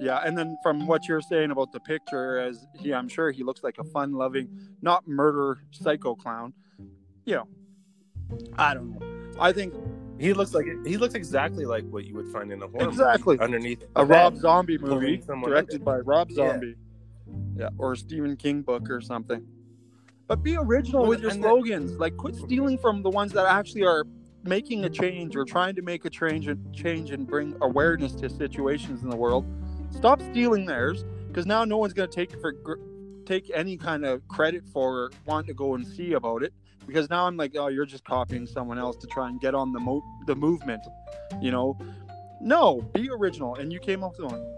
Yeah, 0.00 0.20
and 0.24 0.36
then 0.36 0.56
from 0.62 0.86
what 0.86 1.08
you're 1.08 1.20
saying 1.20 1.50
about 1.50 1.72
the 1.72 1.80
picture, 1.80 2.38
as 2.38 2.66
he, 2.78 2.92
I'm 2.92 3.08
sure 3.08 3.30
he 3.30 3.42
looks 3.42 3.62
like 3.64 3.76
a 3.78 3.84
fun-loving, 3.84 4.48
not 4.82 5.08
murder 5.08 5.58
psycho 5.72 6.14
clown. 6.14 6.52
You 7.24 7.36
know, 7.36 7.48
I 8.58 8.74
don't 8.74 8.92
know. 8.92 9.32
I 9.40 9.52
think 9.52 9.72
He 10.18 10.32
looks 10.34 10.52
like 10.52 10.66
he 10.84 10.96
looks 10.96 11.14
exactly 11.14 11.64
like 11.64 11.84
what 11.88 12.04
you 12.04 12.14
would 12.16 12.28
find 12.28 12.50
in 12.52 12.60
a 12.62 12.66
horror 12.68 12.88
Exactly. 12.88 13.36
movie 13.36 13.44
underneath 13.44 13.84
a 13.96 14.04
Rob. 14.04 14.36
Zombie 14.36 14.76
movie 14.78 15.22
directed 15.44 15.84
by 15.84 15.98
Rob 15.98 16.28
Yeah. 16.30 16.36
Zombie. 16.50 16.74
Yeah, 17.56 17.68
or 17.78 17.92
a 17.92 17.96
Stephen 17.96 18.36
King 18.36 18.62
book 18.62 18.90
or 18.90 19.00
something. 19.00 19.46
But 20.28 20.42
be 20.42 20.56
original 20.56 21.06
with 21.06 21.20
your 21.22 21.30
and 21.30 21.42
then- 21.42 21.50
slogans. 21.50 21.92
Like, 21.98 22.16
quit 22.16 22.36
stealing 22.36 22.78
from 22.78 23.02
the 23.02 23.10
ones 23.10 23.32
that 23.32 23.46
actually 23.46 23.82
are 23.84 24.04
making 24.44 24.84
a 24.84 24.90
change 24.90 25.34
or 25.34 25.44
trying 25.44 25.74
to 25.74 25.82
make 25.82 26.04
a 26.04 26.10
change 26.10 26.46
and 26.46 26.72
change 26.74 27.10
and 27.10 27.26
bring 27.26 27.56
awareness 27.62 28.12
to 28.16 28.28
situations 28.30 29.02
in 29.02 29.10
the 29.10 29.16
world. 29.16 29.44
Stop 29.90 30.20
stealing 30.22 30.66
theirs, 30.66 31.04
because 31.26 31.46
now 31.46 31.64
no 31.64 31.78
one's 31.78 31.94
going 31.94 32.08
to 32.08 32.14
take 32.14 32.38
for 32.40 32.54
take 33.24 33.50
any 33.54 33.76
kind 33.76 34.06
of 34.06 34.26
credit 34.28 34.64
for 34.72 35.04
or 35.04 35.10
want 35.26 35.46
to 35.46 35.52
go 35.54 35.74
and 35.74 35.86
see 35.86 36.12
about 36.12 36.42
it. 36.42 36.52
Because 36.86 37.10
now 37.10 37.26
I'm 37.26 37.36
like, 37.36 37.54
oh, 37.56 37.68
you're 37.68 37.84
just 37.84 38.04
copying 38.04 38.46
someone 38.46 38.78
else 38.78 38.96
to 38.98 39.06
try 39.06 39.28
and 39.28 39.38
get 39.38 39.54
on 39.54 39.72
the 39.72 39.80
mo- 39.80 40.02
the 40.26 40.34
movement. 40.34 40.82
You 41.40 41.50
know, 41.50 41.76
no, 42.40 42.80
be 42.94 43.10
original. 43.10 43.54
And 43.56 43.70
you 43.72 43.80
came 43.80 44.02
up 44.04 44.12
with 44.18 44.30
one. 44.32 44.54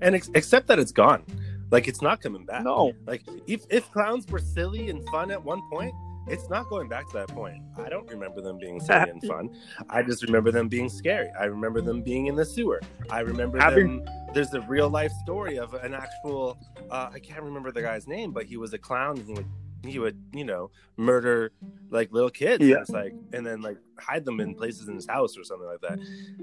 and 0.00 0.14
ex- 0.14 0.30
except 0.34 0.66
that 0.68 0.78
it's 0.78 0.92
gone. 0.92 1.24
Like 1.70 1.88
it's 1.88 2.02
not 2.02 2.20
coming 2.20 2.44
back. 2.44 2.62
No. 2.64 2.92
Like 3.06 3.22
if 3.46 3.64
if 3.70 3.90
clowns 3.92 4.26
were 4.30 4.38
silly 4.38 4.88
and 4.90 5.04
fun 5.08 5.30
at 5.30 5.42
one 5.42 5.60
point, 5.70 5.92
it's 6.28 6.48
not 6.48 6.68
going 6.68 6.88
back 6.88 7.06
to 7.08 7.12
that 7.14 7.28
point. 7.28 7.62
I 7.76 7.88
don't 7.88 8.08
remember 8.08 8.40
them 8.40 8.58
being 8.58 8.80
silly 8.80 9.10
and 9.10 9.22
fun. 9.26 9.50
I 9.90 10.02
just 10.02 10.22
remember 10.22 10.50
them 10.52 10.68
being 10.68 10.88
scary. 10.88 11.28
I 11.38 11.44
remember 11.44 11.80
them 11.80 12.02
being 12.02 12.26
in 12.26 12.36
the 12.36 12.44
sewer. 12.44 12.80
I 13.10 13.20
remember 13.20 13.58
Having- 13.58 14.04
them. 14.04 14.14
There's 14.34 14.52
a 14.52 14.60
real 14.62 14.90
life 14.90 15.12
story 15.22 15.58
of 15.58 15.72
an 15.74 15.94
actual. 15.94 16.58
Uh, 16.90 17.08
I 17.12 17.18
can't 17.20 17.42
remember 17.42 17.72
the 17.72 17.80
guy's 17.82 18.06
name, 18.06 18.32
but 18.32 18.44
he 18.44 18.56
was 18.56 18.72
a 18.74 18.78
clown. 18.78 19.16
And 19.18 19.26
He 19.26 19.32
would 19.34 19.46
he 19.84 19.98
would 20.00 20.20
you 20.32 20.44
know 20.44 20.70
murder 20.96 21.52
like 21.90 22.12
little 22.12 22.30
kids. 22.30 22.62
Yeah. 22.64 22.78
And 22.78 22.88
like 22.90 23.14
and 23.32 23.46
then 23.46 23.60
like 23.62 23.78
hide 23.98 24.24
them 24.24 24.40
in 24.40 24.54
places 24.54 24.88
in 24.88 24.94
his 24.94 25.06
house 25.06 25.36
or 25.38 25.44
something 25.44 25.66
like 25.66 25.80
that. 25.82 25.98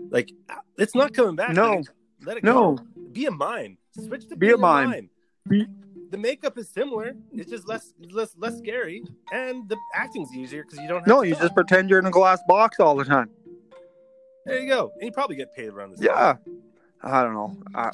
Like 0.09 0.31
it's 0.77 0.95
not 0.95 1.13
coming 1.13 1.35
back. 1.35 1.51
No. 1.53 1.75
Like, 1.75 1.85
let 2.25 2.37
it 2.37 2.43
No. 2.43 2.75
go. 2.75 2.83
Be 3.11 3.25
a 3.27 3.31
mime. 3.31 3.77
Switch 3.99 4.27
to 4.29 4.35
Be 4.37 4.49
a. 4.51 4.57
Be- 4.57 4.61
the 5.45 6.17
makeup 6.17 6.57
is 6.57 6.69
similar. 6.69 7.15
It's 7.31 7.49
just 7.49 7.67
less 7.67 7.93
less 8.11 8.35
less 8.37 8.57
scary, 8.57 9.03
and 9.31 9.67
the 9.67 9.77
acting's 9.93 10.33
easier 10.33 10.63
because 10.63 10.79
you 10.79 10.87
don't. 10.87 10.97
Have 10.99 11.05
to. 11.05 11.09
No, 11.09 11.21
you 11.21 11.35
just 11.35 11.53
pretend 11.53 11.89
you're 11.89 11.99
in 11.99 12.05
a 12.05 12.11
glass 12.11 12.39
box 12.47 12.79
all 12.79 12.95
the 12.95 13.05
time. 13.05 13.29
there 14.45 14.59
you 14.59 14.67
go, 14.67 14.91
and 14.95 15.03
you 15.03 15.11
probably 15.11 15.35
get 15.35 15.53
paid 15.55 15.69
around 15.69 15.91
this. 15.91 16.01
Yeah. 16.01 16.35
I 17.05 17.21
don't 17.21 17.33
know. 17.33 17.57
Uh, 17.75 17.91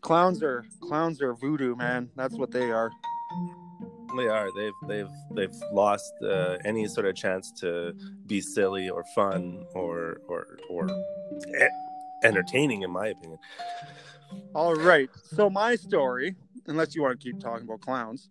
clowns 0.00 0.42
are 0.42 0.64
clowns 0.80 1.20
are 1.20 1.34
voodoo, 1.34 1.74
man. 1.74 2.08
That's 2.14 2.36
what 2.36 2.52
they 2.52 2.70
are. 2.70 2.90
they 4.16 4.28
are. 4.28 4.48
They've 4.56 4.72
they've 4.86 5.14
they've 5.34 5.62
lost 5.72 6.12
uh, 6.22 6.58
any 6.64 6.86
sort 6.86 7.06
of 7.06 7.16
chance 7.16 7.50
to 7.60 7.94
be 8.26 8.40
silly 8.40 8.88
or 8.88 9.04
fun 9.14 9.64
or 9.74 10.18
or 10.28 10.58
or 10.70 10.88
entertaining, 12.22 12.82
in 12.82 12.90
my 12.92 13.08
opinion. 13.08 13.38
All 14.54 14.74
right. 14.74 15.08
So 15.24 15.50
my 15.50 15.74
story, 15.74 16.36
unless 16.68 16.94
you 16.94 17.02
want 17.02 17.18
to 17.18 17.24
keep 17.24 17.40
talking 17.40 17.66
about 17.66 17.80
clowns, 17.80 18.28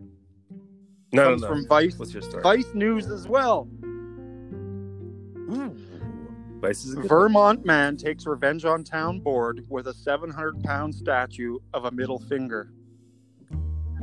No, 1.12 1.24
comes 1.26 1.42
no, 1.42 1.48
no. 1.48 1.54
from 1.54 1.68
Vice 1.68 1.98
What's 1.98 2.14
your 2.14 2.22
story? 2.22 2.44
Vice 2.44 2.74
News 2.74 3.08
as 3.08 3.28
well. 3.28 3.68
Ooh. 5.50 5.76
Vice 6.60 6.86
is 6.86 6.94
a 6.94 6.98
good 6.98 7.10
Vermont 7.10 7.66
man 7.66 7.98
takes 7.98 8.26
revenge 8.26 8.66
on 8.66 8.84
town 8.84 9.20
board 9.20 9.66
with 9.70 9.88
a 9.88 9.94
700 9.94 10.64
pound 10.64 10.94
statue 10.94 11.60
of 11.74 11.86
a 11.86 11.92
middle 11.92 12.20
finger. 12.20 12.72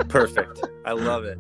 Perfect. 0.09 0.61
I 0.85 0.93
love 0.93 1.25
it. 1.25 1.39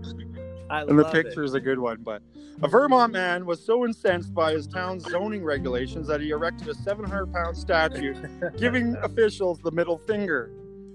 I 0.70 0.82
And 0.82 0.98
the 0.98 1.04
picture 1.04 1.44
is 1.44 1.54
a 1.54 1.60
good 1.60 1.78
one, 1.78 1.98
but 2.02 2.22
a 2.62 2.68
Vermont 2.68 3.12
man 3.12 3.46
was 3.46 3.64
so 3.64 3.84
incensed 3.84 4.32
by 4.32 4.52
his 4.52 4.66
town's 4.66 5.04
zoning 5.04 5.44
regulations 5.44 6.08
that 6.08 6.20
he 6.20 6.30
erected 6.30 6.68
a 6.68 6.74
700 6.74 7.32
pound 7.32 7.56
statue 7.56 8.14
giving 8.56 8.96
officials 9.02 9.58
the 9.60 9.70
middle 9.70 9.98
finger. 9.98 10.50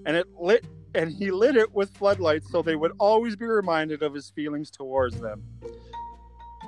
And 0.05 0.15
it 0.17 0.27
lit 0.39 0.65
and 0.95 1.11
he 1.11 1.31
lit 1.31 1.55
it 1.55 1.73
with 1.73 1.95
floodlights 1.95 2.51
so 2.51 2.61
they 2.61 2.75
would 2.75 2.91
always 2.99 3.35
be 3.35 3.45
reminded 3.45 4.01
of 4.03 4.13
his 4.13 4.29
feelings 4.31 4.71
towards 4.71 5.19
them. 5.19 5.43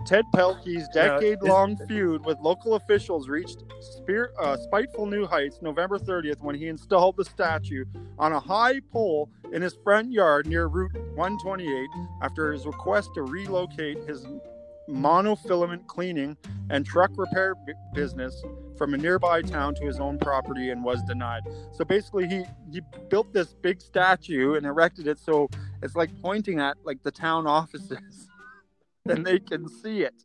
Ted 0.06 0.26
Pelkey's 0.34 0.88
decade-long 0.90 1.78
feud 1.88 2.26
with 2.26 2.40
local 2.40 2.74
officials 2.74 3.30
reached 3.30 3.64
spear, 3.82 4.32
uh, 4.40 4.58
spiteful 4.58 5.06
new 5.06 5.28
heights 5.28 5.60
November 5.62 6.00
30th 6.00 6.42
when 6.42 6.56
he 6.56 6.68
installed 6.68 7.18
the 7.18 7.26
statue 7.26 7.86
on 8.18 8.34
a 8.34 8.40
high 8.40 8.80
pole 8.92 9.30
in 9.54 9.62
his 9.62 9.76
front 9.84 10.12
yard 10.12 10.48
near 10.48 10.68
Route 10.68 10.96
128 11.16 11.88
after 12.24 12.52
his 12.52 12.66
request 12.66 13.12
to 13.14 13.22
relocate 13.22 13.98
his 14.08 14.26
monofilament 14.90 15.88
cleaning 15.88 16.38
and 16.70 16.86
truck 16.86 17.12
repair 17.18 17.56
b- 17.66 17.74
business 17.94 18.44
from 18.78 18.94
a 18.94 18.98
nearby 18.98 19.42
town 19.42 19.76
to 19.76 19.86
his 19.86 20.00
own 20.00 20.18
property 20.18 20.70
and 20.70 20.84
was 20.84 21.02
denied. 21.04 21.44
So 21.72 21.86
basically 21.86 22.28
he 22.28 22.44
he 22.72 22.82
built 23.10 23.32
this 23.34 23.54
big 23.62 23.80
statue 23.82 24.56
and 24.56 24.66
erected 24.66 25.08
it 25.08 25.20
so 25.20 25.50
it's 25.84 25.96
like 25.96 26.10
pointing 26.22 26.60
at 26.60 26.78
like 26.84 27.04
the 27.04 27.12
town 27.12 27.46
offices 27.48 28.28
and 29.08 29.26
they 29.26 29.40
can 29.40 29.68
see 29.70 30.02
it. 30.04 30.16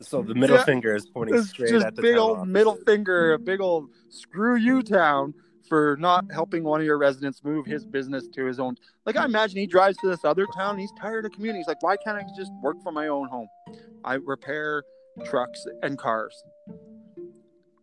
So 0.00 0.22
the 0.22 0.34
middle 0.34 0.56
Yeah. 0.58 0.64
finger 0.64 0.94
is 0.94 1.06
pointing 1.06 1.38
straight 1.42 1.70
just 1.70 1.86
at 1.86 1.94
the 1.96 2.02
big 2.02 2.14
town 2.16 2.20
old 2.20 2.38
offices. 2.38 2.52
middle 2.52 2.74
finger, 2.76 3.32
a 3.34 3.38
big 3.38 3.60
old 3.60 3.90
screw 4.08 4.56
you 4.56 4.82
town 4.82 5.34
for 5.72 5.96
not 5.98 6.30
helping 6.30 6.64
one 6.64 6.80
of 6.82 6.86
your 6.86 6.98
residents 6.98 7.42
move 7.42 7.64
his 7.64 7.86
business 7.86 8.28
to 8.28 8.44
his 8.44 8.60
own. 8.60 8.76
Like 9.06 9.16
I 9.16 9.24
imagine 9.24 9.56
he 9.56 9.66
drives 9.66 9.96
to 10.02 10.06
this 10.06 10.22
other 10.22 10.46
town, 10.54 10.76
he's 10.78 10.92
tired 11.00 11.24
of 11.24 11.32
commuting. 11.32 11.60
He's 11.60 11.66
like, 11.66 11.82
why 11.82 11.96
can't 11.96 12.18
I 12.18 12.24
just 12.36 12.52
work 12.62 12.76
from 12.82 12.92
my 12.92 13.08
own 13.08 13.26
home? 13.26 13.48
I 14.04 14.16
repair 14.16 14.82
trucks 15.24 15.64
and 15.82 15.96
cars. 15.96 16.44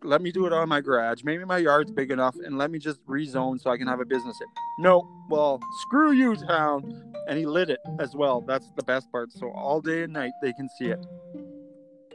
Let 0.03 0.21
me 0.21 0.31
do 0.31 0.45
it 0.45 0.53
on 0.53 0.69
my 0.69 0.81
garage. 0.81 1.23
Maybe 1.23 1.43
my 1.45 1.57
yard's 1.57 1.89
big 1.89 2.11
enough, 2.11 2.35
and 2.35 2.59
let 2.59 2.69
me 2.69 2.77
just 2.77 3.03
rezone 3.07 3.59
so 3.59 3.71
I 3.71 3.77
can 3.79 3.87
have 3.87 4.01
a 4.01 4.05
business. 4.05 4.37
Here. 4.37 4.47
No, 4.77 5.09
well, 5.27 5.59
screw 5.87 6.11
you, 6.11 6.35
town. 6.35 7.11
And 7.27 7.39
he 7.39 7.47
lit 7.47 7.71
it 7.71 7.79
as 7.99 8.13
well. 8.13 8.41
That's 8.41 8.69
the 8.75 8.83
best 8.83 9.11
part. 9.11 9.31
So 9.31 9.49
all 9.49 9.81
day 9.81 10.03
and 10.03 10.13
night 10.13 10.33
they 10.43 10.53
can 10.53 10.69
see 10.77 10.89
it. 10.89 11.03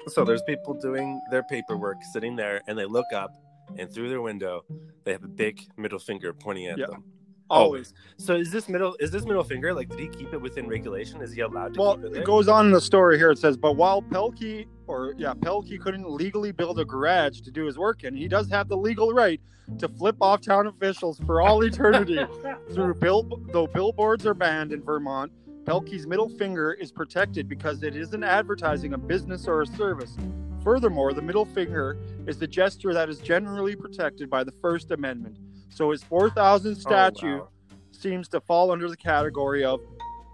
So 0.06 0.24
there's 0.24 0.42
people 0.42 0.74
doing 0.74 1.20
their 1.32 1.42
paperwork, 1.42 1.96
sitting 2.12 2.36
there, 2.36 2.62
and 2.68 2.78
they 2.78 2.84
look 2.84 3.12
up, 3.12 3.34
and 3.78 3.92
through 3.92 4.08
their 4.08 4.20
window, 4.20 4.64
they 5.04 5.12
have 5.12 5.24
a 5.24 5.28
big 5.28 5.60
middle 5.76 5.98
finger 5.98 6.32
pointing 6.32 6.66
at 6.66 6.78
Yeah. 6.78 6.86
them. 6.86 7.04
Always. 7.50 7.92
So 8.16 8.34
is 8.34 8.50
this 8.50 8.68
middle 8.70 8.96
is 9.00 9.10
this 9.10 9.24
middle 9.26 9.44
finger 9.44 9.74
like? 9.74 9.90
Did 9.90 10.00
he 10.00 10.08
keep 10.08 10.32
it 10.32 10.40
within 10.40 10.66
regulation? 10.66 11.20
Is 11.20 11.32
he 11.32 11.42
allowed 11.42 11.74
to 11.74 11.80
Well, 11.80 11.96
keep 11.96 12.06
it? 12.06 12.16
it 12.18 12.24
goes 12.24 12.48
on 12.48 12.66
in 12.66 12.72
the 12.72 12.80
story 12.80 13.18
here. 13.18 13.30
It 13.30 13.38
says, 13.38 13.56
but 13.58 13.76
while 13.76 14.00
Pelkey 14.00 14.66
or 14.86 15.14
yeah, 15.18 15.34
Pelkey 15.34 15.78
couldn't 15.78 16.08
legally 16.08 16.52
build 16.52 16.80
a 16.80 16.84
garage 16.86 17.42
to 17.42 17.50
do 17.50 17.66
his 17.66 17.76
work 17.78 18.02
and 18.04 18.16
he 18.16 18.28
does 18.28 18.48
have 18.50 18.68
the 18.68 18.76
legal 18.76 19.12
right 19.12 19.40
to 19.78 19.88
flip 19.88 20.16
off 20.22 20.40
town 20.40 20.66
officials 20.66 21.20
for 21.26 21.42
all 21.42 21.62
eternity 21.64 22.18
through 22.72 22.94
bill. 22.94 23.28
Though 23.52 23.66
billboards 23.66 24.24
are 24.26 24.34
banned 24.34 24.72
in 24.72 24.82
Vermont, 24.82 25.30
Pelkey's 25.64 26.06
middle 26.06 26.30
finger 26.30 26.72
is 26.72 26.90
protected 26.92 27.46
because 27.46 27.82
it 27.82 27.94
isn't 27.94 28.24
advertising 28.24 28.94
a 28.94 28.98
business 28.98 29.46
or 29.46 29.62
a 29.62 29.66
service. 29.66 30.16
Furthermore, 30.64 31.12
the 31.12 31.22
middle 31.22 31.44
finger 31.44 31.98
is 32.26 32.38
the 32.38 32.46
gesture 32.46 32.94
that 32.94 33.10
is 33.10 33.18
generally 33.18 33.76
protected 33.76 34.30
by 34.30 34.42
the 34.42 34.52
First 34.62 34.90
Amendment. 34.90 35.36
So 35.68 35.90
his 35.90 36.02
4,000 36.02 36.72
Oh, 36.72 36.74
statue 36.80 37.38
wow. 37.40 37.48
seems 37.92 38.28
to 38.28 38.40
fall 38.40 38.70
under 38.70 38.88
the 38.88 38.96
category 38.96 39.62
of 39.62 39.80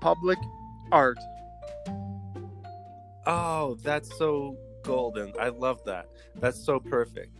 public 0.00 0.38
art. 0.92 1.18
Oh, 3.26 3.76
that's 3.82 4.16
so 4.16 4.56
golden. 4.82 5.32
I 5.38 5.48
love 5.48 5.84
that. 5.84 6.06
That's 6.36 6.64
so 6.64 6.78
perfect. 6.78 7.36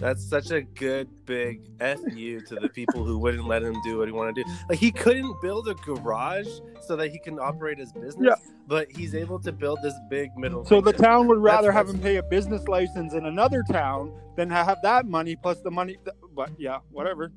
That's 0.00 0.24
such 0.26 0.50
a 0.50 0.62
good 0.62 1.08
big 1.26 1.60
fu 1.78 2.40
to 2.40 2.54
the 2.60 2.70
people 2.74 3.04
who 3.04 3.18
wouldn't 3.18 3.46
let 3.46 3.62
him 3.62 3.76
do 3.84 3.98
what 3.98 4.08
he 4.08 4.12
wanted 4.12 4.36
to 4.36 4.44
do. 4.44 4.50
Like 4.70 4.78
he 4.78 4.90
couldn't 4.90 5.40
build 5.42 5.68
a 5.68 5.74
garage 5.74 6.48
so 6.80 6.96
that 6.96 7.10
he 7.12 7.18
can 7.18 7.38
operate 7.38 7.78
his 7.78 7.92
business, 7.92 8.16
Yeah. 8.18 8.34
but 8.66 8.90
he's 8.90 9.14
able 9.14 9.38
to 9.40 9.52
build 9.52 9.78
this 9.82 9.92
big 10.08 10.30
middle. 10.38 10.64
So 10.64 10.80
the 10.80 10.94
town 10.94 11.28
would 11.28 11.38
rather 11.38 11.68
That's- 11.68 11.86
have 11.86 11.94
him 11.94 12.00
pay 12.00 12.16
a 12.16 12.22
business 12.22 12.66
license 12.66 13.12
in 13.12 13.26
another 13.26 13.62
town 13.62 14.12
than 14.36 14.48
have 14.48 14.78
that 14.82 15.06
money 15.06 15.36
plus 15.36 15.60
the 15.60 15.70
money. 15.70 15.98
But 16.34 16.50
yeah, 16.58 16.78
whatever. 16.90 17.30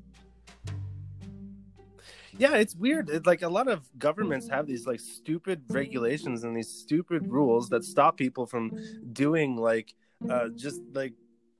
Yeah, 2.38 2.56
it's 2.56 2.74
weird. 2.74 3.10
It, 3.10 3.26
like 3.26 3.42
a 3.42 3.48
lot 3.48 3.68
of 3.68 3.88
governments 3.98 4.48
have 4.48 4.66
these 4.66 4.86
like 4.86 5.00
stupid 5.00 5.62
regulations 5.68 6.42
and 6.44 6.56
these 6.56 6.68
stupid 6.70 7.28
rules 7.30 7.68
that 7.68 7.84
stop 7.84 8.16
people 8.16 8.46
from 8.46 8.72
doing 9.12 9.56
like 9.56 9.94
uh, 10.28 10.48
just 10.56 10.80
like 10.94 11.12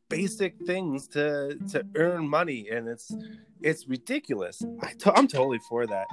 basic 0.08 0.58
things 0.66 1.08
to 1.08 1.56
to 1.72 1.84
earn 1.96 2.28
money, 2.28 2.68
and 2.70 2.88
it's 2.88 3.14
it's 3.62 3.88
ridiculous. 3.88 4.62
I 4.82 4.92
I'm 5.14 5.28
totally 5.28 5.60
for 5.68 5.86
that. 5.86 6.06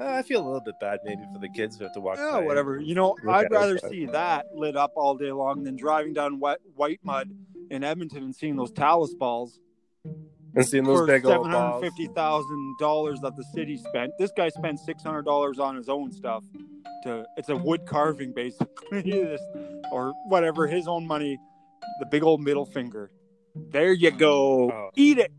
Uh, 0.00 0.12
I 0.12 0.22
feel 0.22 0.40
a 0.40 0.46
little 0.46 0.60
bit 0.60 0.78
bad 0.80 1.00
maybe 1.04 1.22
for 1.32 1.40
the 1.40 1.48
kids 1.48 1.76
who 1.76 1.84
have 1.84 1.92
to 1.94 2.00
walk. 2.00 2.18
Yeah, 2.18 2.38
whatever. 2.38 2.78
You 2.78 2.94
know, 2.94 3.16
I'd 3.28 3.46
it, 3.46 3.50
rather 3.50 3.78
see 3.78 4.06
that 4.06 4.46
lit 4.54 4.76
up 4.76 4.92
all 4.94 5.16
day 5.16 5.32
long 5.32 5.64
than 5.64 5.76
driving 5.76 6.12
down 6.12 6.38
wet 6.38 6.58
white 6.76 7.00
mud 7.02 7.30
in 7.70 7.82
Edmonton 7.82 8.22
and 8.22 8.34
seeing 8.34 8.56
those 8.56 8.70
talus 8.70 9.14
balls 9.14 9.60
And 10.54 10.66
seeing 10.66 10.84
those 10.84 11.00
for 11.00 11.06
big 11.06 11.24
seven 11.24 11.38
old 11.38 11.50
hundred 11.50 11.80
fifty 11.80 12.06
thousand 12.06 12.76
dollars 12.78 13.18
that 13.20 13.36
the 13.36 13.44
city 13.54 13.76
spent. 13.76 14.12
This 14.18 14.30
guy 14.36 14.50
spent 14.50 14.78
six 14.78 15.02
hundred 15.02 15.24
dollars 15.24 15.58
on 15.58 15.74
his 15.74 15.88
own 15.88 16.12
stuff. 16.12 16.44
To 17.02 17.24
it's 17.36 17.48
a 17.48 17.56
wood 17.56 17.84
carving 17.86 18.32
basically, 18.32 19.36
or 19.92 20.12
whatever 20.28 20.66
his 20.68 20.86
own 20.86 21.06
money. 21.06 21.38
The 22.00 22.06
big 22.06 22.22
old 22.22 22.40
middle 22.40 22.66
finger. 22.66 23.10
There 23.70 23.92
you 23.92 24.10
go. 24.10 24.70
Oh. 24.70 24.90
Eat 24.96 25.18
it. 25.18 25.32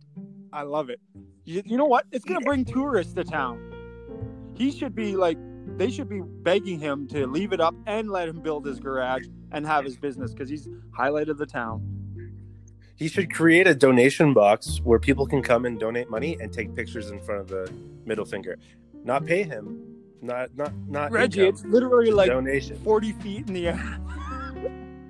I 0.51 0.63
love 0.63 0.89
it. 0.89 0.99
You, 1.45 1.63
you 1.65 1.77
know 1.77 1.86
what? 1.86 2.05
It's 2.12 2.25
gonna 2.25 2.41
bring 2.41 2.65
tourists 2.65 3.13
to 3.13 3.23
town. 3.23 3.60
He 4.55 4.71
should 4.71 4.93
be 4.95 5.15
like, 5.15 5.38
they 5.77 5.89
should 5.89 6.10
be 6.10 6.21
begging 6.21 6.79
him 6.79 7.08
to 7.10 7.27
leave 7.27 7.53
it 7.53 7.62
up 7.62 7.75
and 7.88 8.10
let 8.10 8.27
him 8.27 8.41
build 8.41 8.65
his 8.65 8.79
garage 8.79 9.25
and 9.51 9.65
have 9.65 9.86
his 9.86 9.97
business 9.97 10.34
because 10.34 10.49
he's 10.49 10.67
highlighted 10.97 11.38
the 11.38 11.45
town. 11.45 11.82
He 12.95 13.08
should 13.08 13.34
create 13.34 13.65
a 13.65 13.73
donation 13.73 14.34
box 14.34 14.82
where 14.84 14.99
people 14.99 15.25
can 15.25 15.41
come 15.41 15.65
and 15.65 15.79
donate 15.79 16.10
money 16.10 16.38
and 16.41 16.51
take 16.51 16.75
pictures 16.75 17.10
in 17.12 17.21
front 17.21 17.39
of 17.39 17.47
the 17.47 17.71
middle 18.05 18.25
finger. 18.25 18.58
Not 19.05 19.25
pay 19.25 19.43
him. 19.43 19.82
Not 20.21 20.49
not 20.55 20.73
not 20.88 21.12
Reggie, 21.12 21.47
income. 21.47 21.53
it's 21.55 21.65
literally 21.65 22.12
like 22.12 22.29
donation. 22.29 22.77
40 22.84 23.13
feet 23.13 23.47
in 23.47 23.53
the 23.53 23.69
air. 23.69 23.99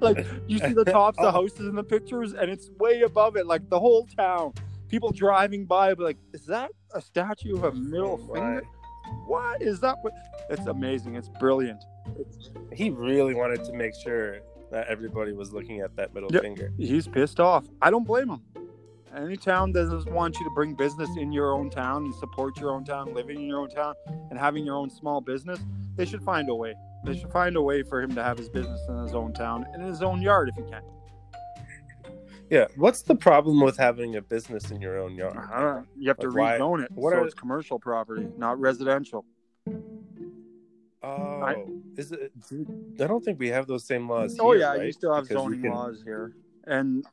like 0.01 0.25
you 0.47 0.59
see 0.59 0.73
the 0.73 0.85
tops 0.97 1.17
of 1.17 1.23
the 1.23 1.29
oh. 1.29 1.41
houses 1.43 1.67
in 1.67 1.75
the 1.75 1.83
pictures, 1.83 2.33
and 2.33 2.49
it's 2.49 2.69
way 2.79 3.01
above 3.01 3.35
it. 3.35 3.45
Like 3.45 3.69
the 3.69 3.79
whole 3.79 4.05
town, 4.07 4.53
people 4.87 5.11
driving 5.11 5.65
by, 5.65 5.93
be 5.93 6.03
like, 6.03 6.17
"Is 6.33 6.45
that 6.47 6.71
a 6.93 7.01
statue 7.01 7.55
of 7.55 7.63
a 7.63 7.71
middle 7.73 8.19
Oh, 8.29 8.33
finger? 8.33 8.63
What 9.27 9.61
is 9.61 9.79
that?" 9.81 9.97
What? 10.01 10.13
It's 10.49 10.65
amazing. 10.67 11.15
It's 11.15 11.29
brilliant. 11.39 11.83
He 12.73 12.89
really 12.89 13.33
wanted 13.35 13.63
to 13.65 13.73
make 13.73 13.93
sure 13.95 14.39
that 14.71 14.87
everybody 14.87 15.31
was 15.33 15.51
looking 15.51 15.81
at 15.81 15.95
that 15.95 16.13
middle 16.13 16.31
Yep. 16.31 16.41
finger. 16.41 16.71
He's 16.77 17.07
pissed 17.07 17.39
off. 17.39 17.65
I 17.81 17.89
don't 17.89 18.05
blame 18.05 18.29
him. 18.29 18.41
Any 19.15 19.37
town 19.37 19.71
that 19.71 19.89
doesn't 19.89 20.13
want 20.13 20.37
you 20.39 20.45
to 20.45 20.51
bring 20.51 20.75
business 20.75 21.09
in 21.17 21.31
your 21.31 21.51
own 21.53 21.71
town 21.71 22.05
and 22.05 22.13
support 22.15 22.59
your 22.59 22.71
own 22.71 22.83
town, 22.85 23.13
living 23.15 23.39
in 23.39 23.47
your 23.47 23.59
own 23.59 23.69
town, 23.69 23.95
and 24.29 24.37
having 24.37 24.63
your 24.63 24.75
own 24.75 24.89
small 24.91 25.19
business, 25.19 25.59
they 25.95 26.05
should 26.05 26.21
find 26.21 26.47
a 26.49 26.53
way. 26.53 26.75
They 27.05 27.17
should 27.17 27.31
find 27.31 27.55
a 27.55 27.61
way 27.61 27.81
for 27.83 28.01
him 28.01 28.13
to 28.15 28.23
have 28.23 28.37
his 28.37 28.49
business 28.49 28.81
in 28.89 28.97
his 29.03 29.13
own 29.15 29.33
town 29.33 29.65
in 29.73 29.81
his 29.81 30.01
own 30.01 30.21
yard 30.21 30.49
if 30.49 30.55
he 30.55 30.63
can. 30.69 30.81
Yeah. 32.49 32.65
What's 32.75 33.03
the 33.03 33.15
problem 33.15 33.61
with 33.61 33.77
having 33.77 34.15
a 34.15 34.21
business 34.21 34.71
in 34.71 34.81
your 34.81 34.97
own 34.97 35.15
yard? 35.15 35.37
I 35.51 35.61
don't. 35.61 35.87
You 35.97 36.09
have 36.09 36.17
to 36.19 36.27
Like, 36.29 36.35
why- 36.35 36.57
rezone 36.59 36.83
it 36.85 36.91
what 36.91 37.11
so 37.13 37.19
are- 37.19 37.25
it's 37.25 37.33
commercial 37.35 37.79
property, 37.79 38.27
not 38.37 38.59
residential. 38.59 39.23
Oh, 41.01 41.65
is 41.95 42.11
it? 42.11 42.33
I 42.99 43.07
don't 43.07 43.23
think 43.23 43.39
we 43.39 43.47
have 43.49 43.67
those 43.67 43.85
same 43.85 44.09
laws. 44.09 44.35
oh 44.39 44.51
here, 44.51 44.59
yeah, 44.61 44.69
right? 44.71 44.85
you 44.85 44.91
still 44.91 45.13
have 45.13 45.23
Because 45.27 45.41
zoning 45.43 45.61
can- 45.61 45.71
laws 45.71 46.01
here, 46.03 46.33
and 46.69 47.05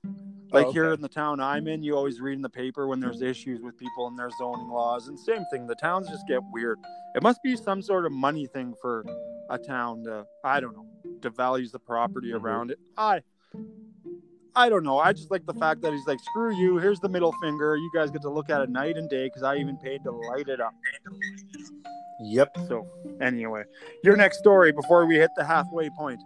like 0.52 0.66
Oh, 0.66 0.72
here 0.72 0.92
in 0.92 1.00
the 1.00 1.08
town 1.08 1.40
I'm 1.40 1.66
in, 1.66 1.82
you 1.82 1.96
always 1.96 2.20
read 2.20 2.34
in 2.34 2.42
the 2.42 2.48
paper 2.48 2.86
when 2.86 3.00
there's 3.00 3.20
issues 3.22 3.60
with 3.62 3.76
people 3.76 4.06
and 4.06 4.16
their 4.18 4.30
zoning 4.38 4.68
laws, 4.68 5.08
and 5.08 5.18
same 5.18 5.44
thing. 5.50 5.66
The 5.66 5.74
towns 5.74 6.08
just 6.08 6.26
get 6.28 6.40
weird. 6.52 6.78
It 7.16 7.22
must 7.22 7.42
be 7.42 7.56
some 7.56 7.82
sort 7.82 8.06
of 8.06 8.12
money 8.12 8.46
thing 8.46 8.74
for 8.80 9.04
a 9.50 9.58
town 9.58 10.04
to, 10.04 10.24
I 10.44 10.60
don't 10.60 10.76
know, 10.76 10.86
to 11.22 11.30
values 11.30 11.72
the 11.72 11.78
property 11.80 12.30
Mhm. 12.30 12.42
around 12.42 12.70
it. 12.70 12.78
I. 12.96 13.22
I 14.54 14.70
don't 14.70 14.84
know. 14.84 14.98
I 14.98 15.12
just 15.12 15.30
like 15.30 15.44
the 15.44 15.52
fact 15.52 15.82
that 15.82 15.92
he's 15.92 16.06
like, 16.06 16.18
screw 16.20 16.54
you. 16.56 16.78
Here's 16.78 16.98
the 17.00 17.10
middle 17.10 17.32
finger. 17.42 17.76
You 17.76 17.90
guys 17.94 18.10
get 18.10 18.22
to 18.22 18.30
look 18.30 18.48
at 18.48 18.62
it 18.62 18.70
night 18.70 18.96
and 18.96 19.08
day 19.10 19.26
because 19.26 19.42
I 19.42 19.56
even 19.56 19.76
paid 19.76 20.02
to 20.04 20.10
light 20.10 20.48
it 20.48 20.60
up. 20.62 20.72
Yep. 22.20 22.56
So, 22.66 22.86
anyway, 23.20 23.64
your 24.02 24.16
next 24.16 24.38
story 24.38 24.72
before 24.72 25.04
we 25.04 25.16
hit 25.16 25.30
the 25.36 25.44
halfway 25.44 25.90
point. 25.90 26.22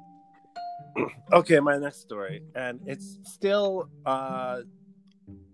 Okay, 1.33 1.61
my 1.61 1.77
next 1.77 2.01
story, 2.01 2.43
and 2.57 2.81
it's 2.87 3.19
still 3.23 3.89
uh, 4.05 4.63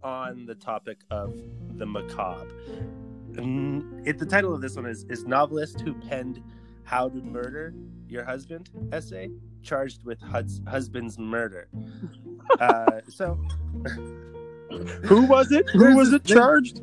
on 0.02 0.46
the 0.46 0.54
topic 0.54 0.98
of 1.10 1.34
the 1.76 1.84
macabre. 1.84 2.48
It, 4.06 4.18
the 4.18 4.24
title 4.24 4.54
of 4.54 4.62
this 4.62 4.76
one 4.76 4.86
is 4.86 5.04
"Is 5.10 5.26
novelist 5.26 5.82
who 5.82 5.92
penned 5.92 6.42
How 6.84 7.10
to 7.10 7.16
Murder 7.16 7.74
Your 8.08 8.24
Husband 8.24 8.70
essay 8.92 9.30
charged 9.62 10.02
with 10.04 10.18
hus- 10.22 10.62
husband's 10.66 11.18
murder." 11.18 11.68
uh, 12.60 13.00
so, 13.08 13.38
Who 15.04 15.26
was 15.26 15.52
it? 15.52 15.68
Who 15.70 15.94
was 15.94 16.12
it 16.14 16.24
charged? 16.24 16.80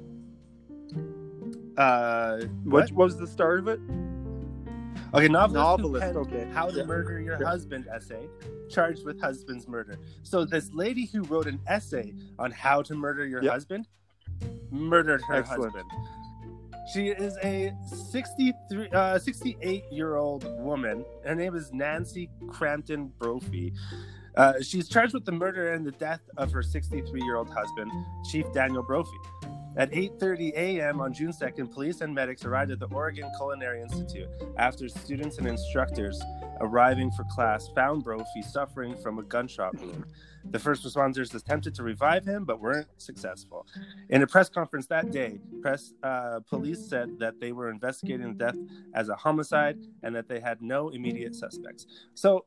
uh, 1.77 2.41
what? 2.63 2.83
Which 2.83 2.91
was 2.91 3.17
the 3.17 3.25
start 3.25 3.59
of 3.59 3.67
it? 3.69 3.79
Okay, 5.13 5.27
novelist, 5.27 5.53
Novelist, 5.53 6.15
okay. 6.15 6.49
How 6.53 6.69
to 6.69 6.77
Yeah. 6.77 6.83
Murder 6.85 7.19
Your 7.21 7.39
Yeah. 7.39 7.47
Husband 7.47 7.87
essay, 7.87 8.27
charged 8.69 9.05
with 9.05 9.19
husband's 9.21 9.67
murder. 9.67 9.97
So 10.23 10.43
this 10.45 10.71
lady 10.73 11.05
who 11.05 11.21
wrote 11.23 11.47
an 11.47 11.59
essay 11.67 12.13
on 12.39 12.51
how 12.51 12.81
to 12.83 12.95
murder 12.95 13.25
your 13.25 13.43
Yep. 13.43 13.51
husband 13.53 13.87
murdered 14.71 15.21
her 15.23 15.35
Excellent. 15.35 15.73
husband. 15.75 15.89
She 16.93 17.09
is 17.09 17.37
a 17.43 17.73
63, 17.85 18.89
uh, 18.89 19.17
68 19.19 19.85
year 19.91 20.15
old 20.15 20.43
woman. 20.59 21.05
Her 21.25 21.35
name 21.35 21.55
is 21.55 21.71
Nancy 21.71 22.29
Crampton 22.49 23.11
Brophy. 23.19 23.73
Uh, 24.35 24.53
she's 24.61 24.89
charged 24.89 25.13
with 25.13 25.25
the 25.25 25.31
murder 25.31 25.73
and 25.73 25.85
the 25.85 25.91
death 25.91 26.21
of 26.37 26.51
her 26.51 26.63
63 26.63 27.21
year 27.23 27.35
old 27.37 27.49
husband, 27.49 27.91
Chief 28.29 28.51
Daniel 28.51 28.83
Brophy. 28.83 29.15
At 29.75 29.91
8:30 29.91 30.53
a.m. 30.53 31.01
on 31.01 31.13
June 31.13 31.31
2nd, 31.31 31.71
police 31.71 32.01
and 32.01 32.13
medics 32.13 32.45
arrived 32.45 32.71
at 32.71 32.79
the 32.79 32.87
Oregon 32.87 33.29
Culinary 33.37 33.81
Institute 33.81 34.27
after 34.57 34.87
students 34.87 35.39
and 35.39 35.47
instructors 35.47 36.21
arriving 36.61 37.09
for 37.11 37.23
class 37.25 37.69
found 37.69 38.03
Brophy 38.03 38.43
suffering 38.43 38.95
from 38.95 39.17
a 39.17 39.23
gunshot 39.23 39.75
wound. 39.79 40.05
The 40.51 40.59
first 40.59 40.83
responders 40.85 41.33
attempted 41.33 41.73
to 41.75 41.83
revive 41.83 42.25
him, 42.25 42.45
but 42.45 42.59
weren't 42.59 42.87
successful. 42.97 43.65
In 44.09 44.21
a 44.21 44.27
press 44.27 44.49
conference 44.49 44.85
that 44.87 45.09
day, 45.11 45.39
press 45.61 45.93
uh, 46.03 46.41
police 46.41 46.87
said 46.87 47.17
that 47.19 47.39
they 47.39 47.51
were 47.51 47.69
investigating 47.69 48.37
the 48.37 48.45
death 48.45 48.57
as 48.93 49.09
a 49.09 49.15
homicide 49.15 49.77
and 50.03 50.15
that 50.15 50.27
they 50.27 50.39
had 50.39 50.61
no 50.61 50.89
immediate 50.89 51.33
suspects. 51.33 51.87
So, 52.13 52.45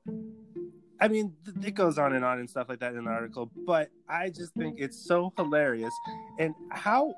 I 1.00 1.08
mean, 1.08 1.34
it 1.62 1.74
goes 1.74 1.98
on 1.98 2.14
and 2.14 2.24
on 2.24 2.38
and 2.38 2.48
stuff 2.48 2.68
like 2.68 2.80
that 2.80 2.94
in 2.94 3.04
the 3.04 3.10
article, 3.10 3.50
but 3.66 3.90
I 4.08 4.30
just 4.30 4.54
think 4.54 4.76
it's 4.78 4.96
so 4.96 5.32
hilarious 5.36 5.92
and 6.38 6.54
how 6.70 7.14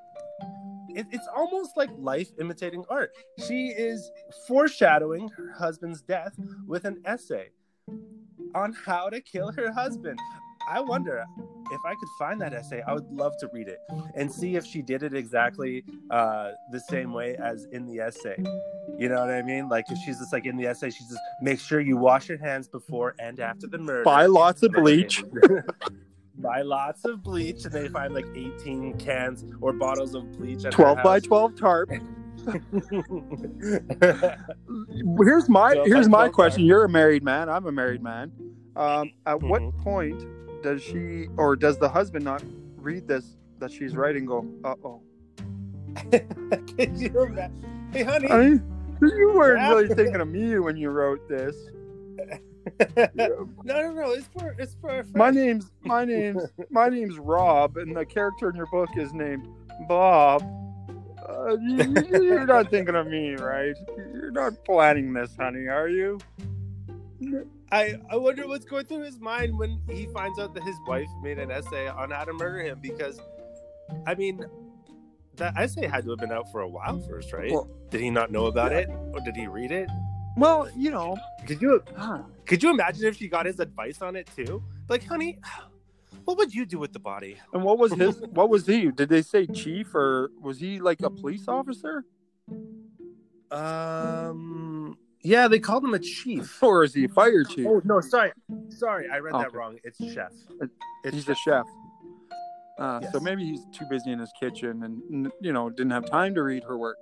it, 0.88 1.06
it's 1.10 1.28
almost 1.34 1.76
like 1.76 1.90
life 1.96 2.28
imitating 2.40 2.84
art. 2.90 3.12
She 3.46 3.68
is 3.68 4.10
foreshadowing 4.46 5.28
her 5.28 5.52
husband's 5.52 6.02
death 6.02 6.34
with 6.66 6.84
an 6.84 7.00
essay 7.04 7.50
on 8.54 8.72
how 8.72 9.08
to 9.10 9.20
kill 9.20 9.52
her 9.52 9.72
husband. 9.72 10.18
I 10.68 10.80
wonder 10.80 11.24
if 11.70 11.80
I 11.84 11.94
could 11.94 12.08
find 12.18 12.40
that 12.40 12.54
essay. 12.54 12.82
I 12.86 12.94
would 12.94 13.10
love 13.10 13.36
to 13.38 13.48
read 13.52 13.68
it 13.68 13.78
and 14.14 14.32
see 14.32 14.56
if 14.56 14.64
she 14.64 14.82
did 14.82 15.02
it 15.02 15.14
exactly 15.14 15.84
uh, 16.10 16.52
the 16.72 16.80
same 16.80 17.12
way 17.12 17.36
as 17.36 17.66
in 17.72 17.86
the 17.86 18.00
essay. 18.00 18.36
You 18.98 19.08
know 19.08 19.20
what 19.20 19.30
I 19.30 19.42
mean? 19.42 19.68
Like 19.68 19.90
if 19.90 19.98
she's 19.98 20.18
just 20.18 20.32
like 20.32 20.46
in 20.46 20.56
the 20.56 20.66
essay, 20.66 20.90
she's 20.90 21.08
just 21.08 21.20
make 21.42 21.60
sure 21.60 21.80
you 21.80 21.96
wash 21.96 22.28
your 22.28 22.38
hands 22.38 22.68
before 22.68 23.14
and 23.18 23.38
after 23.40 23.66
the 23.66 23.78
murder. 23.78 24.04
Buy 24.04 24.26
lots 24.26 24.62
of 24.62 24.72
bleach. 24.72 25.22
Buy 26.40 26.62
lots 26.62 27.04
of 27.04 27.20
bleach, 27.24 27.64
and 27.64 27.72
they 27.72 27.88
find 27.88 28.14
like 28.14 28.26
18 28.34 28.96
cans 28.98 29.44
or 29.60 29.72
bottles 29.72 30.14
of 30.14 30.30
bleach. 30.38 30.64
At 30.64 30.72
her 30.74 30.94
12 30.94 31.02
by 31.02 31.18
12 31.18 31.54
tarp. 31.56 31.90
Here's 35.24 35.48
my 35.48 35.74
here's 35.84 36.08
my 36.08 36.28
question. 36.28 36.64
You're 36.64 36.84
a 36.84 36.88
married 36.88 37.22
man. 37.22 37.48
I'm 37.48 37.66
a 37.66 37.72
married 37.72 38.02
man. 38.02 38.32
Um, 38.76 39.10
at 39.26 39.42
what 39.42 39.60
Mhm. 39.60 39.78
point 39.82 40.24
does 40.62 40.82
she 40.82 41.26
or 41.36 41.56
does 41.56 41.78
the 41.78 41.88
husband 41.88 42.24
not 42.24 42.42
read 42.76 43.06
this 43.08 43.36
that 43.58 43.70
she's 43.72 43.94
writing? 43.96 44.24
Go, 44.26 44.46
uh 44.64 44.74
oh. 44.84 45.02
Could 46.10 46.98
you 46.98 47.22
imagine? 47.22 47.88
Hey, 47.92 48.02
honey. 48.02 48.30
I 48.30 48.38
mean, 48.38 48.62
you 49.02 49.32
weren't 49.34 49.60
Yeah. 49.60 49.68
really 49.70 49.88
thinking 49.94 50.20
of 50.20 50.28
me 50.28 50.58
when 50.58 50.76
you 50.76 50.90
wrote 50.90 51.28
this. 51.28 51.56
no, 53.14 53.48
no, 53.64 53.92
no. 53.92 54.10
It's 54.12 54.28
for 54.28 54.54
it's 54.58 54.76
for. 54.80 55.04
My 55.14 55.30
name's 55.30 55.70
my 55.84 56.04
name's 56.04 56.42
my 56.70 56.88
name's 56.88 57.18
Rob, 57.18 57.76
and 57.78 57.96
the 57.96 58.04
character 58.04 58.50
in 58.50 58.56
your 58.56 58.66
book 58.66 58.90
is 58.96 59.12
named 59.14 59.48
Bob. 59.88 60.42
Uh, 61.28 61.56
you, 61.60 62.06
you're 62.22 62.46
not 62.46 62.70
thinking 62.70 62.94
of 62.94 63.06
me, 63.06 63.34
right? 63.36 63.74
You're 64.12 64.30
not 64.30 64.64
planning 64.64 65.12
this, 65.12 65.34
honey, 65.36 65.66
are 65.68 65.88
you? 65.88 66.18
I, 67.70 67.96
I 68.10 68.16
wonder 68.16 68.46
what's 68.48 68.64
going 68.64 68.86
through 68.86 69.02
his 69.04 69.20
mind 69.20 69.58
when 69.58 69.80
he 69.90 70.06
finds 70.06 70.38
out 70.38 70.54
that 70.54 70.62
his 70.62 70.76
wife 70.86 71.08
made 71.22 71.38
an 71.38 71.50
essay 71.50 71.86
on 71.88 72.10
how 72.10 72.24
to 72.24 72.32
murder 72.32 72.60
him 72.60 72.78
because 72.80 73.20
I 74.06 74.14
mean 74.14 74.44
that 75.36 75.54
essay 75.56 75.86
had 75.86 76.04
to 76.04 76.10
have 76.10 76.18
been 76.18 76.32
out 76.32 76.50
for 76.50 76.62
a 76.62 76.68
while 76.68 76.98
first, 77.00 77.32
right? 77.32 77.50
Well- 77.52 77.68
did 77.90 78.00
he 78.02 78.10
not 78.10 78.30
know 78.30 78.46
about 78.46 78.72
Yeah. 78.72 78.78
it? 78.80 78.88
Or 79.14 79.20
did 79.20 79.34
he 79.36 79.46
read 79.46 79.70
it? 79.72 79.88
Well, 80.36 80.68
you 80.76 80.90
know, 80.90 81.16
Could 81.46 81.60
you 81.62 81.82
could 82.46 82.62
you 82.62 82.70
imagine 82.70 83.06
if 83.06 83.16
she 83.16 83.28
got 83.28 83.44
his 83.46 83.60
advice 83.60 84.00
on 84.02 84.14
it 84.16 84.28
too? 84.36 84.62
Like, 84.88 85.04
honey, 85.04 85.38
what 86.24 86.36
would 86.38 86.54
you 86.54 86.64
do 86.66 86.78
with 86.78 86.92
the 86.92 86.98
body? 87.00 87.36
and 87.52 87.62
what 87.62 87.78
was 87.78 87.92
his? 87.92 88.20
What 88.30 88.48
was 88.50 88.66
he? 88.66 88.90
Did 88.90 89.08
they 89.08 89.22
say 89.22 89.46
chief 89.46 89.94
or 89.94 90.30
was 90.40 90.58
he 90.60 90.78
like 90.80 91.00
a 91.02 91.10
police 91.10 91.48
officer, 91.48 92.04
Um 93.50 94.96
yeah, 95.22 95.48
they 95.48 95.58
called 95.58 95.84
him 95.84 95.94
a 95.94 95.98
chief. 95.98 96.62
or 96.62 96.84
is 96.84 96.94
he 96.94 97.06
fire 97.06 97.44
chief? 97.44 97.66
Oh 97.68 97.80
no, 97.84 98.00
sorry. 98.00 98.32
Sorry, 98.68 99.08
I 99.12 99.18
read 99.18 99.34
that 99.34 99.52
wrong. 99.52 99.78
It's 99.84 99.98
chef. 100.12 100.32
It's 101.04 101.14
He's 101.14 101.28
a 101.28 101.34
chef. 101.34 101.64
Uh, 102.78 103.00
So 103.12 103.18
maybe 103.20 103.44
he's 103.44 103.64
too 103.72 103.84
busy 103.90 104.12
in 104.12 104.18
his 104.20 104.32
kitchen 104.38 104.82
and 104.84 105.30
you 105.40 105.52
know 105.52 105.68
didn't 105.70 105.90
have 105.92 106.08
time 106.08 106.34
to 106.34 106.42
read 106.42 106.62
her 106.64 106.78
work. 106.78 106.98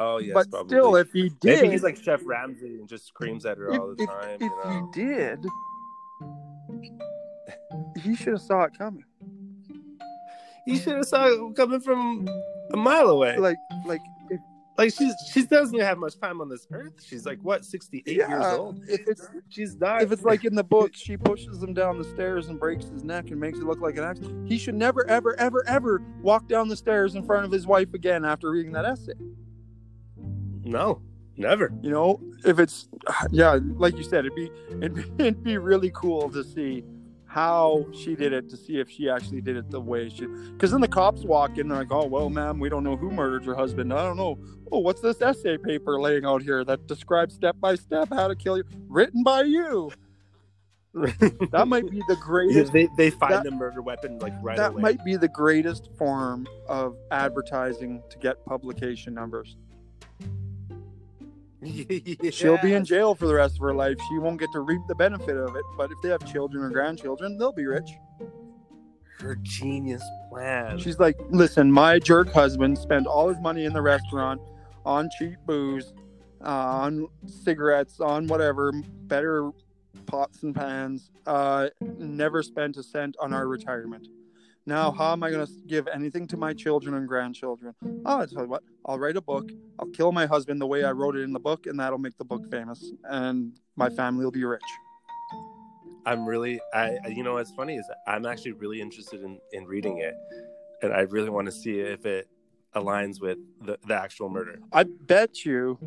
Oh 0.00 0.18
yes, 0.18 0.32
but 0.34 0.48
probably. 0.50 0.68
still, 0.76 0.94
if 0.94 1.10
he 1.12 1.30
did, 1.40 1.62
Maybe 1.62 1.70
he's 1.72 1.82
like 1.82 1.96
Chef 2.00 2.20
Ramsay 2.24 2.76
and 2.78 2.88
just 2.88 3.06
screams 3.08 3.44
at 3.44 3.58
her 3.58 3.72
if, 3.72 3.80
all 3.80 3.94
the 3.96 4.02
if- 4.04 4.08
time. 4.08 4.28
if 4.34 4.40
you 4.42 4.50
know? 4.64 4.90
he 4.94 5.02
did, 5.02 5.46
he 8.04 8.14
should 8.14 8.34
have 8.34 8.42
saw 8.42 8.62
it 8.62 8.78
coming. 8.78 9.04
He 10.66 10.78
should 10.78 10.94
have 10.96 11.04
saw 11.06 11.26
it 11.26 11.56
coming 11.56 11.80
from 11.80 12.28
a 12.72 12.76
mile 12.76 13.08
away. 13.08 13.38
Like, 13.38 13.56
Like, 13.86 14.00
like 14.78 14.94
she's 14.94 15.12
she 15.32 15.44
doesn't 15.44 15.80
have 15.80 15.98
much 15.98 16.18
time 16.20 16.40
on 16.40 16.48
this 16.48 16.66
earth. 16.72 17.04
She's 17.04 17.26
like 17.26 17.40
what, 17.42 17.64
sixty 17.64 18.02
eight 18.06 18.16
years 18.18 18.44
old. 18.46 18.80
if 18.88 19.00
it's 19.08 19.28
She's 19.48 19.76
not. 19.76 20.02
if 20.02 20.12
it's 20.12 20.22
like 20.22 20.44
in 20.44 20.54
the 20.54 20.62
book, 20.64 20.92
she 20.94 21.16
pushes 21.16 21.60
him 21.62 21.74
down 21.74 21.98
the 21.98 22.04
stairs 22.04 22.48
and 22.48 22.58
breaks 22.60 22.86
his 22.86 23.02
neck 23.02 23.30
and 23.30 23.40
makes 23.40 23.58
it 23.58 23.64
look 23.64 23.80
like 23.80 23.96
an 23.98 24.04
accident. 24.04 24.48
He 24.48 24.56
should 24.56 24.76
never, 24.76 25.04
ever, 25.08 25.34
ever, 25.38 25.64
ever 25.66 26.00
walk 26.22 26.46
down 26.48 26.68
the 26.68 26.76
stairs 26.76 27.16
in 27.16 27.24
front 27.24 27.44
of 27.44 27.50
his 27.50 27.66
wife 27.66 27.92
again 27.92 28.24
after 28.24 28.50
reading 28.50 28.72
that 28.72 28.84
essay. 28.84 29.12
no, 30.64 31.02
never. 31.36 31.72
You 31.82 31.90
know, 31.90 32.20
if 32.44 32.60
it's 32.60 32.88
yeah, 33.30 33.58
like 33.74 33.96
you 33.96 34.04
said, 34.04 34.26
it'd 34.26 34.36
be 34.36 34.50
it'd 34.76 34.94
be, 34.94 35.02
it'd 35.18 35.42
be 35.42 35.58
really 35.58 35.90
cool 35.92 36.30
to 36.30 36.44
see 36.44 36.84
how 37.28 37.86
she 37.92 38.16
did 38.16 38.32
it 38.32 38.48
to 38.48 38.56
see 38.56 38.80
if 38.80 38.90
she 38.90 39.08
actually 39.08 39.40
did 39.42 39.56
it 39.56 39.70
the 39.70 39.80
way 39.80 40.08
she. 40.08 40.26
Because 40.26 40.70
then 40.72 40.80
the 40.80 40.88
cops 40.88 41.22
walk 41.24 41.58
in, 41.58 41.68
they're 41.68 41.78
like, 41.78 41.92
"Oh 41.92 42.06
well, 42.06 42.30
ma'am, 42.30 42.58
we 42.58 42.68
don't 42.70 42.82
know 42.82 42.96
who 42.96 43.10
murdered 43.10 43.44
your 43.44 43.54
husband. 43.54 43.92
I 43.92 44.02
don't 44.02 44.16
know. 44.16 44.38
Oh, 44.72 44.78
what's 44.78 45.00
this 45.02 45.20
essay 45.20 45.58
paper 45.58 46.00
laying 46.00 46.24
out 46.24 46.42
here 46.42 46.64
that 46.64 46.86
describes 46.86 47.34
step 47.34 47.56
by 47.60 47.74
step 47.74 48.08
how 48.10 48.28
to 48.28 48.34
kill 48.34 48.56
you, 48.56 48.64
written 48.88 49.22
by 49.22 49.42
you? 49.42 49.92
That 51.52 51.66
might 51.68 51.88
be 51.90 51.98
the 52.08 52.14
Yeah, 52.16 52.22
greatest. 52.24 52.72
they 52.72 52.88
they 52.96 53.10
find 53.10 53.34
that- 53.34 53.44
the 53.44 53.50
murder 53.50 53.82
weapon 53.82 54.18
like 54.18 54.32
right 54.42 54.56
away. 54.58 54.64
that 54.64 54.72
away. 54.72 54.82
might 54.82 55.04
be 55.04 55.16
the 55.16 55.28
greatest 55.28 55.90
form 55.96 56.48
of 56.66 56.96
advertising 57.10 58.02
to 58.10 58.18
get 58.18 58.44
publication 58.46 59.12
numbers. 59.14 59.56
She'll 62.30 62.58
be 62.58 62.74
in 62.74 62.84
jail 62.84 63.14
for 63.14 63.26
the 63.26 63.34
rest 63.34 63.56
of 63.56 63.60
her 63.62 63.74
life. 63.74 63.96
She 64.08 64.18
won't 64.18 64.38
get 64.38 64.52
to 64.52 64.60
reap 64.60 64.80
the 64.86 64.94
benefit 64.94 65.36
of 65.36 65.56
it. 65.56 65.64
But 65.76 65.90
if 65.90 66.00
they 66.02 66.08
have 66.08 66.24
children 66.24 66.62
or 66.62 66.70
grandchildren, 66.70 67.36
they'll 67.36 67.52
be 67.52 67.66
rich. 67.66 67.90
Her 69.20 69.36
genius 69.42 70.02
plan. 70.30 70.78
She's 70.78 71.00
like, 71.00 71.16
listen, 71.30 71.72
my 71.72 71.98
jerk 71.98 72.32
husband 72.32 72.78
spent 72.78 73.06
all 73.06 73.28
his 73.28 73.40
money 73.40 73.64
in 73.64 73.72
the 73.72 73.82
restaurant 73.82 74.40
on 74.86 75.08
cheap 75.18 75.36
booze, 75.44 75.92
uh, 76.44 76.48
on 76.48 77.08
cigarettes, 77.26 77.98
on 77.98 78.28
whatever, 78.28 78.72
better 79.06 79.50
pots 80.06 80.44
and 80.44 80.54
pans. 80.54 81.10
Uh, 81.26 81.68
never 81.80 82.42
spent 82.44 82.76
a 82.76 82.82
cent 82.82 83.16
on 83.20 83.32
our 83.32 83.48
retirement. 83.48 84.06
Now, 84.68 84.92
how 84.92 85.12
am 85.14 85.22
I 85.22 85.30
going 85.30 85.46
to 85.46 85.52
give 85.66 85.88
anything 85.88 86.26
to 86.26 86.36
my 86.36 86.52
children 86.52 86.94
and 86.94 87.08
grandchildren? 87.08 87.74
Oh, 88.04 88.20
I'll 88.20 88.26
tell 88.26 88.42
you 88.42 88.50
what, 88.50 88.62
I'll 88.84 88.98
write 88.98 89.16
a 89.16 89.22
book. 89.22 89.50
I'll 89.78 89.86
kill 89.86 90.12
my 90.12 90.26
husband 90.26 90.60
the 90.60 90.66
way 90.66 90.84
I 90.84 90.92
wrote 90.92 91.16
it 91.16 91.22
in 91.22 91.32
the 91.32 91.40
book, 91.40 91.64
and 91.66 91.80
that'll 91.80 91.96
make 91.96 92.18
the 92.18 92.24
book 92.26 92.42
famous, 92.50 92.84
and 93.04 93.58
my 93.76 93.88
family 93.88 94.26
will 94.26 94.30
be 94.30 94.44
rich. 94.44 94.60
I'm 96.04 96.26
really 96.26 96.60
I 96.74 96.98
I- 97.02 97.08
you 97.08 97.22
know 97.22 97.34
what's 97.34 97.50
funny 97.52 97.76
is 97.76 97.90
I'm 98.06 98.26
actually 98.26 98.52
really 98.52 98.82
interested 98.82 99.22
in 99.22 99.38
in 99.52 99.64
reading 99.64 99.98
it, 99.98 100.14
and 100.82 100.92
I 100.92 101.00
really 101.00 101.30
want 101.30 101.46
to 101.46 101.52
see 101.52 101.80
if 101.80 102.04
it 102.04 102.28
aligns 102.74 103.22
with 103.22 103.38
the, 103.64 103.78
the 103.86 103.94
actual 103.94 104.28
murder. 104.28 104.58
I 104.70 104.82
bet 104.84 105.46
you 105.46 105.78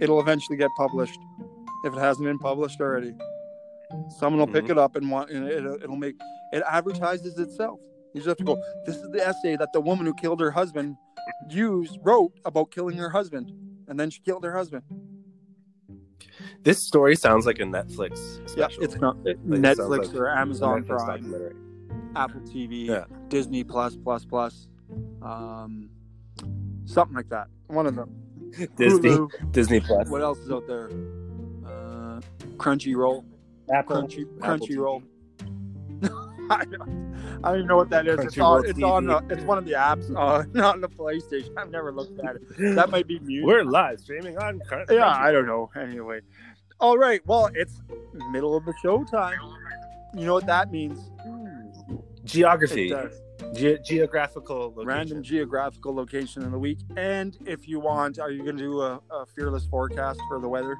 it'll 0.00 0.18
eventually 0.20 0.56
get 0.58 0.70
published 0.76 1.20
if 1.84 1.94
it 1.94 1.98
hasn't 2.00 2.26
been 2.26 2.40
published 2.40 2.80
already. 2.80 3.14
Someone 4.18 4.40
will 4.40 4.52
pick 4.52 4.64
Mhm. 4.64 4.70
it 4.70 4.78
up 4.78 4.96
and 4.96 5.08
want, 5.12 5.30
and 5.30 5.48
it'll, 5.48 5.74
it'll 5.80 5.94
make 5.94 6.16
it 6.52 6.64
advertises 6.68 7.38
itself. 7.38 7.78
You 8.16 8.22
just 8.22 8.28
have 8.28 8.38
to 8.38 8.44
go. 8.44 8.58
This 8.86 8.96
is 8.96 9.10
the 9.10 9.26
essay 9.26 9.56
that 9.56 9.74
the 9.74 9.80
woman 9.80 10.06
who 10.06 10.14
killed 10.14 10.40
her 10.40 10.50
husband 10.50 10.96
used 11.50 11.98
wrote 12.02 12.32
about 12.46 12.70
killing 12.70 12.96
her 12.96 13.10
husband, 13.10 13.52
and 13.88 14.00
then 14.00 14.08
she 14.08 14.20
killed 14.20 14.42
her 14.42 14.56
husband. 14.56 14.84
This 16.62 16.82
story 16.82 17.14
sounds 17.14 17.44
like 17.44 17.58
a 17.60 17.64
Netflix 17.64 18.40
Yeah, 18.56 18.68
it's 18.80 18.96
not 18.96 19.16
it- 19.26 19.38
Like, 19.46 19.60
Netflix 19.60 20.06
like 20.08 20.14
or 20.14 20.30
Amazon 20.30 20.82
Netflix 20.84 21.04
Prime. 21.04 22.12
Apple 22.16 22.40
TV, 22.40 22.86
Yeah. 22.86 23.04
Disney 23.28 23.62
Plus 23.64 23.96
Plus 23.96 24.24
Plus, 24.24 24.66
um, 25.20 25.90
something 26.86 27.14
like 27.14 27.28
that. 27.28 27.48
One 27.66 27.86
of 27.86 27.96
them. 27.96 28.10
Disney, 28.76 29.10
Hulu. 29.10 29.52
Disney 29.52 29.80
Plus, 29.80 30.08
What 30.08 30.22
else 30.22 30.38
is 30.38 30.50
out 30.50 30.66
there? 30.66 30.88
Uh, 31.66 32.20
Crunchyroll. 32.56 33.26
Apple, 33.70 33.96
Crunchy 33.96 34.26
Apple 34.42 34.66
Crunchyroll. 34.66 35.02
I 36.50 36.64
don't, 36.64 37.56
even 37.56 37.66
know 37.66 37.76
what 37.76 37.90
that 37.90 38.06
is. 38.06 38.18
It's 38.20 38.38
on, 38.38 38.64
it's 38.66 38.82
on 38.82 39.06
the, 39.06 39.22
it's 39.30 39.44
one 39.44 39.58
of 39.58 39.64
the 39.64 39.72
apps 39.72 40.08
uh, 40.16 40.44
not 40.52 40.74
on 40.74 40.80
the 40.80 40.88
PlayStation. 40.88 41.50
I've 41.56 41.70
never 41.70 41.92
looked 41.92 42.20
at 42.20 42.36
it. 42.36 42.74
That 42.74 42.90
might 42.90 43.06
be 43.06 43.18
mute. 43.22 43.44
We're 43.44 43.64
live 43.64 44.00
streaming 44.00 44.38
on. 44.38 44.60
Crunch- 44.60 44.90
yeah, 44.90 45.08
I 45.08 45.32
don't 45.32 45.46
know. 45.46 45.70
Anyway, 45.80 46.20
all 46.80 46.98
right. 46.98 47.20
Well, 47.26 47.50
it's 47.54 47.82
middle 48.30 48.56
of 48.56 48.64
the 48.64 48.74
show 48.82 49.04
time. 49.04 49.38
You 50.14 50.26
know 50.26 50.34
what 50.34 50.46
that 50.46 50.70
means? 50.70 51.10
Geography. 52.24 52.94
Ge- 53.54 53.78
geographical 53.84 54.68
location. 54.68 54.86
Random 54.86 55.22
geographical 55.22 55.94
location 55.94 56.42
in 56.42 56.50
the 56.50 56.58
week. 56.58 56.78
And 56.96 57.36
if 57.44 57.68
you 57.68 57.80
want, 57.80 58.18
are 58.18 58.30
you 58.30 58.42
going 58.42 58.56
to 58.56 58.62
do 58.62 58.80
a, 58.80 59.00
a 59.10 59.26
fearless 59.26 59.66
forecast 59.66 60.20
for 60.28 60.40
the 60.40 60.48
weather? 60.48 60.76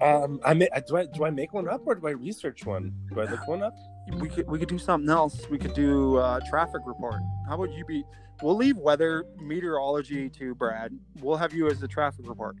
Um, 0.00 0.40
I 0.44 0.54
may, 0.54 0.68
do 0.86 0.96
I 0.96 1.06
do 1.06 1.24
I 1.24 1.30
make 1.30 1.52
one 1.52 1.68
up 1.68 1.82
or 1.84 1.94
do 1.96 2.06
I 2.06 2.10
research 2.10 2.64
one? 2.64 2.94
Do 3.12 3.20
I 3.20 3.24
look 3.24 3.46
one 3.48 3.62
up? 3.62 3.74
We 4.20 4.28
could 4.28 4.48
we 4.48 4.58
could 4.58 4.68
do 4.68 4.78
something 4.78 5.10
else. 5.10 5.48
We 5.50 5.58
could 5.58 5.74
do 5.74 6.16
uh, 6.16 6.40
traffic 6.48 6.82
report. 6.86 7.20
How 7.48 7.54
about 7.54 7.72
you 7.72 7.84
be? 7.84 8.04
We'll 8.42 8.56
leave 8.56 8.76
weather 8.76 9.24
meteorology 9.40 10.30
to 10.30 10.54
Brad. 10.54 10.96
We'll 11.20 11.36
have 11.36 11.52
you 11.52 11.68
as 11.68 11.80
the 11.80 11.88
traffic 11.88 12.28
report. 12.28 12.56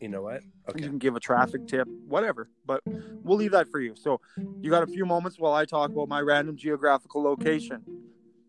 You 0.00 0.08
know 0.08 0.22
what? 0.22 0.42
You 0.76 0.88
can 0.88 0.98
give 0.98 1.16
a 1.16 1.20
traffic 1.20 1.66
tip, 1.66 1.88
whatever. 2.06 2.50
But 2.66 2.82
we'll 3.22 3.38
leave 3.38 3.52
that 3.52 3.68
for 3.68 3.80
you. 3.80 3.94
So 3.96 4.20
you 4.60 4.68
got 4.68 4.82
a 4.82 4.86
few 4.86 5.06
moments 5.06 5.38
while 5.38 5.54
I 5.54 5.64
talk 5.64 5.90
about 5.90 6.08
my 6.08 6.20
random 6.20 6.56
geographical 6.56 7.22
location. 7.22 7.82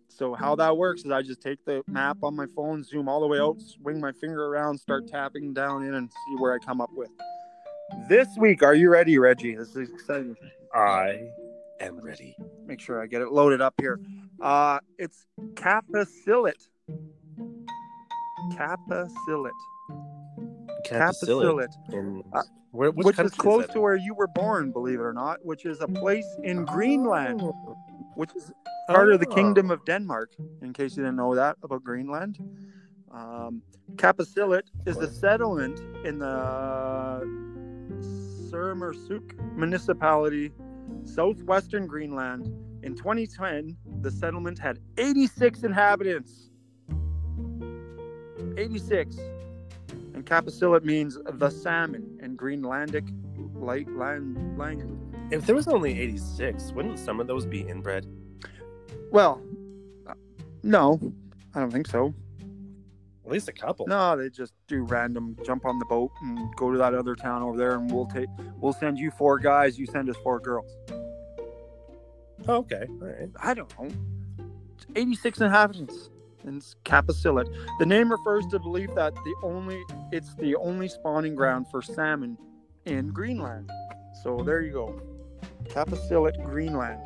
So 0.09 0.33
how 0.33 0.55
that 0.55 0.75
works 0.77 1.05
is 1.05 1.11
I 1.11 1.21
just 1.21 1.41
take 1.41 1.63
the 1.65 1.83
map 1.87 2.17
on 2.23 2.35
my 2.35 2.45
phone, 2.55 2.83
zoom 2.83 3.07
all 3.07 3.21
the 3.21 3.27
way 3.27 3.39
out, 3.39 3.61
swing 3.61 3.99
my 3.99 4.11
finger 4.11 4.47
around, 4.47 4.77
start 4.77 5.07
tapping 5.07 5.53
down 5.53 5.83
in, 5.83 5.93
and 5.93 6.11
see 6.11 6.35
where 6.37 6.53
I 6.53 6.57
come 6.59 6.81
up 6.81 6.91
with. 6.93 7.09
This 8.09 8.27
week, 8.37 8.63
are 8.63 8.73
you 8.75 8.89
ready, 8.89 9.17
Reggie? 9.17 9.55
This 9.55 9.75
is 9.75 9.89
exciting. 9.89 10.35
I 10.73 11.29
am 11.79 11.99
ready. 11.99 12.35
Make 12.65 12.79
sure 12.79 13.01
I 13.01 13.07
get 13.07 13.21
it 13.21 13.31
loaded 13.31 13.61
up 13.61 13.73
here. 13.79 13.99
Uh, 14.41 14.79
it's 14.97 15.25
Kapisillit. 15.53 16.67
Kapisillit. 18.53 19.51
Kapisillit. 20.85 21.67
Kapisillit. 21.87 21.93
In 21.93 22.23
Uh, 22.33 22.41
where, 22.71 22.91
which, 22.91 23.05
which 23.05 23.19
is 23.19 23.31
close 23.33 23.67
that 23.67 23.73
to 23.73 23.81
where 23.81 23.95
you 23.95 24.13
were 24.15 24.27
born, 24.27 24.71
believe 24.71 24.99
it 24.99 25.03
or 25.03 25.13
not, 25.13 25.45
which 25.45 25.65
is 25.65 25.79
a 25.81 25.87
place 25.87 26.25
in 26.43 26.65
Greenland, 26.65 27.41
which 28.15 28.31
is 28.35 28.51
part 28.87 29.11
of 29.13 29.19
the 29.19 29.27
Oh. 29.29 29.35
Kingdom 29.35 29.69
of 29.71 29.85
Denmark. 29.85 30.33
In 30.61 30.73
case 30.73 30.97
you 30.97 31.03
didn't 31.03 31.17
know 31.17 31.35
that 31.35 31.57
about 31.63 31.83
Greenland, 31.83 32.39
um, 33.11 33.61
Kapisillit 33.95 34.63
is 34.87 34.97
a 34.97 35.09
settlement 35.11 35.79
in 36.05 36.17
the 36.17 37.52
Sermersooq 38.53 39.55
municipality, 39.55 40.51
southwestern 41.05 41.87
Greenland. 41.87 42.45
In 42.83 42.95
2010, 42.95 43.75
the 44.01 44.11
settlement 44.11 44.59
had 44.59 44.79
86 44.97 45.63
inhabitants. 45.63 46.51
86. 48.57 49.17
And 50.13 50.23
Kapisillit 50.23 50.83
means 50.83 51.17
the 51.25 51.49
salmon 51.49 52.19
in 52.21 52.37
Greenlandic 52.37 53.09
light 53.55 53.89
land 53.95 54.57
language. 54.57 54.99
If 55.31 55.47
there 55.47 55.55
was 55.55 55.67
only 55.67 55.99
86, 55.99 56.73
wouldn't 56.73 56.99
some 56.99 57.19
of 57.19 57.25
those 57.25 57.47
be 57.47 57.61
inbred? 57.61 58.05
Well, 59.11 59.41
uh, 60.05 60.13
no, 60.61 60.99
I 61.55 61.59
don't 61.59 61.71
think 61.71 61.87
so. 61.87 62.13
At 63.25 63.31
least 63.31 63.47
a 63.47 63.53
couple. 63.53 63.87
No, 63.87 64.17
they 64.17 64.29
just 64.29 64.53
do 64.67 64.83
random 64.83 65.37
jump 65.45 65.65
on 65.65 65.79
the 65.79 65.85
boat 65.85 66.11
and 66.21 66.53
go 66.55 66.71
to 66.71 66.77
that 66.77 66.93
other 66.93 67.15
town 67.15 67.41
over 67.41 67.57
there, 67.57 67.75
and 67.75 67.89
we'll 67.89 68.07
take 68.07 68.27
we'll 68.57 68.73
send 68.73 68.97
you 68.97 69.11
four 69.11 69.39
guys, 69.39 69.79
you 69.79 69.85
send 69.85 70.09
us 70.09 70.17
four 70.23 70.39
girls. 70.39 70.75
Oh, 72.47 72.57
okay. 72.57 72.85
All 73.01 73.07
right. 73.07 73.29
I 73.41 73.53
don't 73.53 73.71
know. 73.79 73.89
It's 74.75 74.85
86 74.95 75.39
inhabitants 75.41 76.09
in 76.43 76.61
Kapisillit. 76.83 77.47
The 77.79 77.85
name 77.85 78.11
refers 78.11 78.43
to 78.47 78.51
the 78.51 78.59
belief 78.59 78.93
that 78.95 79.15
the 79.15 79.35
only 79.43 79.81
it's 80.11 80.35
the 80.35 80.55
only 80.55 80.89
spawning 80.89 81.35
ground 81.35 81.67
for 81.71 81.81
salmon 81.81 82.37
in 82.85 83.09
Greenland. 83.09 83.71
So 84.23 84.43
there 84.45 84.61
you 84.61 84.73
go. 84.73 85.01
Kapisillit, 85.69 86.43
Greenland. 86.43 86.99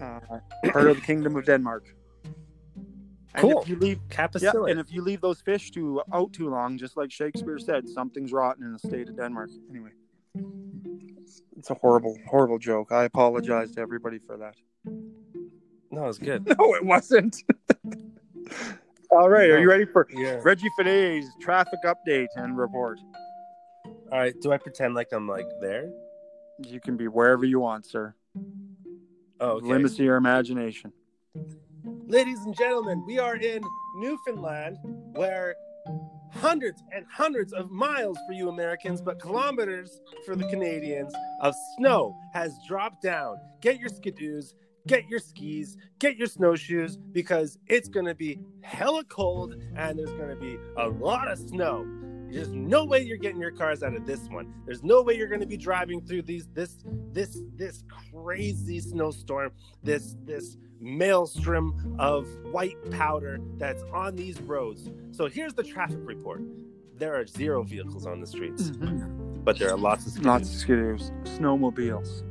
Uh, 0.00 0.20
part 0.70 0.88
of 0.88 0.96
the 0.96 1.02
Kingdom 1.06 1.36
of 1.36 1.46
Denmark. 1.46 1.94
And 3.34 3.42
Cool. 3.42 3.62
if 3.62 3.68
you 3.68 3.76
leave 3.76 4.00
yeah, 4.40 4.52
and 4.52 4.80
if 4.80 4.90
you 4.92 5.02
leave 5.02 5.20
those 5.20 5.40
fish 5.40 5.70
too 5.70 6.02
out 6.12 6.32
too 6.32 6.48
long, 6.48 6.78
just 6.78 6.96
like 6.96 7.10
Shakespeare 7.12 7.58
said, 7.58 7.88
something's 7.88 8.32
rotten 8.32 8.64
in 8.64 8.72
the 8.72 8.78
state 8.78 9.08
of 9.08 9.16
Denmark. 9.16 9.50
Anyway, 9.70 9.90
it's, 11.56 11.70
a 11.70 11.74
horrible, 11.74 12.16
horrible 12.26 12.58
joke. 12.58 12.90
I 12.90 13.04
apologize 13.04 13.72
to 13.72 13.80
everybody 13.80 14.18
for 14.18 14.36
that. 14.38 14.54
no, 15.90 16.08
it's 16.08 16.18
good. 16.18 16.46
No, 16.58 16.74
it 16.74 16.84
wasn't. 16.84 17.44
All 19.10 19.28
right, 19.28 19.50
are 19.50 19.58
you 19.58 19.68
ready 19.68 19.84
for 19.84 20.06
Yeah. 20.10 20.40
Reggie 20.42 20.70
Fiday's 20.78 21.26
traffic 21.40 21.80
update 21.84 22.28
and 22.36 22.56
report? 22.56 22.98
All 24.10 24.18
right. 24.18 24.34
Do 24.40 24.52
I 24.52 24.58
pretend 24.58 24.94
like 24.94 25.08
I'm 25.12 25.28
like 25.28 25.46
there? 25.60 25.90
You 26.66 26.80
can 26.80 26.96
be 26.96 27.08
wherever 27.08 27.44
you 27.44 27.60
want, 27.60 27.84
sir. 27.86 28.14
Oh, 29.40 29.50
okay. 29.50 29.66
Limits 29.66 29.98
your 29.98 30.16
imagination. 30.16 30.92
Ladies 32.08 32.40
and 32.46 32.56
gentlemen, 32.56 33.04
we 33.04 33.18
are 33.18 33.36
in 33.36 33.62
Newfoundland 33.96 34.78
where 35.12 35.54
hundreds 36.32 36.82
and 36.90 37.04
hundreds 37.12 37.52
of 37.52 37.70
miles 37.70 38.16
for 38.26 38.32
you 38.32 38.48
Americans, 38.48 39.02
but 39.02 39.20
kilometers 39.20 40.00
for 40.24 40.34
the 40.34 40.46
Canadians 40.46 41.12
of 41.42 41.54
snow 41.76 42.16
has 42.32 42.58
dropped 42.66 43.02
down. 43.02 43.36
Get 43.60 43.78
your 43.78 43.90
skidoos, 43.90 44.54
get 44.86 45.06
your 45.10 45.20
skis, 45.20 45.76
get 45.98 46.16
your 46.16 46.28
snowshoes 46.28 46.96
because 46.96 47.58
it's 47.66 47.90
going 47.90 48.06
to 48.06 48.14
be 48.14 48.40
hella 48.62 49.04
cold 49.04 49.56
and 49.76 49.98
there's 49.98 50.12
going 50.12 50.30
to 50.30 50.40
be 50.40 50.56
a 50.78 50.88
lot 50.88 51.30
of 51.30 51.38
snow. 51.38 51.86
There's 52.30 52.48
no 52.48 52.84
way 52.84 53.02
you're 53.02 53.16
getting 53.16 53.40
your 53.40 53.50
cars 53.50 53.82
out 53.82 53.94
of 53.94 54.06
this 54.06 54.28
one. 54.28 54.52
There's 54.66 54.82
no 54.82 55.02
way 55.02 55.16
you're 55.16 55.28
going 55.28 55.40
to 55.40 55.46
be 55.46 55.56
driving 55.56 56.00
through 56.00 56.22
these 56.22 56.48
this 56.54 56.78
this 57.12 57.40
this 57.54 57.84
crazy 58.12 58.80
snowstorm, 58.80 59.52
this 59.82 60.16
this 60.24 60.56
maelstrom 60.80 61.96
of 61.98 62.28
white 62.52 62.76
powder 62.90 63.38
that's 63.56 63.82
on 63.92 64.14
these 64.16 64.40
roads. 64.40 64.90
So 65.10 65.26
here's 65.26 65.54
the 65.54 65.62
traffic 65.62 65.98
report. 66.02 66.42
There 66.96 67.14
are 67.14 67.26
zero 67.26 67.62
vehicles 67.62 68.06
on 68.06 68.20
the 68.20 68.26
streets, 68.26 68.70
mm-hmm. 68.70 69.42
but 69.44 69.58
there 69.58 69.70
are 69.70 69.78
lots 69.78 70.06
of 70.06 70.24
Lots 70.24 70.48
of 70.50 70.68
skidoos, 70.68 71.12
snowmobiles, 71.24 72.24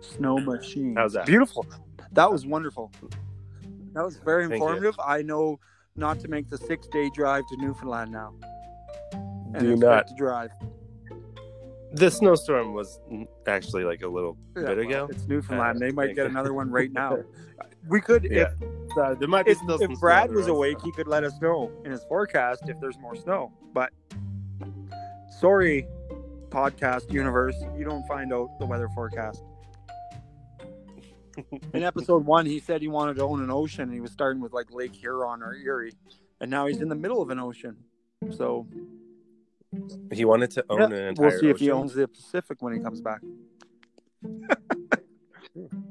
snow 0.00 0.38
machines. 0.38 0.96
How's 0.96 1.12
that? 1.14 1.26
Beautiful. 1.26 1.66
That 2.12 2.30
was 2.30 2.46
wonderful. 2.46 2.92
That 3.92 4.04
was 4.04 4.16
very 4.16 4.44
informative. 4.44 4.96
I 5.04 5.22
know 5.22 5.58
not 5.96 6.20
to 6.20 6.28
make 6.28 6.48
the 6.48 6.58
six 6.58 6.86
day 6.88 7.10
drive 7.14 7.44
to 7.48 7.56
Newfoundland 7.56 8.12
now. 8.12 8.34
Do 9.60 9.76
not. 9.76 10.06
to 10.08 10.14
drive. 10.16 10.50
The 11.92 12.10
snowstorm 12.10 12.74
was 12.74 12.98
actually 13.46 13.84
like 13.84 14.02
a 14.02 14.08
little 14.08 14.36
Yeah, 14.56 14.62
bit 14.74 14.78
well, 14.78 14.86
ago. 14.86 15.08
It's 15.10 15.26
Newfoundland. 15.28 15.76
Uh, 15.76 15.86
they 15.86 15.92
might 15.92 16.14
get 16.14 16.26
another 16.26 16.52
one 16.54 16.70
right 16.70 16.92
now. 16.92 17.18
We 17.86 18.00
could, 18.00 18.24
Yeah. 18.30 18.48
if 18.62 18.96
Uh, 18.98 19.12
there 19.14 19.28
might 19.28 19.44
be 19.44 19.50
if, 19.52 19.58
still 19.58 19.76
if 19.80 20.00
Brad 20.00 20.32
was 20.32 20.46
awake, 20.46 20.78
he 20.82 20.90
could 20.90 21.06
let 21.06 21.22
us 21.22 21.38
know 21.42 21.70
in 21.84 21.90
his 21.90 22.02
forecast 22.04 22.66
if 22.66 22.80
there's 22.80 22.98
more 22.98 23.14
snow. 23.14 23.52
But 23.74 23.92
sorry, 25.38 25.86
podcast 26.48 27.12
universe, 27.12 27.54
you 27.76 27.84
don't 27.84 28.06
find 28.08 28.32
out 28.32 28.58
the 28.58 28.64
weather 28.64 28.88
forecast. 28.94 29.42
in 31.74 31.82
episode 31.82 32.24
one, 32.24 32.46
he 32.46 32.58
said 32.58 32.80
he 32.80 32.88
wanted 32.88 33.16
to 33.16 33.22
own 33.22 33.42
an 33.42 33.50
ocean, 33.50 33.82
and 33.82 33.92
he 33.92 34.00
was 34.00 34.12
starting 34.12 34.40
with 34.40 34.54
like 34.54 34.70
Lake 34.72 34.94
Huron 34.94 35.42
or 35.42 35.54
Erie, 35.54 35.92
and 36.40 36.50
now 36.50 36.66
he's 36.66 36.80
in 36.80 36.88
the 36.88 36.94
middle 36.94 37.20
of 37.20 37.28
an 37.28 37.38
ocean. 37.38 37.76
So 38.34 38.66
he 40.12 40.24
wanted 40.24 40.50
to 40.52 40.64
own 40.70 40.78
yeah, 40.80 40.86
an 40.86 40.92
entire 41.08 41.28
we'll 41.28 41.38
see 41.40 41.48
if 41.50 41.58
he 41.58 41.70
owns 41.70 41.94
the 41.94 42.08
Pacific 42.08 42.60
when 42.62 42.72
he 42.74 42.80
comes 42.80 43.00
back. 43.00 43.20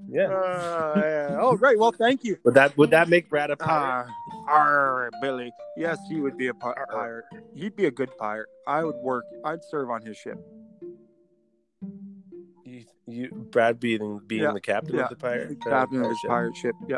Yeah. 0.09 0.27
Uh, 0.27 0.93
yeah. 0.97 1.37
Oh, 1.39 1.55
great. 1.55 1.79
Well, 1.79 1.91
thank 1.93 2.23
you. 2.23 2.37
Would 2.43 2.53
that 2.53 2.77
would 2.77 2.91
that 2.91 3.07
make 3.09 3.29
Brad 3.29 3.49
a 3.49 3.55
pirate? 3.57 4.11
Ah, 4.45 4.47
arr, 4.47 5.09
Billy. 5.21 5.51
Yes, 5.77 5.97
he 6.07 6.19
would 6.19 6.37
be 6.37 6.47
a 6.47 6.53
pi- 6.53 6.75
pirate. 6.91 7.25
He'd 7.55 7.75
be 7.75 7.85
a 7.85 7.91
good 7.91 8.15
pirate. 8.17 8.49
I 8.67 8.83
would 8.83 8.97
work. 8.97 9.23
I'd 9.43 9.63
serve 9.63 9.89
on 9.89 10.03
his 10.05 10.17
ship. 10.17 10.37
you, 12.65 12.83
you 13.07 13.29
Brad 13.51 13.79
being 13.79 14.19
being 14.27 14.43
Yeah, 14.43 14.51
the 14.51 14.61
captain 14.61 14.97
yeah. 14.97 15.03
of 15.05 15.09
the 15.09 15.15
pirate 15.15 15.59
Captain 15.61 16.03
of 16.03 16.09
his 16.09 16.19
ship. 16.19 16.29
pirate 16.29 16.57
ship. 16.57 16.75
Yeah. 16.87 16.97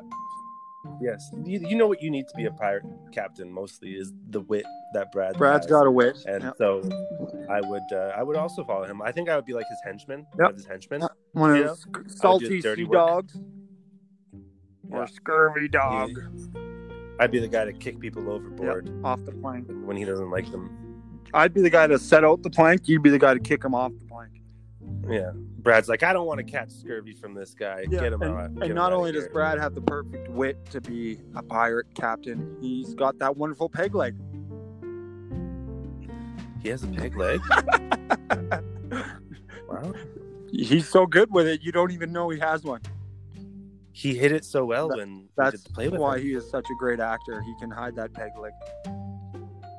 Yes, 1.02 1.30
you, 1.44 1.60
you 1.68 1.76
know 1.76 1.88
what 1.88 2.02
you 2.02 2.10
need 2.10 2.28
to 2.28 2.34
be 2.36 2.46
a 2.46 2.52
pirate 2.52 2.86
captain 3.12 3.52
mostly 3.52 3.92
is 3.96 4.14
the 4.30 4.42
wit 4.42 4.66
that 4.94 5.12
Brad. 5.12 5.38
Brad's 5.38 5.66
has. 5.66 5.72
got 5.72 5.86
a 5.88 5.92
wit. 5.92 6.18
and 6.28 6.44
Yeah. 6.44 6.52
so 6.58 6.82
I 7.50 7.62
would 7.62 7.84
uh, 7.92 8.14
I 8.16 8.24
would 8.24 8.36
also 8.38 8.64
follow 8.64 8.86
him. 8.86 9.02
I 9.02 9.12
think 9.12 9.30
I 9.30 9.36
would 9.36 9.46
be 9.46 9.54
like 9.54 9.68
his 9.70 9.80
henchman, 9.84 10.20
Yep. 10.32 10.40
one 10.40 10.50
of 10.52 10.56
his 10.56 10.66
henchmen. 10.66 11.02
One 11.34 11.52
of 11.58 11.66
those 11.66 11.86
know, 11.88 12.04
salty 12.08 12.62
sea 12.62 12.84
work. 12.86 12.92
dogs. 12.94 13.38
Yeah. 14.90 14.98
Or 14.98 15.08
scurvy 15.08 15.68
dog. 15.68 16.12
I'd 17.20 17.32
be 17.32 17.40
the 17.40 17.48
guy 17.48 17.66
to 17.66 17.74
kick 17.74 18.00
people 18.00 18.30
overboard 18.30 18.90
off 19.04 19.24
the 19.26 19.32
plank. 19.32 19.68
when 19.86 19.98
he 19.98 20.04
doesn't 20.06 20.30
like 20.30 20.50
them. 20.52 20.70
I'd 21.34 21.54
be 21.54 21.62
the 21.62 21.70
guy 21.70 21.88
to 21.88 21.98
set 21.98 22.24
out 22.24 22.44
the 22.44 22.50
plank. 22.50 22.88
You'd 22.88 23.02
be 23.04 23.10
the 23.10 23.20
guy 23.20 23.34
to 23.34 23.40
kick 23.40 23.64
him 23.64 23.74
off 23.74 23.92
the 24.00 24.06
plank. 24.06 24.35
Yeah. 25.10 25.32
Brad's 25.60 25.88
like, 25.90 26.04
I 26.04 26.14
don't 26.14 26.26
want 26.28 26.38
to 26.40 26.44
catch 26.44 26.70
scurvy 26.72 27.14
from 27.14 27.34
this 27.34 27.54
guy. 27.54 27.86
Yeah, 27.90 28.02
Get 28.02 28.14
him 28.14 28.22
and, 28.22 28.32
out. 28.36 28.44
and 28.46 28.60
get 28.60 28.70
him 28.70 28.76
not 28.76 28.88
outta 28.88 28.96
only 28.98 29.12
does 29.12 29.24
here." 29.24 29.34
Brad 29.34 29.58
have 29.60 29.74
the 29.76 29.82
perfect 29.82 30.30
wit 30.30 30.64
to 30.72 30.80
be 30.82 31.20
a 31.36 31.42
pirate 31.44 31.88
captain, 31.96 32.56
he's 32.62 32.94
got 32.96 33.18
that 33.20 33.36
wonderful 33.38 33.70
peg 33.70 33.96
leg. 33.96 34.16
he 36.62 36.70
has 36.70 36.84
a 36.84 36.88
peg 36.88 37.16
leg. 37.16 37.42
wow. 39.70 39.94
He's 40.52 40.88
so 40.88 41.06
good 41.06 41.32
with 41.32 41.48
it, 41.48 41.62
you 41.62 41.72
don't 41.72 41.92
even 41.92 42.12
know 42.12 42.30
he 42.30 42.40
has 42.40 42.64
one. 42.64 42.82
He 43.92 44.14
hit 44.16 44.32
it 44.32 44.44
so 44.46 44.66
well 44.66 44.88
That- 44.90 44.98
when 44.98 45.30
That's 45.38 45.64
play 45.70 45.88
with 45.90 46.00
why 46.02 46.18
him. 46.18 46.24
he 46.24 46.34
is 46.34 46.50
such 46.50 46.66
a 46.70 46.76
great 46.78 47.00
actor. 47.00 47.42
He 47.42 47.54
can 47.60 47.72
hide 47.72 47.96
that 47.96 48.14
peg 48.14 48.32
leg. 48.38 48.54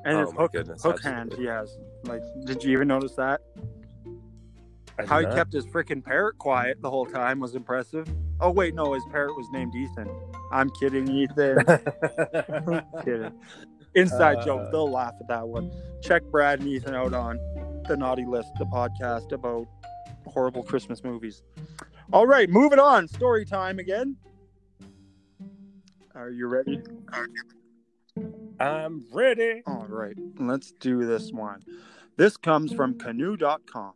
And 0.05 0.17
Oh 0.17 0.21
his 0.25 0.33
my 0.33 0.41
hook, 0.41 0.53
goodness, 0.53 0.81
hook 0.83 1.01
hand 1.03 1.33
he 1.37 1.45
has. 1.45 1.77
Like, 2.03 2.21
did 2.45 2.63
you 2.63 2.71
even 2.71 2.87
notice 2.87 3.13
that? 3.15 3.41
How 5.05 5.19
he 5.19 5.25
not. 5.25 5.35
kept 5.35 5.53
his 5.53 5.65
freaking 5.65 6.03
parrot 6.03 6.37
quiet 6.39 6.81
the 6.81 6.89
whole 6.89 7.05
time 7.05 7.39
was 7.39 7.53
impressive. 7.55 8.07
Oh 8.39 8.49
wait, 8.51 8.73
no, 8.73 8.93
his 8.93 9.03
parrot 9.11 9.35
was 9.37 9.47
named 9.51 9.75
Ethan. 9.75 10.09
I'm 10.51 10.69
kidding, 10.79 11.07
Ethan. 11.07 11.57
kidding. 13.03 13.31
Inside 13.95 14.37
Uh, 14.37 14.45
joke. 14.45 14.71
They'll 14.71 14.89
laugh 14.89 15.13
at 15.19 15.27
that 15.27 15.47
one. 15.47 15.71
Check 16.01 16.23
Brad 16.31 16.59
and 16.59 16.67
Ethan 16.67 16.93
out 16.95 17.13
on 17.13 17.37
the 17.87 17.95
Naughty 17.97 18.25
List, 18.25 18.49
the 18.59 18.65
podcast 18.65 19.31
about 19.31 19.67
horrible 20.25 20.63
Christmas 20.63 21.03
movies. 21.03 21.41
All 22.13 22.25
right, 22.27 22.49
moving 22.49 22.79
on. 22.79 23.07
Story 23.07 23.45
time 23.45 23.79
again. 23.79 24.15
Are 26.15 26.29
you 26.31 26.47
ready? 26.47 26.81
I'm 28.59 29.05
ready. 29.13 29.61
All 29.67 29.85
right, 29.87 30.15
let's 30.39 30.71
do 30.79 31.05
this 31.05 31.31
one. 31.31 31.61
This 32.17 32.37
comes 32.37 32.73
from 32.73 32.97
canoe.com. 32.97 33.93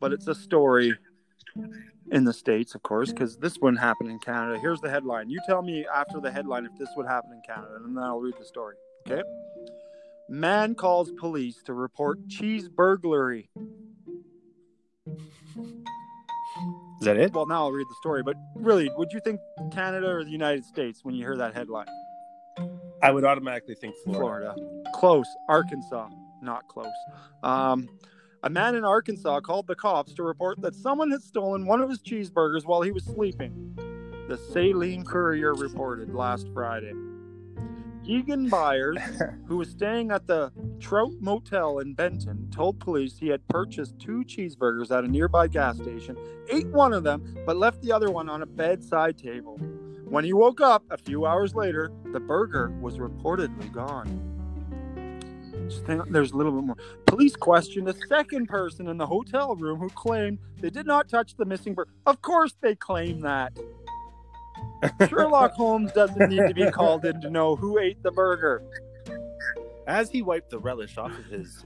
But 0.00 0.12
it's 0.12 0.28
a 0.28 0.34
story 0.34 0.94
in 2.10 2.24
the 2.24 2.32
States, 2.32 2.74
of 2.74 2.82
course, 2.82 3.10
because 3.10 3.36
this 3.36 3.58
wouldn't 3.58 3.80
happen 3.80 4.08
in 4.08 4.18
Canada. 4.18 4.58
Here's 4.60 4.80
the 4.80 4.90
headline. 4.90 5.30
You 5.30 5.40
tell 5.46 5.62
me 5.62 5.86
after 5.92 6.20
the 6.20 6.30
headline 6.30 6.66
if 6.66 6.76
this 6.78 6.88
would 6.96 7.06
happen 7.06 7.32
in 7.32 7.40
Canada, 7.46 7.76
and 7.76 7.96
then 7.96 8.04
I'll 8.04 8.20
read 8.20 8.34
the 8.38 8.44
story. 8.44 8.76
Okay? 9.06 9.22
Man 10.28 10.74
calls 10.74 11.12
police 11.12 11.62
to 11.64 11.72
report 11.72 12.28
cheese 12.28 12.68
burglary. 12.68 13.48
Is 17.00 17.04
that 17.04 17.16
it? 17.16 17.32
Well, 17.32 17.46
now 17.46 17.64
I'll 17.64 17.72
read 17.72 17.86
the 17.88 17.94
story, 18.00 18.22
but 18.22 18.36
really, 18.54 18.90
would 18.96 19.12
you 19.12 19.20
think 19.20 19.38
Canada 19.72 20.08
or 20.08 20.24
the 20.24 20.30
United 20.30 20.64
States 20.64 21.00
when 21.04 21.14
you 21.14 21.24
hear 21.24 21.36
that 21.36 21.54
headline? 21.54 21.86
I 23.02 23.10
would 23.10 23.24
automatically 23.24 23.74
think 23.74 23.94
Florida. 24.04 24.54
Florida. 24.54 24.82
Close. 24.94 25.26
Arkansas. 25.48 26.08
Not 26.42 26.66
close. 26.68 26.86
Um, 27.42 27.88
a 28.46 28.48
man 28.48 28.76
in 28.76 28.84
Arkansas 28.84 29.40
called 29.40 29.66
the 29.66 29.74
cops 29.74 30.14
to 30.14 30.22
report 30.22 30.60
that 30.60 30.72
someone 30.72 31.10
had 31.10 31.20
stolen 31.20 31.66
one 31.66 31.80
of 31.80 31.90
his 31.90 31.98
cheeseburgers 31.98 32.64
while 32.64 32.80
he 32.80 32.92
was 32.92 33.02
sleeping. 33.02 33.74
The 34.28 34.36
Saline 34.36 35.04
Courier 35.04 35.52
reported 35.52 36.14
last 36.14 36.46
Friday. 36.54 36.92
Egan 38.04 38.48
Byers, 38.48 38.98
who 39.48 39.56
was 39.56 39.70
staying 39.70 40.12
at 40.12 40.28
the 40.28 40.52
Trout 40.78 41.14
Motel 41.18 41.80
in 41.80 41.94
Benton, 41.94 42.48
told 42.52 42.78
police 42.78 43.18
he 43.18 43.26
had 43.26 43.44
purchased 43.48 43.98
two 43.98 44.22
cheeseburgers 44.22 44.96
at 44.96 45.02
a 45.02 45.08
nearby 45.08 45.48
gas 45.48 45.76
station, 45.78 46.16
ate 46.48 46.68
one 46.68 46.92
of 46.92 47.02
them, 47.02 47.36
but 47.44 47.56
left 47.56 47.82
the 47.82 47.90
other 47.90 48.12
one 48.12 48.28
on 48.28 48.42
a 48.42 48.46
bedside 48.46 49.18
table. 49.18 49.56
When 50.04 50.24
he 50.24 50.32
woke 50.32 50.60
up 50.60 50.84
a 50.92 50.96
few 50.96 51.26
hours 51.26 51.56
later, 51.56 51.90
the 52.12 52.20
burger 52.20 52.70
was 52.80 52.98
reportedly 52.98 53.72
gone. 53.72 54.35
Just 55.68 55.86
hang 55.86 56.00
on, 56.00 56.12
There's 56.12 56.32
a 56.32 56.36
little 56.36 56.52
bit 56.52 56.64
more. 56.64 56.76
Police 57.06 57.36
questioned 57.36 57.88
a 57.88 57.94
second 58.08 58.46
person 58.46 58.88
in 58.88 58.96
the 58.96 59.06
hotel 59.06 59.56
room 59.56 59.78
who 59.78 59.88
claimed 59.90 60.38
they 60.60 60.70
did 60.70 60.86
not 60.86 61.08
touch 61.08 61.36
the 61.36 61.44
missing 61.44 61.74
burger. 61.74 61.90
Of 62.06 62.22
course, 62.22 62.54
they 62.60 62.74
claim 62.74 63.20
that. 63.20 63.52
Sherlock 65.08 65.52
Holmes 65.52 65.92
doesn't 65.92 66.30
need 66.30 66.46
to 66.48 66.54
be 66.54 66.70
called 66.70 67.04
in 67.04 67.20
to 67.20 67.30
know 67.30 67.56
who 67.56 67.78
ate 67.78 68.02
the 68.02 68.10
burger. 68.10 68.62
As 69.86 70.10
he 70.10 70.22
wiped 70.22 70.50
the 70.50 70.58
relish 70.58 70.98
off 70.98 71.16
of 71.16 71.26
his 71.26 71.64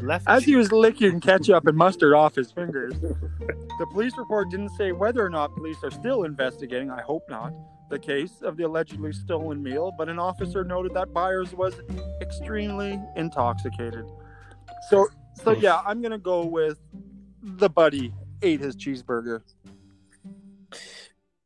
left 0.00 0.28
As 0.28 0.44
he 0.44 0.56
was 0.56 0.72
licking 0.72 1.20
ketchup 1.20 1.66
and 1.66 1.76
mustard 1.76 2.14
off 2.14 2.34
his 2.34 2.50
fingers, 2.50 2.94
the 3.00 3.86
police 3.92 4.16
report 4.16 4.50
didn't 4.50 4.70
say 4.70 4.92
whether 4.92 5.24
or 5.24 5.30
not 5.30 5.54
police 5.54 5.78
are 5.82 5.90
still 5.90 6.24
investigating, 6.24 6.90
I 6.90 7.02
hope 7.02 7.22
not, 7.28 7.52
the 7.90 7.98
case 7.98 8.42
of 8.42 8.56
the 8.56 8.64
allegedly 8.64 9.12
stolen 9.12 9.62
meal, 9.62 9.92
but 9.96 10.08
an 10.08 10.18
officer 10.18 10.62
noted 10.64 10.94
that 10.94 11.12
Byers 11.12 11.52
was 11.52 11.74
extremely 12.20 13.00
intoxicated. 13.16 14.06
So, 14.88 15.08
so 15.42 15.52
yeah, 15.52 15.80
I'm 15.84 16.00
gonna 16.00 16.18
go 16.18 16.44
with 16.44 16.78
the 17.42 17.68
buddy 17.68 18.12
ate 18.42 18.60
his 18.60 18.76
cheeseburger. 18.76 19.42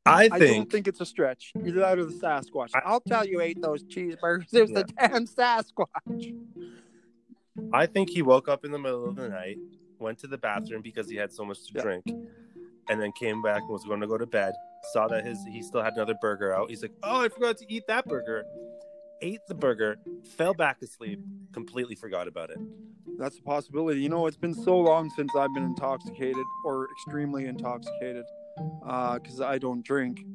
I 0.07 0.24
I 0.24 0.28
don't 0.28 0.38
think, 0.38 0.70
think 0.70 0.88
it's 0.88 1.01
a 1.01 1.07
stretch. 1.07 1.53
Either 1.57 1.80
that 1.80 1.99
or 1.99 2.05
the 2.05 2.12
Sasquatch. 2.12 2.70
I- 2.74 2.82
I'll 2.84 3.01
tell 3.01 3.26
you, 3.26 3.40
ate 3.40 3.61
those 3.62 3.84
cheeseburgers. 3.84 4.53
It 4.53 4.61
was 4.62 4.70
the 4.72 4.84
damn 4.84 5.26
Sasquatch. 5.26 6.36
I 7.72 7.86
think 7.86 8.11
he 8.11 8.22
woke 8.22 8.48
up 8.48 8.64
in 8.64 8.72
the 8.72 8.78
middle 8.78 9.09
of 9.09 9.16
the 9.16 9.28
night, 9.28 9.59
went 9.98 10.18
to 10.20 10.26
the 10.26 10.38
bathroom 10.38 10.82
because 10.82 11.09
he 11.09 11.16
had 11.16 11.32
so 11.32 11.44
much 11.44 11.59
to 11.66 11.72
Yeah. 11.74 11.82
drink, 11.82 12.05
and 12.88 13.00
then 13.00 13.12
came 13.12 13.42
back 13.42 13.62
and 13.62 13.70
was 13.70 13.84
going 13.84 14.00
to 14.00 14.07
go 14.07 14.18
to 14.18 14.26
bed. 14.26 14.55
Saw 14.92 15.09
that 15.09 15.24
his 15.24 15.42
he 15.46 15.62
still 15.62 15.82
had 15.82 15.94
another 15.94 16.14
burger 16.20 16.52
out. 16.52 16.68
He's 16.68 16.82
like, 16.82 16.92
"Oh, 17.02 17.22
I 17.22 17.28
forgot 17.28 17.57
to 17.59 17.72
eat 17.72 17.86
that 17.88 18.07
burger." 18.07 18.44
Ate 19.22 19.40
the 19.48 19.55
burger, 19.55 19.96
fell 20.36 20.52
back 20.52 20.82
asleep, 20.82 21.18
completely 21.52 21.94
forgot 21.94 22.28
about 22.28 22.50
it. 22.50 22.59
That's 23.16 23.38
a 23.38 23.42
possibility. 23.42 24.00
You 24.02 24.11
know, 24.11 24.26
it's 24.26 24.36
been 24.36 24.52
so 24.52 24.78
long 24.78 25.09
since 25.11 25.34
I've 25.34 25.55
been 25.55 25.62
intoxicated 25.64 26.44
or 26.64 26.88
extremely 26.90 27.46
intoxicated 27.46 28.26
uh, 28.84 29.18
because 29.18 29.40
I 29.40 29.57
don't 29.59 29.82
drink. 29.82 30.26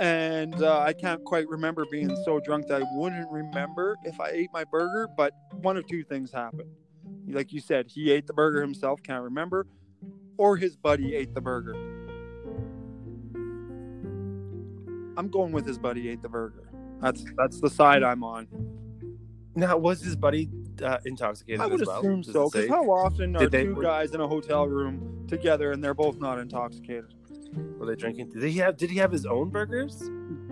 And 0.00 0.54
uh, 0.62 0.80
I 0.80 0.94
can't 0.94 1.22
quite 1.24 1.46
remember 1.48 1.84
being 1.90 2.16
so 2.24 2.40
drunk 2.40 2.66
that 2.68 2.82
I 2.82 2.86
wouldn't 2.94 3.30
remember 3.30 3.96
if 4.04 4.18
I 4.18 4.30
ate 4.30 4.50
my 4.52 4.64
burger. 4.64 5.06
But 5.14 5.34
one 5.60 5.76
of 5.76 5.86
two 5.86 6.02
things 6.04 6.32
happened. 6.32 6.70
Like 7.28 7.52
you 7.52 7.60
said, 7.60 7.86
he 7.86 8.10
ate 8.10 8.26
the 8.26 8.32
burger 8.32 8.62
himself, 8.62 9.02
can't 9.02 9.22
remember, 9.22 9.66
or 10.38 10.56
his 10.56 10.74
buddy 10.74 11.14
ate 11.14 11.34
the 11.34 11.40
burger. 11.42 11.74
I'm 15.16 15.28
going 15.28 15.52
with 15.52 15.66
his 15.66 15.78
buddy 15.78 16.08
ate 16.08 16.22
the 16.22 16.28
burger. 16.30 16.70
That's 17.00 17.22
that's 17.36 17.60
the 17.60 17.68
side 17.70 18.02
I'm 18.02 18.24
on. 18.24 18.48
Now, 19.54 19.76
was 19.76 20.00
his 20.00 20.16
buddy 20.16 20.48
uh, 20.82 20.96
intoxicated 21.04 21.60
I 21.60 21.66
would 21.66 21.82
as 21.82 21.86
well? 21.88 21.98
assume 22.00 22.22
so. 22.22 22.48
Because 22.48 22.70
how 22.70 22.84
often 22.90 23.36
are 23.36 23.46
Did 23.48 23.64
two 23.66 23.74
were- 23.74 23.82
guys 23.82 24.14
in 24.14 24.20
a 24.22 24.26
hotel 24.28 24.66
room 24.66 25.26
together 25.28 25.72
and 25.72 25.84
they're 25.84 25.92
both 25.94 26.18
not 26.18 26.38
intoxicated? 26.38 27.12
Were 27.78 27.86
they 27.86 27.96
drinking? 27.96 28.30
Did 28.30 28.42
he 28.42 28.58
have? 28.58 28.76
Did 28.76 28.90
he 28.90 28.98
have 28.98 29.10
his 29.12 29.26
own 29.26 29.50
burgers? 29.50 29.98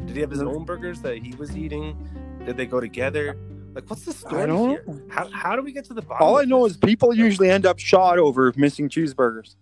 Did 0.06 0.16
he 0.16 0.20
have 0.20 0.30
his 0.30 0.42
own 0.42 0.64
burgers 0.64 1.00
that 1.02 1.18
he 1.18 1.34
was 1.36 1.56
eating? 1.56 1.96
Did 2.44 2.56
they 2.56 2.66
go 2.66 2.80
together? 2.80 3.36
Like, 3.74 3.88
what's 3.88 4.04
the 4.04 4.12
story 4.12 4.50
here? 4.50 4.84
How, 5.08 5.28
how 5.30 5.54
do 5.54 5.62
we 5.62 5.72
get 5.72 5.84
to 5.86 5.94
the 5.94 6.02
bottom? 6.02 6.26
All 6.26 6.38
I 6.38 6.44
know 6.44 6.64
this? 6.64 6.72
is 6.72 6.78
people 6.78 7.14
usually 7.14 7.50
end 7.50 7.66
up 7.66 7.78
shot 7.78 8.18
over 8.18 8.52
missing 8.56 8.88
cheeseburgers. 8.88 9.56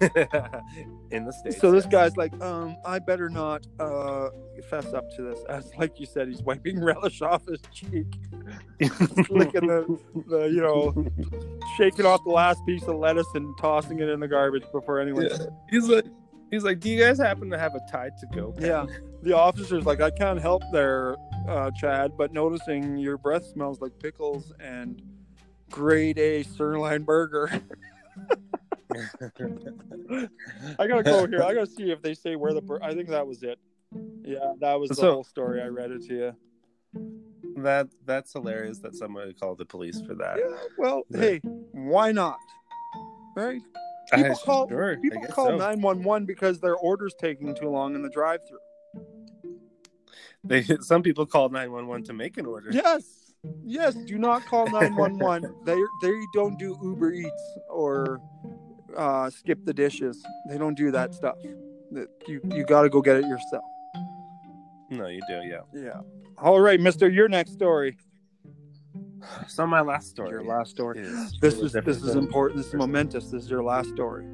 in 1.10 1.24
the 1.24 1.32
states. 1.32 1.60
So 1.60 1.70
this 1.70 1.86
guy's 1.86 2.16
like, 2.16 2.38
um, 2.42 2.76
I 2.84 2.98
better 2.98 3.28
not 3.28 3.66
uh, 3.78 4.28
fess 4.68 4.92
up 4.92 5.10
to 5.16 5.22
this. 5.22 5.38
As 5.48 5.70
like 5.78 5.98
you 5.98 6.06
said, 6.06 6.28
he's 6.28 6.42
wiping 6.42 6.82
relish 6.84 7.22
off 7.22 7.46
his 7.46 7.60
cheek, 7.72 8.06
licking 9.30 9.66
the, 9.66 9.98
the, 10.28 10.44
you 10.46 10.60
know, 10.60 11.06
shaking 11.76 12.06
off 12.06 12.22
the 12.24 12.30
last 12.30 12.64
piece 12.66 12.82
of 12.84 12.96
lettuce 12.96 13.28
and 13.34 13.56
tossing 13.58 14.00
it 14.00 14.08
in 14.08 14.20
the 14.20 14.28
garbage 14.28 14.64
before 14.72 15.00
anyone. 15.00 15.28
Yeah. 15.30 15.46
He's 15.70 15.88
like, 15.88 16.04
he's 16.50 16.64
like, 16.64 16.80
do 16.80 16.90
you 16.90 17.02
guys 17.02 17.18
happen 17.18 17.50
to 17.50 17.58
have 17.58 17.74
a 17.74 17.80
Tide 17.90 18.12
to 18.20 18.26
go? 18.34 18.52
pen?" 18.52 18.66
Yeah. 18.66 18.86
The 19.22 19.36
officer's 19.36 19.84
like, 19.84 20.00
I 20.00 20.10
can't 20.10 20.40
help 20.40 20.62
there, 20.72 21.16
uh, 21.48 21.70
Chad, 21.72 22.12
but 22.16 22.32
noticing 22.32 22.96
your 22.96 23.18
breath 23.18 23.44
smells 23.46 23.80
like 23.80 23.92
pickles 23.98 24.52
and 24.60 25.02
grade 25.70 26.18
A 26.18 26.42
sirloin 26.42 27.04
burger. 27.04 27.60
I 30.78 30.86
gotta 30.86 31.02
go 31.02 31.26
here. 31.26 31.42
I 31.42 31.54
gotta 31.54 31.66
see 31.78 31.90
if 31.90 32.02
they 32.02 32.14
say 32.14 32.36
where 32.36 32.52
the. 32.52 32.62
Bur- 32.62 32.82
I 32.82 32.94
think 32.94 33.08
that 33.08 33.26
was 33.26 33.42
it. 33.42 33.58
Yeah, 34.24 34.52
that 34.60 34.78
was 34.78 34.90
the 34.90 34.96
So- 34.96 35.12
whole 35.14 35.24
story. 35.24 35.60
I 35.62 35.66
read 35.66 35.90
it 35.90 36.02
to 36.06 36.14
you. 36.14 36.36
That 37.62 37.88
that's 38.06 38.32
hilarious 38.32 38.78
that 38.78 38.94
somebody 38.94 39.34
called 39.34 39.58
the 39.58 39.64
police 39.64 40.00
for 40.00 40.14
that. 40.14 40.38
Yeah. 40.38 40.56
Well, 40.78 41.02
Yeah. 41.10 41.18
hey, 41.20 41.40
why 41.72 42.12
not? 42.12 42.38
Right? 43.36 43.60
People 44.12 44.32
I- 44.32 44.44
call 44.44 44.68
sure, 44.68 44.96
people 44.98 45.22
call 45.28 45.56
nine 45.56 45.80
one 45.80 46.02
one 46.02 46.24
because 46.24 46.60
their 46.60 46.76
order's 46.76 47.14
taking 47.20 47.54
too 47.54 47.68
long 47.68 47.94
in 47.94 48.02
the 48.02 48.08
drive-through. 48.10 48.58
They 50.42 50.62
some 50.80 51.02
people 51.02 51.26
call 51.26 51.48
nine 51.50 51.70
one 51.70 51.86
one 51.86 52.02
to 52.04 52.12
make 52.12 52.38
an 52.38 52.46
order. 52.46 52.70
Yes. 52.72 53.16
Yes, 53.64 53.94
do 53.94 54.18
not 54.18 54.44
call 54.46 54.66
911. 54.70 55.54
they 55.64 55.76
they 56.02 56.12
don't 56.34 56.58
do 56.58 56.76
Uber 56.82 57.12
Eats 57.12 57.58
or 57.70 58.20
uh, 58.96 59.30
skip 59.30 59.64
the 59.64 59.74
dishes. 59.74 60.22
They 60.48 60.58
don't 60.58 60.76
do 60.76 60.90
that 60.90 61.14
stuff. 61.14 61.36
That 61.92 62.08
you 62.26 62.40
you 62.54 62.64
got 62.64 62.82
to 62.82 62.88
go 62.88 63.00
get 63.00 63.16
it 63.16 63.26
yourself. 63.26 63.64
No, 64.90 65.06
you 65.06 65.20
do. 65.28 65.40
Yeah. 65.44 65.60
Yeah. 65.72 66.00
All 66.38 66.60
right, 66.60 66.80
Mister. 66.80 67.08
Your 67.08 67.28
next 67.28 67.52
story. 67.52 67.96
So 69.48 69.66
my 69.66 69.82
last 69.82 70.08
story. 70.08 70.30
Your 70.30 70.44
last 70.44 70.70
story. 70.70 71.00
is 71.00 71.38
This 71.40 71.58
is 71.58 71.72
this 71.72 72.02
is 72.02 72.16
important. 72.16 72.56
This 72.56 72.68
is 72.68 72.74
momentous. 72.74 73.26
This 73.30 73.44
is 73.44 73.50
your 73.50 73.62
last 73.62 73.90
story. 73.90 74.26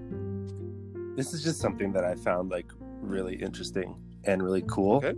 This 1.17 1.35
is 1.35 1.43
just 1.43 1.61
something 1.61 1.93
that 1.93 2.05
I 2.05 2.15
found 2.15 2.51
like 2.51 2.71
really 3.01 3.35
interesting 3.35 3.97
and 4.25 4.41
really 4.41 4.63
cool. 4.69 4.99
Okay. 4.99 5.15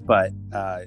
But 0.00 0.32
uh, 0.52 0.82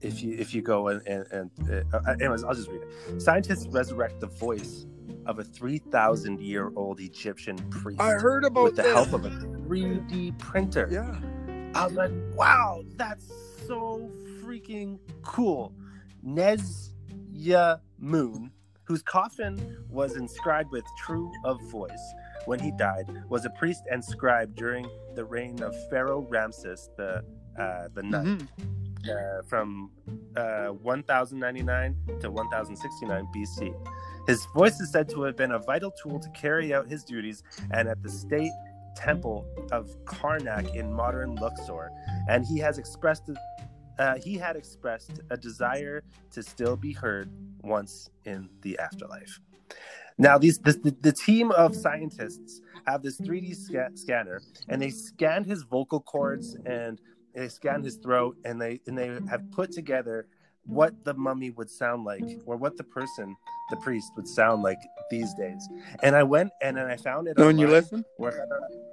if 0.00 0.22
you 0.22 0.36
if 0.38 0.54
you 0.54 0.62
go 0.62 0.88
and 0.88 1.04
and, 1.08 1.26
and 1.32 1.84
uh, 1.92 2.12
anyways, 2.20 2.44
I'll 2.44 2.54
just 2.54 2.68
read 2.68 2.82
it. 2.82 3.20
Scientists 3.20 3.66
resurrect 3.66 4.20
the 4.20 4.28
voice 4.28 4.86
of 5.26 5.38
a 5.38 5.44
three 5.44 5.78
thousand 5.78 6.40
year 6.40 6.70
old 6.76 7.00
Egyptian 7.00 7.56
priest 7.70 8.00
I 8.00 8.12
heard 8.12 8.44
about 8.44 8.64
with 8.64 8.76
the 8.76 8.82
help 8.82 9.12
of 9.12 9.24
a 9.24 9.30
three 9.64 9.98
D 10.08 10.32
printer. 10.38 10.88
Yeah. 10.90 11.18
I 11.74 11.84
was 11.86 11.94
like, 11.94 12.12
wow, 12.34 12.82
that's 12.96 13.26
so 13.66 14.10
freaking 14.42 14.98
cool. 15.22 15.72
Nezya 16.24 17.80
Moon, 17.98 18.50
whose 18.84 19.02
coffin 19.02 19.78
was 19.88 20.16
inscribed 20.16 20.70
with 20.70 20.84
true 21.04 21.32
of 21.44 21.60
voice 21.70 22.12
when 22.46 22.58
he 22.60 22.70
died, 22.72 23.06
was 23.28 23.44
a 23.44 23.50
priest 23.50 23.82
and 23.90 24.04
scribe 24.04 24.54
during 24.54 24.86
the 25.14 25.24
reign 25.24 25.62
of 25.62 25.74
Pharaoh 25.90 26.26
Ramses 26.30 26.90
the 26.96 27.22
uh, 27.58 27.88
the 27.94 28.02
ninth 28.02 28.42
Mhm. 28.58 29.38
uh, 29.38 29.42
from 29.48 29.90
uh, 30.36 30.68
1099 30.68 31.96
to 32.20 32.30
1069 32.30 33.26
BC. 33.34 33.72
His 34.26 34.46
voice 34.54 34.80
is 34.80 34.90
said 34.90 35.08
to 35.10 35.22
have 35.22 35.36
been 35.36 35.52
a 35.52 35.58
vital 35.58 35.90
tool 35.90 36.18
to 36.18 36.28
carry 36.30 36.72
out 36.72 36.88
his 36.88 37.04
duties 37.04 37.42
and 37.70 37.88
at 37.88 38.02
the 38.02 38.08
state 38.08 38.52
temple 38.96 39.46
of 39.70 39.94
Karnak 40.04 40.74
in 40.74 40.92
modern 40.92 41.34
Luxor, 41.36 41.90
and 42.28 42.46
he 42.46 42.58
has 42.58 42.78
expressed 42.78 43.30
uh, 43.98 44.16
he 44.16 44.34
had 44.34 44.56
expressed 44.56 45.20
a 45.30 45.36
desire 45.36 46.02
to 46.32 46.42
still 46.42 46.76
be 46.76 46.92
heard 46.92 47.30
once 47.62 48.10
in 48.24 48.48
the 48.62 48.78
afterlife. 48.78 49.40
Now, 50.18 50.38
these 50.38 50.58
the, 50.58 50.94
the 51.00 51.12
team 51.12 51.50
of 51.52 51.76
scientists 51.76 52.60
have 52.86 53.02
this 53.02 53.20
3D 53.20 53.54
sca- 53.54 53.90
scanner, 53.94 54.40
and 54.68 54.80
they 54.80 54.90
scanned 54.90 55.46
his 55.46 55.62
vocal 55.64 56.00
cords 56.00 56.56
and 56.66 57.00
they 57.34 57.48
scanned 57.48 57.84
his 57.84 57.96
throat, 57.96 58.36
and 58.44 58.60
they 58.60 58.80
and 58.86 58.96
they 58.96 59.08
have 59.28 59.50
put 59.50 59.72
together 59.72 60.28
what 60.66 60.92
the 61.04 61.14
mummy 61.14 61.50
would 61.50 61.70
sound 61.70 62.04
like, 62.04 62.24
or 62.46 62.56
what 62.56 62.76
the 62.76 62.84
person, 62.84 63.36
the 63.70 63.76
priest, 63.76 64.10
would 64.16 64.26
sound 64.28 64.62
like 64.62 64.78
these 65.10 65.32
days. 65.34 65.68
And 66.02 66.16
I 66.16 66.22
went 66.22 66.50
and 66.62 66.76
then 66.76 66.86
I 66.86 66.96
found 66.96 67.28
it. 67.28 67.36
When 67.38 67.58
you 67.58 67.68
listen, 67.68 68.04
or 68.18 68.32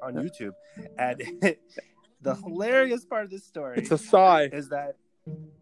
on 0.03 0.13
YouTube, 0.15 0.51
and 0.97 1.21
the 2.21 2.35
hilarious 2.35 3.05
part 3.05 3.23
of 3.25 3.29
this 3.31 3.43
story 3.45 3.77
it's 3.79 3.91
a 3.91 3.97
sigh. 3.97 4.43
is 4.51 4.69
that 4.69 4.95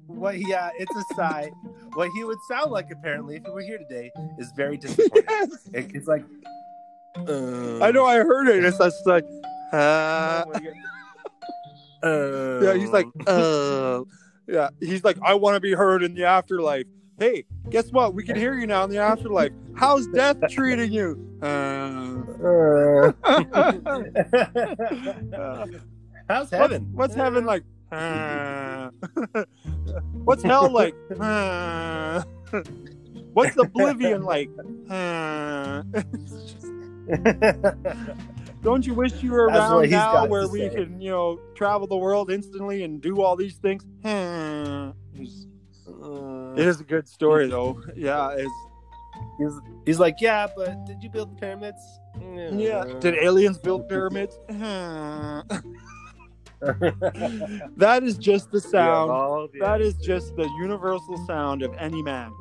what 0.07 0.39
yeah, 0.39 0.71
it's 0.77 0.95
a 0.95 1.03
sigh. 1.15 1.51
What 1.93 2.09
he 2.15 2.23
would 2.23 2.37
sound 2.47 2.71
like 2.71 2.89
apparently 2.91 3.35
if 3.37 3.43
he 3.45 3.51
were 3.51 3.61
here 3.61 3.77
today 3.77 4.11
is 4.37 4.51
very 4.55 4.77
disappointing. 4.77 5.23
yes. 5.29 5.69
It- 5.73 5.91
it's 5.95 6.07
like 6.07 6.23
uh, 7.27 7.83
I 7.83 7.91
know. 7.91 8.05
I 8.05 8.17
heard 8.17 8.47
it. 8.47 8.63
It's 8.63 8.77
just 8.77 9.05
like, 9.05 9.25
uh, 9.73 10.45
Uh, 12.01 12.59
yeah. 12.63 12.73
He's 12.75 12.91
like, 12.91 13.07
uh, 13.27 14.01
yeah. 14.49 14.69
He's 14.79 15.03
like, 15.03 15.17
I 15.21 15.35
want 15.35 15.55
to 15.55 15.59
be 15.59 15.73
heard 15.73 16.03
in 16.03 16.15
the 16.15 16.25
afterlife. 16.25 16.85
Hey, 17.19 17.45
guess 17.69 17.91
what? 17.91 18.13
We 18.13 18.23
can 18.23 18.35
hear 18.35 18.53
you 18.53 18.65
now 18.65 18.85
in 18.85 18.89
the 18.89 18.97
afterlife. 18.97 19.51
How's 19.75 20.07
death 20.07 20.37
treating 20.49 20.91
you? 20.91 21.25
Uh, 21.41 22.21
uh, 22.43 23.11
how's 26.29 26.49
heaven? 26.49 26.89
What's 26.93 27.15
heaven 27.15 27.45
like? 27.45 27.63
Uh, 27.91 28.89
what's 30.23 30.43
hell 30.43 30.71
like? 30.71 30.95
Uh, 31.19 32.23
what's 33.33 33.57
oblivion 33.57 34.23
like? 34.23 34.49
Uh, 34.89 35.83
don't 38.61 38.85
you 38.85 38.93
wish 38.93 39.23
you 39.23 39.31
were 39.31 39.47
around 39.47 39.89
now 39.89 40.25
where 40.25 40.47
we 40.47 40.59
say. 40.59 40.69
can, 40.69 41.01
you 41.01 41.11
know, 41.11 41.39
travel 41.55 41.87
the 41.87 41.97
world 41.97 42.31
instantly 42.31 42.83
and 42.83 43.01
do 43.01 43.21
all 43.21 43.35
these 43.35 43.55
things? 43.55 43.85
It 46.01 46.67
is 46.67 46.79
a 46.79 46.83
good 46.83 47.07
story 47.07 47.47
though. 47.47 47.81
Yeah, 47.95 48.31
it's, 48.37 48.51
he's, 49.37 49.51
he's 49.85 49.99
like, 49.99 50.15
yeah, 50.19 50.47
but 50.55 50.85
did 50.85 51.03
you 51.03 51.09
build 51.09 51.35
the 51.35 51.39
pyramids? 51.39 51.81
yeah. 52.19 52.85
Did 52.99 53.15
aliens 53.15 53.57
build 53.57 53.87
pyramids? 53.89 54.37
That 57.77 58.01
is 58.03 58.17
just 58.17 58.51
the 58.51 58.59
sound. 58.59 59.49
That 59.61 59.79
is 59.79 59.93
just 59.95 60.35
the 60.35 60.49
universal 60.59 61.17
sound 61.25 61.63
of 61.63 61.73
any 61.77 62.03
man. 62.03 62.31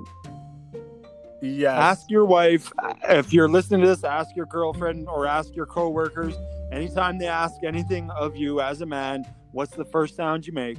Yes. 1.43 1.76
Ask 1.78 2.11
your 2.11 2.24
wife 2.24 2.72
if 3.09 3.32
you're 3.32 3.49
listening 3.49 3.80
to 3.82 3.86
this. 3.89 4.05
Ask 4.05 4.34
your 4.36 4.47
girlfriend 4.47 5.09
or 5.09 5.26
ask 5.26 5.55
your 5.55 5.66
coworkers. 5.66 6.34
Anytime 6.72 7.18
they 7.18 7.26
ask 7.28 7.55
anything 7.64 8.11
of 8.11 8.36
you 8.36 8.61
as 8.61 8.80
a 8.80 8.86
man, 8.86 9.24
what's 9.53 9.74
the 9.74 9.84
first 9.86 10.16
sound 10.16 10.47
you 10.47 10.53
make? 10.53 10.78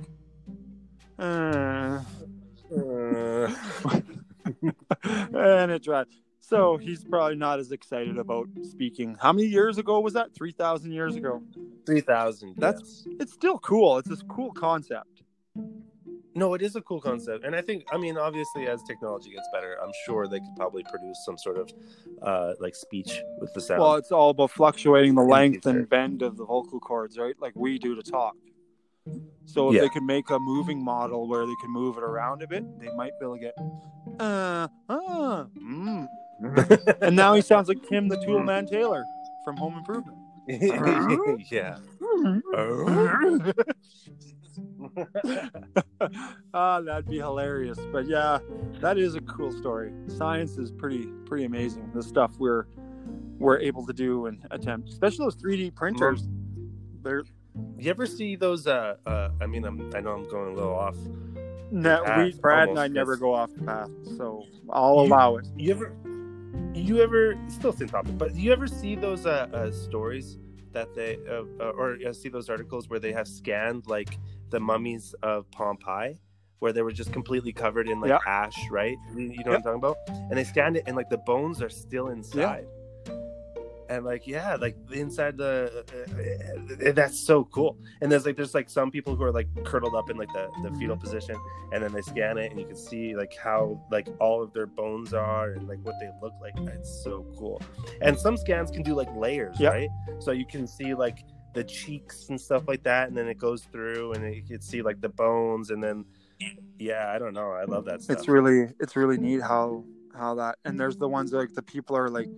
Uh, 1.18 2.02
Uh, 2.72 3.52
and 5.04 5.72
it 5.72 5.84
drives. 5.84 6.16
So 6.40 6.78
he's 6.78 7.04
probably 7.04 7.36
not 7.36 7.60
as 7.60 7.72
excited 7.72 8.18
about 8.18 8.48
speaking. 8.64 9.16
How 9.20 9.34
many 9.34 9.48
years 9.48 9.78
ago 9.78 10.00
was 10.00 10.14
that? 10.14 10.34
Three 10.36 10.52
thousand 10.52 10.92
years 10.92 11.16
ago. 11.16 11.42
Three 11.86 12.02
thousand. 12.02 12.56
That's- 12.58 13.06
It's 13.20 13.34
still 13.34 13.58
cool. 13.60 13.98
It's 13.98 14.08
this 14.10 14.24
cool 14.28 14.52
concept. 14.52 15.24
No, 16.36 16.54
it 16.54 16.62
is 16.62 16.76
a 16.76 16.82
cool 16.82 17.02
concept, 17.02 17.44
and 17.44 17.56
I 17.56 17.62
think, 17.62 17.86
I 17.92 17.98
mean, 17.98 18.18
obviously, 18.18 18.68
as 18.68 18.84
technology 18.84 19.32
gets 19.32 19.48
better, 19.52 19.78
I'm 19.82 19.92
sure 20.06 20.28
they 20.28 20.40
could 20.40 20.56
probably 20.56 20.84
produce 20.84 21.24
some 21.26 21.38
sort 21.38 21.58
of 21.58 21.72
uh, 22.22 22.54
like 22.60 22.76
speech 22.76 23.22
with 23.40 23.54
the 23.54 23.62
sound. 23.62 23.82
Well, 23.82 23.96
it's 23.96 24.12
all 24.12 24.30
about 24.30 24.52
fluctuating 24.52 25.16
the 25.16 25.22
In 25.22 25.28
the 25.28 25.34
length 25.34 25.66
and 25.66 25.90
bend 25.90 26.22
of 26.22 26.38
the 26.38 26.46
vocal 26.46 26.80
cords, 26.80 27.18
right? 27.18 27.36
Like 27.40 27.54
we 27.56 27.80
do 27.80 27.96
to 27.96 28.04
talk. 28.04 28.36
So 29.46 29.70
if 29.70 29.76
Yeah. 29.76 29.82
they 29.82 29.90
could 29.90 30.04
make 30.04 30.30
a 30.30 30.38
moving 30.38 30.84
model 30.84 31.28
where 31.28 31.46
they 31.46 31.56
can 31.62 31.72
move 31.72 31.98
it 31.98 32.04
around 32.04 32.44
a 32.44 32.48
bit, 32.48 32.64
they 32.80 32.90
might 32.96 33.18
be 33.20 33.26
able 33.26 33.36
to 33.36 33.42
get. 33.42 33.58
Uh, 34.20 34.68
uh, 34.88 35.46
mm. 35.58 36.08
and 37.02 37.16
now 37.16 37.34
he 37.34 37.42
sounds 37.42 37.68
like 37.68 37.82
Tim 37.90 38.08
the 38.08 38.18
Tool 38.24 38.44
Man 38.44 38.68
Taylor 38.68 39.04
from 39.44 39.58
Home 39.58 39.78
Improvement. 39.78 40.18
yeah. 41.52 41.78
ah, 46.54 46.82
that'd 46.82 47.08
be 47.08 47.18
hilarious. 47.18 47.80
But 47.92 48.08
yeah, 48.08 48.40
that 48.82 48.98
is 48.98 49.16
a 49.16 49.22
cool 49.22 49.52
story. 49.52 49.92
Science 50.08 50.58
is 50.58 50.72
pretty 50.72 51.08
pretty 51.26 51.46
amazing. 51.46 51.92
The 51.94 52.04
stuff 52.04 52.32
we're 52.38 52.66
we're 53.40 53.60
able 53.60 53.86
to 53.86 53.94
do 53.94 54.26
and 54.26 54.46
attempt, 54.52 54.90
especially 54.90 55.26
those 55.26 55.38
3D 55.38 55.74
printers. 55.76 56.28
They're 57.02 57.24
You 57.78 57.90
ever 57.90 58.06
see 58.06 58.36
those? 58.36 58.68
Uh, 58.68 58.96
uh, 59.06 59.30
I 59.42 59.48
mean, 59.48 59.64
I'm, 59.66 59.92
I 59.96 60.02
know 60.02 60.12
I'm 60.12 60.28
going 60.30 60.52
a 60.52 60.56
little 60.56 60.76
off. 60.76 60.98
no, 61.72 62.04
path, 62.04 62.18
we, 62.18 62.34
Brad 62.34 62.70
and 62.70 62.80
I 62.80 62.88
never 62.88 63.16
go 63.16 63.34
off 63.34 63.54
the 63.56 63.64
path, 63.64 63.90
so 64.18 64.44
I'll 64.70 64.96
You- 64.96 65.14
allow 65.14 65.38
it. 65.38 65.48
You 65.58 65.72
ever, 65.72 65.96
you 66.74 67.02
ever, 67.02 67.38
still 67.48 67.72
same 67.72 67.88
topic, 67.88 68.18
but 68.18 68.36
you 68.36 68.52
ever 68.52 68.68
see 68.68 68.96
those 68.96 69.26
uh, 69.26 69.48
uh 69.54 69.72
stories 69.72 70.38
that 70.74 70.94
they, 70.94 71.18
uh, 71.28 71.44
uh, 71.60 71.72
or 71.72 71.98
uh, 72.06 72.14
see 72.14 72.30
those 72.30 72.50
articles 72.50 72.90
where 72.90 73.00
they 73.00 73.12
have 73.14 73.28
scanned 73.28 73.88
like 73.88 74.20
the 74.50 74.60
mummies 74.60 75.14
of 75.24 75.50
Pompeii, 75.52 76.20
where 76.60 76.74
they 76.74 76.82
were 76.82 76.92
just 76.92 77.12
completely 77.14 77.54
covered 77.54 77.88
in 77.88 78.00
like 78.02 78.10
Yeah. 78.10 78.20
ash, 78.28 78.58
right? 78.70 78.98
You, 79.16 79.30
know 79.30 79.52
what 79.52 79.56
I'm 79.56 79.62
talking 79.64 79.80
about? 79.80 79.98
And 80.08 80.38
they 80.38 80.44
scanned 80.44 80.78
it, 80.78 80.84
and 80.88 80.96
like 80.96 81.10
the 81.10 81.18
bones 81.20 81.62
are 81.62 81.70
still 81.70 82.08
inside. 82.10 82.66
And 83.90 84.06
like 84.06 84.28
yeah, 84.28 84.56
like 84.56 84.76
inside 84.92 85.36
the 85.36 85.84
uh, 85.92 86.90
uh, 86.90 86.92
that's 86.92 87.20
so 87.20 87.46
cool. 87.46 87.76
And 88.02 88.12
there's 88.12 88.24
like 88.24 88.36
there's 88.38 88.54
like 88.54 88.70
some 88.70 88.92
people 88.92 89.16
who 89.16 89.24
are 89.24 89.32
like 89.32 89.48
curdled 89.66 89.96
up 89.96 90.12
in 90.12 90.18
like 90.18 90.32
the, 90.32 90.48
the 90.62 90.70
fetal 90.78 90.96
position, 90.96 91.36
and 91.74 91.82
then 91.82 91.92
they 91.92 92.02
scan 92.04 92.38
it, 92.38 92.52
and 92.52 92.60
you 92.60 92.68
can 92.68 92.76
see 92.76 93.16
like 93.16 93.34
how 93.36 93.82
like 93.90 94.08
all 94.20 94.44
of 94.44 94.54
their 94.54 94.68
bones 94.68 95.12
are 95.12 95.54
and 95.54 95.68
like 95.68 95.80
what 95.82 95.96
they 96.00 96.08
look 96.22 96.34
like. 96.40 96.54
It's 96.76 97.04
so 97.04 97.26
cool. 97.36 97.60
And 98.02 98.16
some 98.16 98.38
scans 98.38 98.70
can 98.70 98.84
do 98.84 98.94
like 98.94 99.10
layers, 99.16 99.60
Yeah. 99.60 99.70
right? 99.70 99.90
So 100.20 100.34
you 100.34 100.46
can 100.46 100.68
see 100.68 100.94
like 100.94 101.24
the 101.60 101.64
cheeks 101.66 102.30
and 102.30 102.40
stuff 102.40 102.64
like 102.70 102.84
that, 102.84 103.10
and 103.10 103.18
then 103.18 103.28
it 103.28 103.38
goes 103.38 103.64
through, 103.64 104.14
and 104.14 104.34
you 104.34 104.42
can 104.42 104.62
see 104.62 104.82
like 104.82 105.02
the 105.02 105.10
bones, 105.10 105.72
and 105.72 105.84
then 105.84 106.06
yeah, 106.78 107.12
I 107.14 107.20
don't 107.20 107.34
know. 107.34 107.52
I 107.52 107.66
love 107.66 107.84
that 107.86 108.02
stuff. 108.02 108.18
It's 108.18 108.28
really 108.30 108.70
it's 108.80 108.96
really 108.96 109.18
neat 109.18 109.42
how 109.42 109.84
how 110.18 110.36
that 110.36 110.58
and 110.66 110.80
there's 110.80 110.96
the 110.98 111.08
ones 111.08 111.34
like 111.34 111.54
the 111.54 111.62
people 111.62 111.96
are 111.98 112.10
like 112.10 112.30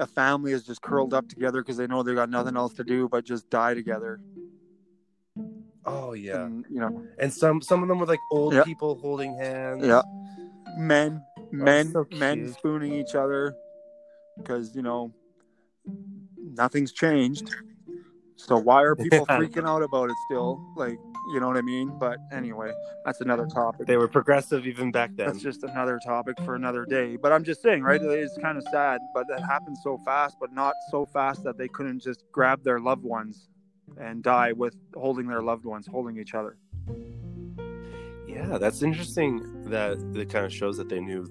a 0.00 0.06
family 0.06 0.52
is 0.52 0.62
just 0.64 0.80
curled 0.80 1.12
up 1.12 1.28
together 1.28 1.60
because 1.60 1.76
they 1.76 1.88
know 1.88 2.04
they 2.04 2.14
got 2.14 2.30
nothing 2.30 2.56
else 2.56 2.72
to 2.74 2.84
do 2.84 3.08
but 3.08 3.24
just 3.24 3.50
die 3.50 3.74
together. 3.74 4.20
oh 5.84 6.12
yeah, 6.12 6.44
And, 6.44 6.64
you 6.70 6.78
know, 6.80 7.02
and 7.18 7.32
some 7.32 7.60
some 7.60 7.82
of 7.82 7.88
them 7.88 7.98
were 7.98 8.06
like 8.06 8.20
old 8.30 8.54
Yeah. 8.54 8.62
people 8.62 8.94
holding 9.00 9.36
hands. 9.36 9.84
Yeah. 9.84 10.02
men 10.78 11.20
oh, 11.36 11.42
men 11.50 11.90
so 11.92 12.06
men 12.12 12.52
spooning 12.52 12.92
each 12.94 13.14
other 13.16 13.54
because 14.36 14.74
you 14.76 14.82
know 14.82 15.12
nothing's 16.62 16.92
changed. 16.92 17.54
So 18.38 18.56
why 18.56 18.82
are 18.82 18.94
people 19.04 19.26
freaking 19.26 19.68
out 19.68 19.82
about 19.82 20.10
it 20.10 20.16
still? 20.26 20.64
Like 20.76 20.98
You 21.32 21.40
know 21.40 21.48
what 21.48 21.56
I 21.56 21.62
mean? 21.62 21.92
But 21.98 22.18
anyway, 22.32 22.72
that's 23.04 23.20
another 23.20 23.46
topic. 23.46 23.86
They 23.86 23.96
were 23.96 24.08
progressive 24.08 24.66
even 24.66 24.90
back 24.90 25.10
then. 25.14 25.26
That's 25.26 25.42
just 25.42 25.62
another 25.64 26.00
topic 26.04 26.36
for 26.44 26.54
another 26.54 26.86
day. 26.86 27.16
But 27.16 27.32
I'm 27.32 27.44
just 27.44 27.60
saying, 27.60 27.82
right? 27.82 28.00
It's 28.00 28.38
kind 28.38 28.56
of 28.56 28.64
sad, 28.70 29.00
but 29.14 29.26
that 29.28 29.40
happened 29.44 29.76
so 29.82 29.98
fast, 30.04 30.36
but 30.40 30.52
not 30.52 30.74
so 30.90 31.04
fast 31.04 31.44
that 31.44 31.58
they 31.58 31.68
couldn't 31.68 32.00
just 32.00 32.24
grab 32.32 32.62
their 32.62 32.80
loved 32.80 33.04
ones 33.04 33.48
and 34.00 34.22
die 34.22 34.52
with 34.52 34.74
holding 34.94 35.26
their 35.26 35.42
loved 35.42 35.64
ones, 35.64 35.86
holding 35.86 36.16
each 36.18 36.34
other. 36.34 36.56
Yeah, 38.26 38.58
that's 38.58 38.82
interesting. 38.82 39.64
That 39.64 39.98
it 40.14 40.30
kind 40.30 40.46
of 40.46 40.52
shows 40.52 40.76
that 40.76 40.88
they 40.88 41.00
knew 41.00 41.26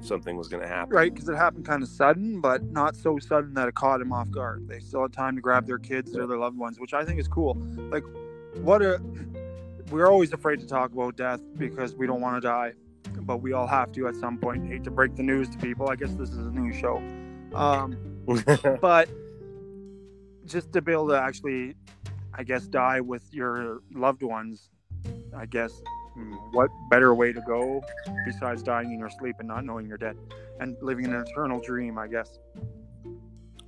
something 0.00 0.36
was 0.36 0.48
going 0.48 0.62
to 0.62 0.68
happen. 0.68 0.94
Right, 0.94 1.12
because 1.12 1.28
it 1.28 1.36
happened 1.36 1.64
kind 1.64 1.82
of 1.82 1.88
sudden, 1.88 2.40
but 2.40 2.62
not 2.64 2.96
so 2.96 3.18
sudden 3.18 3.54
that 3.54 3.68
it 3.68 3.74
caught 3.74 4.00
him 4.00 4.12
off 4.12 4.30
guard. 4.30 4.68
They 4.68 4.80
still 4.80 5.02
had 5.02 5.12
time 5.12 5.36
to 5.36 5.42
grab 5.42 5.66
their 5.66 5.78
kids 5.78 6.16
or 6.16 6.26
their 6.26 6.38
loved 6.38 6.58
ones, 6.58 6.78
which 6.78 6.94
I 6.94 7.04
think 7.04 7.18
is 7.20 7.28
cool. 7.28 7.56
Like, 7.90 8.04
what 8.56 8.82
a. 8.82 9.00
We're 9.90 10.10
always 10.10 10.32
afraid 10.32 10.58
to 10.60 10.66
talk 10.66 10.92
about 10.92 11.16
death 11.16 11.40
because 11.56 11.94
we 11.94 12.08
don't 12.08 12.20
want 12.20 12.42
to 12.42 12.48
die, 12.48 12.72
but 13.20 13.36
we 13.36 13.52
all 13.52 13.68
have 13.68 13.92
to 13.92 14.08
at 14.08 14.16
some 14.16 14.36
point. 14.36 14.66
Hate 14.66 14.82
to 14.84 14.90
break 14.90 15.14
the 15.14 15.22
news 15.22 15.48
to 15.50 15.58
people. 15.58 15.88
I 15.88 15.96
guess 15.96 16.12
this 16.14 16.30
is 16.30 16.38
a 16.38 16.50
new 16.50 16.72
show. 16.72 16.96
Um, 17.54 17.96
but 18.80 19.08
just 20.44 20.72
to 20.72 20.82
be 20.82 20.92
able 20.92 21.08
to 21.08 21.20
actually, 21.20 21.76
I 22.34 22.42
guess, 22.42 22.66
die 22.66 23.00
with 23.00 23.32
your 23.32 23.80
loved 23.94 24.22
ones, 24.22 24.70
I 25.36 25.46
guess, 25.46 25.82
Mm, 26.16 26.52
what 26.52 26.70
better 26.90 27.14
way 27.14 27.32
to 27.32 27.40
go 27.42 27.82
besides 28.24 28.62
dying 28.62 28.92
in 28.92 28.98
your 28.98 29.10
sleep 29.10 29.36
and 29.38 29.48
not 29.48 29.64
knowing 29.64 29.86
you're 29.86 29.98
dead 29.98 30.16
and 30.60 30.76
living 30.80 31.04
an 31.06 31.14
eternal 31.14 31.60
dream, 31.60 31.98
I 31.98 32.06
guess. 32.06 32.38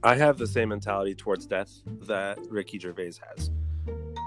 I 0.03 0.15
have 0.15 0.39
the 0.39 0.47
same 0.47 0.71
mentality 0.71 1.15
towards 1.15 1.47
death 1.47 1.71
that 2.07 2.39
Ricky 2.49 2.79
Gervais 2.79 3.15
has. 3.35 3.51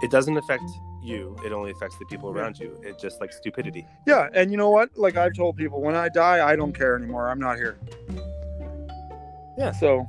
It 0.04 0.12
doesn't 0.12 0.38
affect 0.38 0.70
you, 1.02 1.36
it 1.44 1.52
only 1.52 1.72
affects 1.72 1.98
the 1.98 2.06
people 2.06 2.30
around 2.30 2.60
you. 2.60 2.80
It's 2.84 3.02
just 3.02 3.20
like 3.22 3.34
stupidity. 3.34 3.88
Yeah, 4.06 4.30
and 4.34 4.52
you 4.52 4.58
know 4.58 4.70
what? 4.70 4.96
Like 4.96 5.18
I've 5.18 5.34
told 5.34 5.58
people, 5.58 5.82
when 5.82 5.96
I 5.96 6.10
die, 6.10 6.48
I 6.48 6.56
don't 6.56 6.74
care 6.74 6.96
anymore. 6.96 7.30
I'm 7.30 7.40
not 7.40 7.58
here. 7.58 7.80
Yeah. 9.58 9.72
So, 9.72 10.08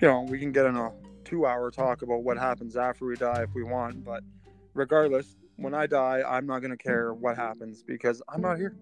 you 0.00 0.08
know, 0.08 0.22
we 0.22 0.38
can 0.38 0.52
get 0.52 0.66
in 0.66 0.76
a 0.76 0.92
two 1.24 1.46
hour 1.46 1.70
talk 1.70 2.02
about 2.02 2.22
what 2.22 2.38
happens 2.38 2.76
after 2.76 3.04
we 3.04 3.14
die 3.16 3.42
if 3.42 3.54
we 3.54 3.62
want, 3.62 4.04
but 4.04 4.22
regardless, 4.74 5.36
when 5.58 5.74
I 5.74 5.86
die, 5.86 6.22
I'm 6.26 6.46
not 6.46 6.60
going 6.60 6.70
to 6.70 6.76
care 6.76 7.12
what 7.12 7.36
happens 7.36 7.82
because 7.82 8.22
I'm 8.28 8.40
not 8.40 8.56
here. 8.58 8.74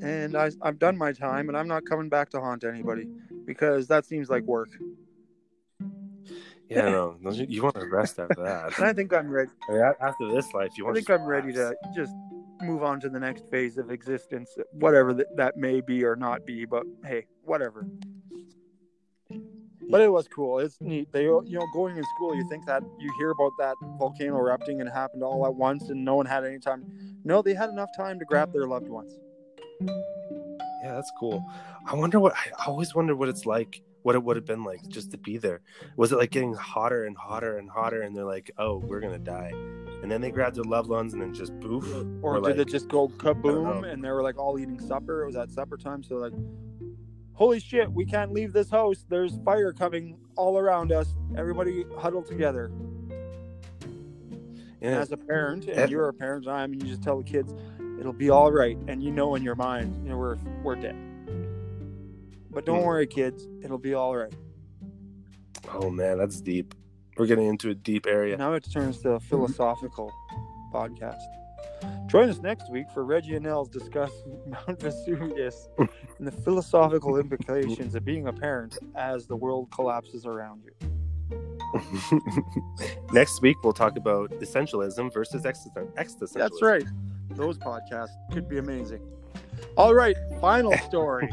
And 0.00 0.36
I, 0.36 0.50
I've 0.62 0.78
done 0.78 0.96
my 0.96 1.12
time 1.12 1.48
and 1.48 1.58
I'm 1.58 1.68
not 1.68 1.84
coming 1.84 2.08
back 2.08 2.30
to 2.30 2.40
haunt 2.40 2.64
anybody 2.64 3.08
because 3.44 3.88
that 3.88 4.06
seems 4.06 4.30
like 4.30 4.44
work. 4.44 4.68
Yeah, 6.68 6.82
no, 6.82 7.16
you 7.32 7.64
want 7.64 7.74
to 7.74 7.88
rest 7.88 8.20
after 8.20 8.44
that. 8.44 8.74
and 8.78 8.86
I 8.86 8.92
think 8.92 9.12
I'm 9.12 9.28
ready. 9.28 9.50
After 10.00 10.30
this 10.32 10.54
life, 10.54 10.70
you 10.78 10.84
want. 10.84 10.94
To 10.94 11.00
I 11.00 11.02
think 11.02 11.10
I'm 11.10 11.26
ready 11.26 11.52
to 11.52 11.74
just 11.92 12.12
move 12.60 12.84
on 12.84 13.00
to 13.00 13.08
the 13.08 13.18
next 13.18 13.50
phase 13.50 13.76
of 13.76 13.90
existence, 13.90 14.56
whatever 14.70 15.12
that, 15.14 15.36
that 15.36 15.56
may 15.56 15.80
be 15.80 16.04
or 16.04 16.14
not 16.14 16.46
be. 16.46 16.64
But 16.66 16.84
hey, 17.04 17.26
whatever. 17.42 17.88
But 19.90 20.00
it 20.02 20.12
was 20.12 20.28
cool. 20.28 20.58
It's 20.60 20.80
neat. 20.80 21.10
They, 21.12 21.24
you 21.24 21.42
mm-hmm. 21.44 21.52
know, 21.52 21.66
going 21.72 21.96
in 21.96 22.04
school, 22.16 22.34
you 22.34 22.48
think 22.48 22.66
that 22.66 22.82
you 22.98 23.12
hear 23.18 23.30
about 23.30 23.52
that 23.58 23.74
volcano 23.98 24.38
erupting 24.38 24.80
and 24.80 24.88
it 24.88 24.92
happened 24.92 25.22
all 25.22 25.44
at 25.46 25.54
once, 25.54 25.90
and 25.90 26.04
no 26.04 26.14
one 26.14 26.26
had 26.26 26.44
any 26.44 26.58
time. 26.58 26.84
No, 27.24 27.42
they 27.42 27.54
had 27.54 27.70
enough 27.70 27.90
time 27.96 28.18
to 28.18 28.24
grab 28.24 28.52
their 28.52 28.66
loved 28.66 28.88
ones. 28.88 29.18
Yeah, 29.82 30.94
that's 30.94 31.10
cool. 31.18 31.44
I 31.86 31.94
wonder 31.94 32.20
what. 32.20 32.34
I 32.34 32.64
always 32.66 32.94
wonder 32.94 33.14
what 33.14 33.28
it's 33.28 33.46
like. 33.46 33.82
What 34.02 34.14
it 34.14 34.24
would 34.24 34.36
have 34.36 34.46
been 34.46 34.64
like 34.64 34.80
just 34.88 35.10
to 35.10 35.18
be 35.18 35.36
there. 35.36 35.60
Was 35.96 36.10
it 36.10 36.16
like 36.16 36.30
getting 36.30 36.54
hotter 36.54 37.04
and 37.04 37.14
hotter 37.18 37.58
and 37.58 37.68
hotter, 37.68 38.00
and 38.00 38.16
they're 38.16 38.24
like, 38.24 38.50
"Oh, 38.56 38.78
we're 38.78 39.00
gonna 39.00 39.18
die," 39.18 39.52
and 40.02 40.10
then 40.10 40.22
they 40.22 40.30
grabbed 40.30 40.56
their 40.56 40.64
loved 40.64 40.88
ones 40.88 41.12
and 41.12 41.20
then 41.20 41.34
just 41.34 41.52
boof, 41.60 41.84
or, 42.22 42.36
or 42.36 42.40
did 42.40 42.56
like, 42.56 42.56
it 42.56 42.68
just 42.68 42.88
go 42.88 43.08
kaboom 43.08 43.90
and 43.90 44.02
they 44.02 44.08
were 44.10 44.22
like 44.22 44.38
all 44.38 44.58
eating 44.58 44.80
supper? 44.80 45.24
It 45.24 45.26
was 45.26 45.36
at 45.36 45.50
supper 45.50 45.76
time, 45.76 46.02
so 46.02 46.14
like, 46.14 46.32
holy 47.40 47.58
shit, 47.58 47.90
we 47.90 48.04
can't 48.04 48.32
leave 48.34 48.52
this 48.52 48.68
house. 48.68 49.06
There's 49.08 49.38
fire 49.46 49.72
coming 49.72 50.18
all 50.36 50.58
around 50.58 50.92
us. 50.92 51.14
Everybody 51.38 51.86
huddle 51.96 52.22
together. 52.22 52.70
Yeah. 54.82 55.00
As 55.00 55.10
a 55.10 55.16
parent, 55.16 55.66
and 55.66 55.90
you're 55.90 56.08
a 56.08 56.12
parent, 56.12 56.46
I 56.46 56.62
am, 56.62 56.70
mean, 56.70 56.80
you 56.80 56.86
just 56.86 57.02
tell 57.02 57.18
the 57.18 57.24
kids, 57.24 57.54
it'll 57.98 58.12
be 58.12 58.28
all 58.28 58.52
right, 58.52 58.78
and 58.88 59.02
you 59.02 59.10
know 59.10 59.34
in 59.36 59.42
your 59.42 59.54
mind, 59.54 59.94
you 60.02 60.10
know, 60.10 60.18
we're 60.18 60.36
we're 60.62 60.76
dead. 60.76 60.96
But 62.50 62.66
don't 62.66 62.82
mm. 62.82 62.86
worry, 62.86 63.06
kids, 63.06 63.46
it'll 63.62 63.78
be 63.78 63.94
all 63.94 64.16
right. 64.16 64.34
Oh 65.72 65.90
man, 65.90 66.18
that's 66.18 66.40
deep. 66.40 66.74
We're 67.16 67.26
getting 67.26 67.46
into 67.46 67.70
a 67.70 67.74
deep 67.74 68.06
area. 68.06 68.36
Now 68.36 68.54
it 68.54 68.66
turns 68.70 69.00
to 69.02 69.12
a 69.12 69.20
philosophical 69.20 70.12
podcast. 70.72 71.20
Join 72.06 72.28
us 72.28 72.38
next 72.38 72.70
week 72.70 72.86
for 72.92 73.04
Reggie 73.04 73.36
and 73.36 73.44
Nels 73.44 73.68
discuss 73.68 74.10
Mount 74.46 74.80
Vesuvius 74.80 75.68
and 75.78 76.26
the 76.26 76.32
philosophical 76.32 77.16
implications 77.18 77.94
of 77.94 78.04
being 78.04 78.26
a 78.26 78.32
parent 78.32 78.78
as 78.96 79.26
the 79.26 79.36
world 79.36 79.70
collapses 79.70 80.26
around 80.26 80.62
you. 80.64 80.90
next 83.12 83.40
week, 83.42 83.56
we'll 83.62 83.72
talk 83.72 83.96
about 83.96 84.30
essentialism 84.40 85.12
versus 85.12 85.42
existentialism. 85.42 86.32
That's 86.34 86.62
right. 86.62 86.84
Those 87.30 87.58
podcasts 87.58 88.16
could 88.32 88.48
be 88.48 88.58
amazing. 88.58 89.00
All 89.76 89.94
right, 89.94 90.16
final 90.40 90.76
story. 90.88 91.28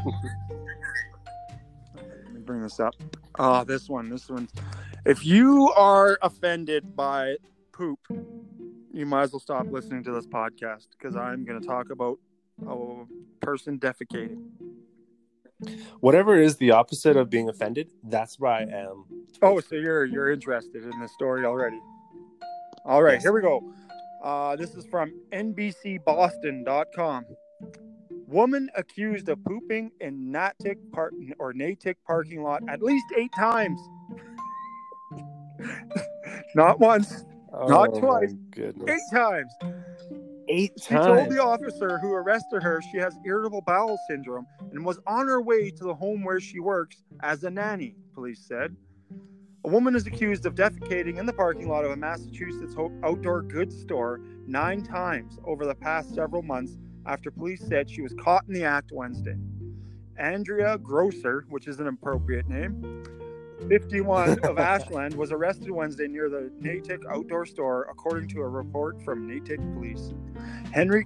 Let 1.96 2.32
me 2.32 2.40
bring 2.40 2.62
this 2.62 2.78
up. 2.78 2.94
Oh, 3.38 3.64
this 3.64 3.88
one. 3.88 4.08
This 4.08 4.28
one. 4.28 4.48
If 5.04 5.24
you 5.24 5.72
are 5.76 6.18
offended 6.22 6.94
by 6.94 7.36
poop, 7.72 7.98
you 8.92 9.06
might 9.06 9.22
as 9.24 9.32
well 9.32 9.40
stop 9.40 9.66
listening 9.70 10.02
to 10.04 10.12
this 10.12 10.26
podcast 10.26 10.88
because 10.98 11.16
I'm 11.16 11.44
going 11.44 11.60
to 11.60 11.66
talk 11.66 11.90
about 11.90 12.18
a 12.66 13.04
person 13.40 13.78
defecating. 13.78 14.44
Whatever 16.00 16.40
is 16.40 16.56
the 16.56 16.70
opposite 16.70 17.16
of 17.16 17.30
being 17.30 17.48
offended, 17.48 17.90
that's 18.04 18.38
where 18.38 18.52
I 18.52 18.62
am. 18.62 19.04
Oh, 19.42 19.58
so 19.60 19.74
you're 19.74 20.04
you're 20.04 20.30
interested 20.30 20.84
in 20.84 21.00
the 21.00 21.08
story 21.08 21.44
already? 21.44 21.80
All 22.84 23.02
right, 23.02 23.14
yes. 23.14 23.22
here 23.22 23.32
we 23.32 23.40
go. 23.42 23.72
Uh, 24.22 24.56
this 24.56 24.74
is 24.74 24.86
from 24.86 25.12
NBCBoston.com. 25.32 27.24
Woman 28.26 28.68
accused 28.76 29.28
of 29.28 29.42
pooping 29.44 29.90
in 30.00 30.30
Natick 30.30 30.78
Park 30.92 31.14
or 31.38 31.52
Natick 31.52 31.96
parking 32.06 32.42
lot 32.42 32.62
at 32.68 32.82
least 32.82 33.06
eight 33.16 33.32
times. 33.34 33.80
Not 36.54 36.78
once, 36.78 37.24
Oh, 37.52 37.66
Not 37.66 37.94
twice. 37.98 38.34
Eight 38.56 39.00
times. 39.12 39.52
Eight 40.48 40.72
she 40.80 40.94
times. 40.94 41.06
told 41.06 41.30
the 41.30 41.42
officer 41.42 41.98
who 41.98 42.12
arrested 42.12 42.62
her 42.62 42.80
she 42.90 42.96
has 42.98 43.16
irritable 43.24 43.60
bowel 43.62 43.98
syndrome 44.08 44.46
and 44.72 44.84
was 44.84 44.98
on 45.06 45.28
her 45.28 45.42
way 45.42 45.70
to 45.70 45.84
the 45.84 45.94
home 45.94 46.24
where 46.24 46.40
she 46.40 46.60
works 46.60 47.02
as 47.22 47.44
a 47.44 47.50
nanny, 47.50 47.94
police 48.14 48.40
said. 48.46 48.74
A 49.64 49.68
woman 49.68 49.94
is 49.94 50.06
accused 50.06 50.46
of 50.46 50.54
defecating 50.54 51.18
in 51.18 51.26
the 51.26 51.32
parking 51.32 51.68
lot 51.68 51.84
of 51.84 51.90
a 51.90 51.96
Massachusetts 51.96 52.74
outdoor 53.02 53.42
goods 53.42 53.78
store 53.78 54.20
nine 54.46 54.82
times 54.82 55.38
over 55.44 55.66
the 55.66 55.74
past 55.74 56.14
several 56.14 56.42
months 56.42 56.78
after 57.06 57.30
police 57.30 57.62
said 57.66 57.90
she 57.90 58.00
was 58.00 58.14
caught 58.14 58.44
in 58.48 58.54
the 58.54 58.64
act 58.64 58.92
Wednesday. 58.92 59.36
Andrea 60.16 60.78
Grosser, 60.78 61.44
which 61.48 61.68
is 61.68 61.80
an 61.80 61.88
appropriate 61.88 62.48
name, 62.48 63.02
51 63.66 64.38
of 64.40 64.58
Ashland 64.58 65.14
was 65.14 65.32
arrested 65.32 65.70
Wednesday 65.70 66.06
near 66.06 66.28
the 66.28 66.50
Natick 66.60 67.02
outdoor 67.10 67.46
store, 67.46 67.86
according 67.90 68.28
to 68.30 68.40
a 68.40 68.48
report 68.48 69.02
from 69.02 69.26
Natick 69.26 69.60
police. 69.74 70.12
Henry 70.72 71.04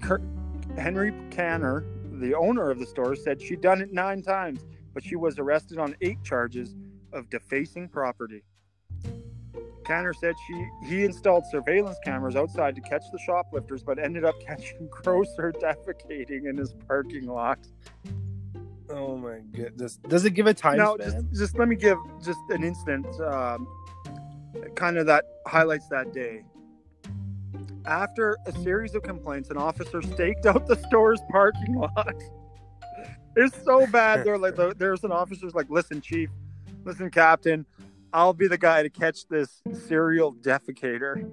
Henry 0.76 1.12
Canner, 1.30 1.84
the 2.12 2.34
owner 2.34 2.70
of 2.70 2.78
the 2.78 2.86
store, 2.86 3.14
said 3.16 3.40
she'd 3.40 3.60
done 3.60 3.80
it 3.80 3.92
nine 3.92 4.22
times, 4.22 4.64
but 4.94 5.02
she 5.02 5.16
was 5.16 5.38
arrested 5.38 5.78
on 5.78 5.96
eight 6.00 6.22
charges 6.22 6.74
of 7.12 7.28
defacing 7.30 7.88
property. 7.88 8.42
Canner 9.84 10.12
said 10.12 10.34
she 10.46 10.66
he 10.86 11.04
installed 11.04 11.44
surveillance 11.50 11.98
cameras 12.04 12.36
outside 12.36 12.74
to 12.76 12.80
catch 12.80 13.02
the 13.12 13.18
shoplifters, 13.18 13.82
but 13.82 13.98
ended 13.98 14.24
up 14.24 14.34
catching 14.46 14.88
Grosser 14.88 15.52
defecating 15.52 16.48
in 16.48 16.56
his 16.56 16.74
parking 16.86 17.26
lot. 17.26 17.58
Oh 18.92 19.16
my 19.16 19.38
goodness! 19.52 19.98
Does 20.08 20.24
it 20.24 20.30
give 20.30 20.46
a 20.46 20.54
time 20.54 20.78
now, 20.78 20.96
Just, 20.96 21.16
just 21.32 21.58
let 21.58 21.68
me 21.68 21.76
give 21.76 21.98
just 22.22 22.38
an 22.50 22.62
instant, 22.62 23.06
um, 23.20 23.66
kind 24.74 24.98
of 24.98 25.06
that 25.06 25.24
highlights 25.46 25.88
that 25.88 26.12
day. 26.12 26.44
After 27.84 28.36
a 28.46 28.52
series 28.52 28.94
of 28.94 29.02
complaints, 29.02 29.50
an 29.50 29.56
officer 29.56 30.02
staked 30.02 30.46
out 30.46 30.66
the 30.66 30.76
store's 30.86 31.20
parking 31.30 31.74
lot. 31.74 32.14
it's 33.36 33.60
so 33.64 33.86
bad. 33.88 34.24
They're 34.24 34.38
like, 34.38 34.56
there's 34.78 35.02
an 35.02 35.10
officer's 35.10 35.54
like, 35.54 35.68
listen, 35.68 36.00
chief, 36.00 36.30
listen, 36.84 37.10
captain, 37.10 37.66
I'll 38.12 38.34
be 38.34 38.46
the 38.46 38.58
guy 38.58 38.82
to 38.82 38.90
catch 38.90 39.26
this 39.26 39.62
serial 39.86 40.32
defecator. 40.34 41.28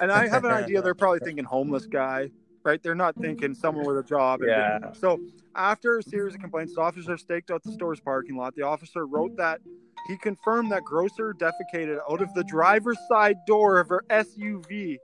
and 0.00 0.12
I 0.12 0.28
have 0.28 0.44
an 0.44 0.50
idea. 0.50 0.82
They're 0.82 0.94
probably 0.94 1.20
thinking 1.20 1.44
homeless 1.44 1.86
guy 1.86 2.30
right? 2.64 2.82
They're 2.82 2.94
not 2.94 3.16
thinking 3.16 3.54
someone 3.54 3.86
with 3.86 3.98
a 3.98 4.02
job. 4.02 4.40
Yeah. 4.52 4.92
So 4.92 5.20
after 5.54 5.98
a 5.98 6.02
series 6.02 6.34
of 6.34 6.40
complaints, 6.40 6.74
the 6.74 6.80
officer 6.80 7.16
staked 7.16 7.50
out 7.50 7.62
the 7.62 7.72
store's 7.72 8.00
parking 8.00 8.36
lot. 8.36 8.54
The 8.54 8.62
officer 8.62 9.06
wrote 9.06 9.36
that 9.36 9.60
He 10.08 10.16
confirmed 10.16 10.72
that 10.72 10.84
Grosser 10.84 11.34
defecated 11.34 11.98
out 12.10 12.22
of 12.22 12.32
the 12.34 12.44
driver's 12.44 12.98
side 13.08 13.36
door 13.46 13.78
of 13.78 13.88
her 13.88 14.04
SUV, 14.10 14.98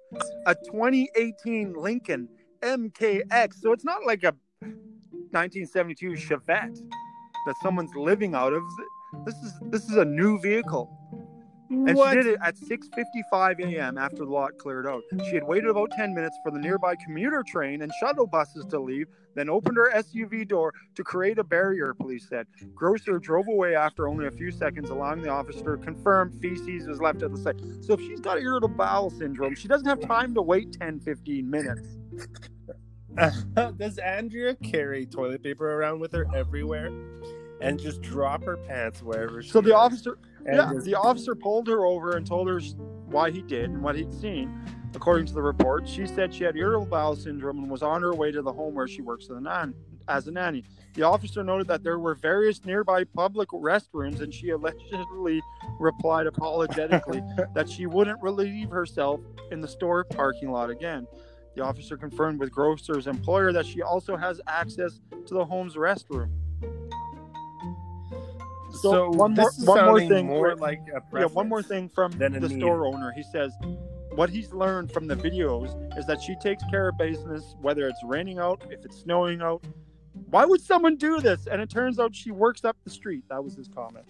a 0.46 0.54
2018 0.54 1.74
Lincoln 1.74 2.28
MKX. 2.62 3.54
So 3.60 3.72
it's 3.72 3.84
not 3.84 4.04
like 4.04 4.24
a 4.24 4.34
1972 5.30 6.12
Chevette 6.12 6.80
that 7.46 7.54
someone's 7.62 7.94
living 7.94 8.34
out 8.34 8.52
of. 8.52 8.62
This 9.24 9.36
is 9.36 9.52
this 9.70 9.84
is 9.88 9.96
a 9.96 10.04
new 10.04 10.40
vehicle. 10.40 10.90
And 11.70 11.94
what? 11.94 12.10
she 12.10 12.16
did 12.16 12.26
it 12.26 12.38
at 12.42 12.56
6:55 12.56 13.60
a.m. 13.60 13.98
after 13.98 14.24
the 14.24 14.30
lot 14.30 14.56
cleared 14.58 14.86
out. 14.86 15.02
She 15.28 15.34
had 15.34 15.44
waited 15.44 15.68
about 15.70 15.90
10 15.92 16.14
minutes 16.14 16.38
for 16.42 16.50
the 16.50 16.58
nearby 16.58 16.94
commuter 17.04 17.42
train 17.46 17.82
and 17.82 17.92
shuttle 18.00 18.26
buses 18.26 18.64
to 18.66 18.80
leave, 18.80 19.06
then 19.34 19.48
opened 19.50 19.76
her 19.76 19.90
SUV 19.94 20.46
door 20.48 20.72
to 20.94 21.04
create 21.04 21.38
a 21.38 21.44
barrier, 21.44 21.94
police 21.94 22.26
said. 22.28 22.46
Grosser 22.74 23.18
drove 23.18 23.48
away 23.48 23.74
after 23.74 24.08
only 24.08 24.26
a 24.26 24.30
few 24.30 24.50
seconds, 24.50 24.90
allowing 24.90 25.22
the 25.22 25.28
officer 25.28 25.76
to 25.76 25.82
confirm 25.82 26.32
feces 26.40 26.86
was 26.86 27.00
left 27.00 27.22
at 27.22 27.30
the 27.32 27.38
site. 27.38 27.60
So 27.80 27.94
if 27.94 28.00
she's 28.00 28.20
got 28.20 28.40
irritable 28.40 28.74
bowel 28.76 29.10
syndrome, 29.10 29.54
she 29.54 29.68
doesn't 29.68 29.86
have 29.88 30.00
time 30.00 30.34
to 30.34 30.42
wait 30.42 30.72
10, 30.72 31.00
15 31.00 31.50
minutes. 31.50 31.98
Does 33.78 33.98
Andrea 33.98 34.54
carry 34.56 35.06
toilet 35.06 35.42
paper 35.42 35.74
around 35.74 36.00
with 36.00 36.12
her 36.12 36.26
everywhere 36.34 36.90
and 37.60 37.78
just 37.78 38.00
drop 38.00 38.44
her 38.44 38.56
pants 38.56 39.02
wherever 39.02 39.42
she 39.42 39.50
So 39.50 39.60
the 39.60 39.70
is? 39.70 39.74
officer, 39.74 40.18
yeah, 40.56 40.72
just- 40.74 40.86
the 40.86 40.94
officer 40.94 41.34
pulled 41.34 41.66
her 41.68 41.84
over 41.84 42.16
and 42.16 42.26
told 42.26 42.48
her 42.48 42.60
why 43.06 43.30
he 43.30 43.42
did 43.42 43.70
and 43.70 43.82
what 43.82 43.96
he'd 43.96 44.12
seen. 44.12 44.52
According 44.94 45.26
to 45.26 45.34
the 45.34 45.42
report, 45.42 45.86
she 45.88 46.06
said 46.06 46.32
she 46.32 46.44
had 46.44 46.56
irritable 46.56 46.86
bowel 46.86 47.14
syndrome 47.14 47.58
and 47.58 47.70
was 47.70 47.82
on 47.82 48.02
her 48.02 48.14
way 48.14 48.30
to 48.32 48.40
the 48.42 48.52
home 48.52 48.74
where 48.74 48.88
she 48.88 49.02
works 49.02 49.24
as 49.26 49.36
a, 49.36 49.40
nan- 49.40 49.74
as 50.08 50.26
a 50.28 50.30
nanny. 50.30 50.64
The 50.94 51.02
officer 51.02 51.44
noted 51.44 51.68
that 51.68 51.82
there 51.84 51.98
were 51.98 52.14
various 52.14 52.64
nearby 52.64 53.04
public 53.04 53.50
restrooms, 53.50 54.20
and 54.20 54.32
she 54.32 54.50
allegedly 54.50 55.42
replied 55.78 56.26
apologetically 56.26 57.22
that 57.54 57.68
she 57.68 57.86
wouldn't 57.86 58.20
relieve 58.22 58.70
herself 58.70 59.20
in 59.52 59.60
the 59.60 59.68
store 59.68 60.04
parking 60.04 60.50
lot 60.50 60.70
again. 60.70 61.06
The 61.54 61.62
officer 61.62 61.96
confirmed 61.96 62.40
with 62.40 62.50
Grosser's 62.50 63.06
employer 63.06 63.52
that 63.52 63.66
she 63.66 63.82
also 63.82 64.16
has 64.16 64.40
access 64.46 65.00
to 65.26 65.34
the 65.34 65.44
home's 65.44 65.74
restroom. 65.76 66.30
So, 68.80 69.10
one 69.10 69.34
more- 69.34 69.48
is 69.50 69.64
one 69.64 69.84
more 69.84 70.00
thing, 70.00 70.26
more 70.26 70.48
Rick. 70.48 70.60
like 70.60 70.80
a 70.94 71.02
Yeah, 71.18 71.26
one 71.26 71.48
more 71.48 71.62
thing 71.62 71.88
from 71.88 72.12
the 72.12 72.28
need. 72.30 72.58
store 72.58 72.86
owner. 72.86 73.12
He 73.12 73.22
says 73.22 73.52
what 74.12 74.30
he's 74.30 74.52
learned 74.52 74.90
from 74.92 75.06
the 75.06 75.14
videos 75.16 75.70
is 75.98 76.06
that 76.06 76.20
she 76.20 76.34
takes 76.36 76.62
care 76.70 76.88
of 76.88 76.98
business, 76.98 77.54
whether 77.60 77.86
it's 77.88 78.02
raining 78.04 78.38
out, 78.38 78.62
if 78.70 78.84
it's 78.84 78.98
snowing 78.98 79.40
out. 79.42 79.64
Why 80.30 80.44
would 80.44 80.60
someone 80.60 80.96
do 80.96 81.20
this? 81.20 81.46
And 81.46 81.60
it 81.62 81.70
turns 81.70 81.98
out 82.00 82.14
she 82.14 82.30
works 82.32 82.64
up 82.64 82.76
the 82.84 82.90
street. 82.90 83.24
That 83.28 83.42
was 83.44 83.54
his 83.54 83.68
comment. 83.68 84.06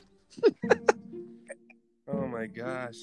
Oh 2.10 2.26
my 2.26 2.46
gosh. 2.46 2.96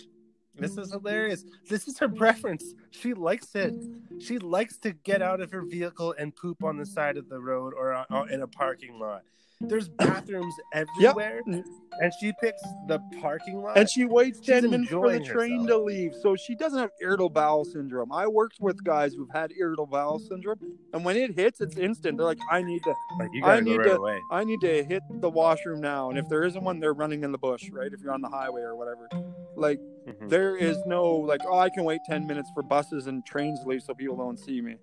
This 0.57 0.77
is 0.77 0.91
hilarious. 0.91 1.43
This 1.69 1.87
is 1.87 1.99
her 1.99 2.07
preference. 2.09 2.73
She 2.89 3.13
likes 3.13 3.53
it. 3.55 3.75
She 4.19 4.39
likes 4.39 4.77
to 4.79 4.93
get 4.93 5.21
out 5.21 5.41
of 5.41 5.51
her 5.51 5.61
vehicle 5.61 6.15
and 6.17 6.33
poop 6.35 6.63
on 6.63 6.77
the 6.77 6.85
side 6.85 7.17
of 7.17 7.27
the 7.29 7.39
road 7.39 7.73
or 7.77 7.93
uh, 7.93 8.05
uh, 8.09 8.23
in 8.31 8.41
a 8.41 8.47
parking 8.47 8.97
lot. 8.97 9.23
There's 9.61 9.87
bathrooms 9.87 10.53
everywhere, 10.73 11.41
and 11.45 12.11
she 12.19 12.33
picks 12.41 12.61
the 12.87 12.99
parking 13.21 13.61
lot. 13.61 13.77
And 13.77 13.89
she 13.89 14.03
waits 14.05 14.39
She's 14.39 14.47
10 14.61 14.69
minutes 14.69 14.91
for 14.91 15.09
the 15.11 15.19
train 15.21 15.61
herself. 15.61 15.67
to 15.69 15.77
leave. 15.77 16.13
So 16.21 16.35
she 16.35 16.55
doesn't 16.55 16.77
have 16.77 16.91
irritable 17.01 17.29
bowel 17.29 17.63
syndrome. 17.63 18.11
I 18.11 18.27
worked 18.27 18.59
with 18.59 18.83
guys 18.83 19.13
who've 19.13 19.29
had 19.31 19.51
irritable 19.57 19.85
bowel 19.87 20.19
syndrome. 20.19 20.59
And 20.93 21.05
when 21.05 21.15
it 21.15 21.35
hits, 21.35 21.61
it's 21.61 21.77
instant. 21.77 22.17
They're 22.17 22.25
like, 22.25 22.37
I 22.51 22.63
need 22.63 22.83
to 22.83 22.93
like, 23.17 23.29
you 23.33 23.45
I 23.45 23.61
need 23.61 23.77
right 23.77 23.85
to- 23.87 23.95
away. 23.95 24.19
I 24.29 24.43
need 24.43 24.59
to 24.61 24.83
hit 24.83 25.03
the 25.21 25.29
washroom 25.29 25.79
now. 25.79 26.09
And 26.09 26.19
if 26.19 26.27
there 26.27 26.43
isn't 26.43 26.63
one, 26.63 26.79
they're 26.81 26.93
running 26.93 27.23
in 27.23 27.31
the 27.31 27.37
bush, 27.37 27.69
right? 27.71 27.91
If 27.93 28.01
you're 28.01 28.13
on 28.13 28.21
the 28.21 28.29
highway 28.29 28.61
or 28.61 28.75
whatever. 28.75 29.07
Like 29.55 29.79
Mhm. 30.05 30.29
there 30.29 30.57
is 30.57 30.77
no 30.85 31.05
like, 31.15 31.41
oh, 31.45 31.57
I 31.57 31.69
can 31.69 31.85
wait 31.85 32.01
ten 32.09 32.27
minutes 32.27 32.51
for 32.53 32.61
buses 32.61 33.07
and 33.07 33.25
trains 33.25 33.61
to 33.61 33.69
leave 33.69 33.81
so 33.83 33.93
people 33.93 34.17
don't 34.17 34.37
see 34.37 34.59
me. 34.61 34.75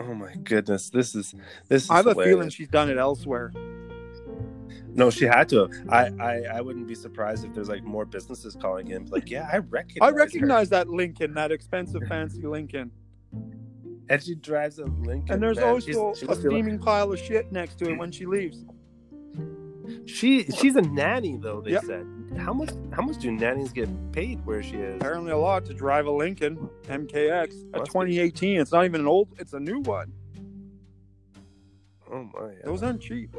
Oh 0.00 0.14
my 0.14 0.34
goodness, 0.44 0.90
this 0.90 1.14
is 1.14 1.34
this 1.68 1.84
is. 1.84 1.90
I 1.90 1.96
have 1.96 2.06
a 2.06 2.14
feeling 2.14 2.48
she's 2.50 2.68
done 2.68 2.88
it 2.90 2.98
elsewhere. 2.98 3.52
No, 4.94 5.10
she 5.10 5.24
had 5.26 5.48
to. 5.50 5.68
I, 5.88 6.06
I 6.20 6.42
I 6.56 6.60
wouldn't 6.60 6.86
be 6.88 6.94
surprised 6.94 7.44
if 7.44 7.54
there's 7.54 7.68
like 7.68 7.84
more 7.84 8.04
businesses 8.04 8.56
calling 8.60 8.88
in. 8.90 9.06
Like, 9.06 9.30
yeah, 9.30 9.48
I 9.52 9.58
recognize. 9.58 10.08
I 10.08 10.10
her. 10.10 10.16
recognize 10.16 10.68
that 10.70 10.88
Lincoln, 10.88 11.34
that 11.34 11.52
expensive 11.52 12.02
fancy 12.08 12.42
Lincoln. 12.46 12.90
and 14.08 14.22
she 14.22 14.34
drives 14.34 14.78
a 14.78 14.84
Lincoln. 14.86 15.34
And 15.34 15.42
there's 15.42 15.58
man. 15.58 15.66
also 15.68 15.86
She's- 16.14 16.18
she 16.18 16.24
a 16.24 16.28
be 16.28 16.34
like- 16.34 16.40
steaming 16.40 16.78
pile 16.78 17.12
of 17.12 17.18
shit 17.18 17.52
next 17.52 17.76
to 17.80 17.90
it 17.90 17.98
when 17.98 18.10
she 18.10 18.26
leaves. 18.26 18.64
She 20.06 20.44
she's 20.44 20.76
a 20.76 20.82
nanny 20.82 21.36
though. 21.40 21.60
They 21.60 21.72
Yep. 21.72 21.84
said. 21.84 22.06
How 22.36 22.52
much 22.52 22.70
how 22.92 23.02
much 23.02 23.18
do 23.18 23.30
nannies 23.30 23.72
get 23.72 23.88
paid 24.12 24.44
where 24.44 24.62
she 24.62 24.76
is? 24.76 24.96
Apparently 24.96 25.32
a 25.32 25.38
lot 25.38 25.64
to 25.66 25.74
drive 25.74 26.06
a 26.06 26.10
Lincoln 26.10 26.68
MKX, 26.84 27.52
a 27.74 27.78
Must 27.78 27.84
be. 27.84 28.14
2018. 28.14 28.60
It's 28.60 28.72
not 28.72 28.84
even 28.84 29.02
an 29.02 29.06
old, 29.06 29.28
it's 29.38 29.52
a 29.52 29.60
new 29.60 29.80
one. 29.80 30.12
Oh 32.10 32.24
my. 32.34 32.54
Those 32.64 32.82
aren't 32.82 33.00
cheap. 33.00 33.34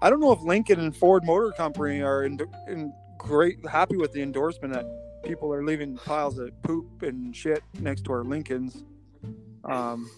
I 0.00 0.10
don't 0.10 0.20
know 0.20 0.32
if 0.32 0.42
Lincoln 0.42 0.80
and 0.80 0.96
Ford 0.96 1.24
Motor 1.24 1.52
Company 1.52 2.02
are 2.02 2.24
in, 2.24 2.38
in 2.68 2.92
great 3.18 3.64
happy 3.66 3.96
with 3.96 4.12
the 4.12 4.22
endorsement 4.22 4.74
that 4.74 4.86
people 5.24 5.52
are 5.52 5.64
leaving 5.64 5.96
piles 5.96 6.38
of 6.38 6.50
poop 6.62 7.02
and 7.02 7.34
shit 7.34 7.62
next 7.80 8.04
to 8.04 8.12
our 8.12 8.24
Lincolns. 8.24 8.84
Um. 9.64 10.10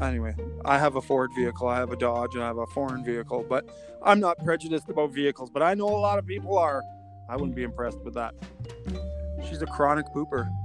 Anyway, 0.00 0.34
I 0.64 0.78
have 0.78 0.96
a 0.96 1.02
Ford 1.02 1.30
vehicle, 1.36 1.68
I 1.68 1.76
have 1.76 1.92
a 1.92 1.96
Dodge, 1.96 2.34
and 2.34 2.42
I 2.42 2.46
have 2.46 2.56
a 2.56 2.66
foreign 2.66 3.04
vehicle, 3.04 3.44
but 3.46 3.68
I'm 4.02 4.20
not 4.20 4.42
prejudiced 4.42 4.88
about 4.88 5.12
vehicles. 5.12 5.50
But 5.50 5.62
I 5.62 5.74
know 5.74 5.88
a 5.88 5.98
lot 5.98 6.18
of 6.18 6.26
people 6.26 6.56
are. 6.56 6.82
I 7.32 7.36
wouldn't 7.36 7.54
be 7.56 7.62
impressed 7.62 7.98
with 8.04 8.12
that. 8.12 8.34
She's 9.48 9.62
a 9.62 9.66
chronic 9.66 10.06
pooper. 10.14 10.48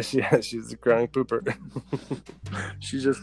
She, 0.00 0.22
she's 0.40 0.72
a 0.72 0.76
chronic 0.76 1.12
pooper. 1.12 1.54
She 2.80 2.98
just, 2.98 3.20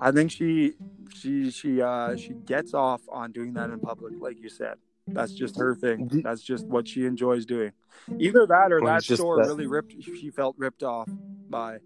I 0.00 0.10
think 0.10 0.30
she, 0.30 0.72
she, 1.14 1.50
she, 1.50 1.80
uh, 1.82 2.16
she 2.16 2.30
gets 2.46 2.72
off 2.72 3.02
on 3.12 3.32
doing 3.32 3.52
that 3.52 3.68
in 3.68 3.78
public, 3.80 4.14
like 4.18 4.40
you 4.40 4.48
said. 4.48 4.76
That's 5.06 5.32
just 5.32 5.58
her 5.58 5.74
thing. 5.74 6.08
That's 6.24 6.40
just 6.42 6.66
what 6.66 6.88
she 6.88 7.04
enjoys 7.04 7.44
doing. 7.44 7.72
Either 8.18 8.46
that 8.46 8.72
or 8.72 8.80
that 8.86 9.04
store 9.04 9.36
that- 9.36 9.48
really 9.48 9.66
ripped. 9.66 9.94
She 10.02 10.30
felt 10.30 10.56
ripped 10.58 10.82
off 10.82 11.08
by, 11.50 11.78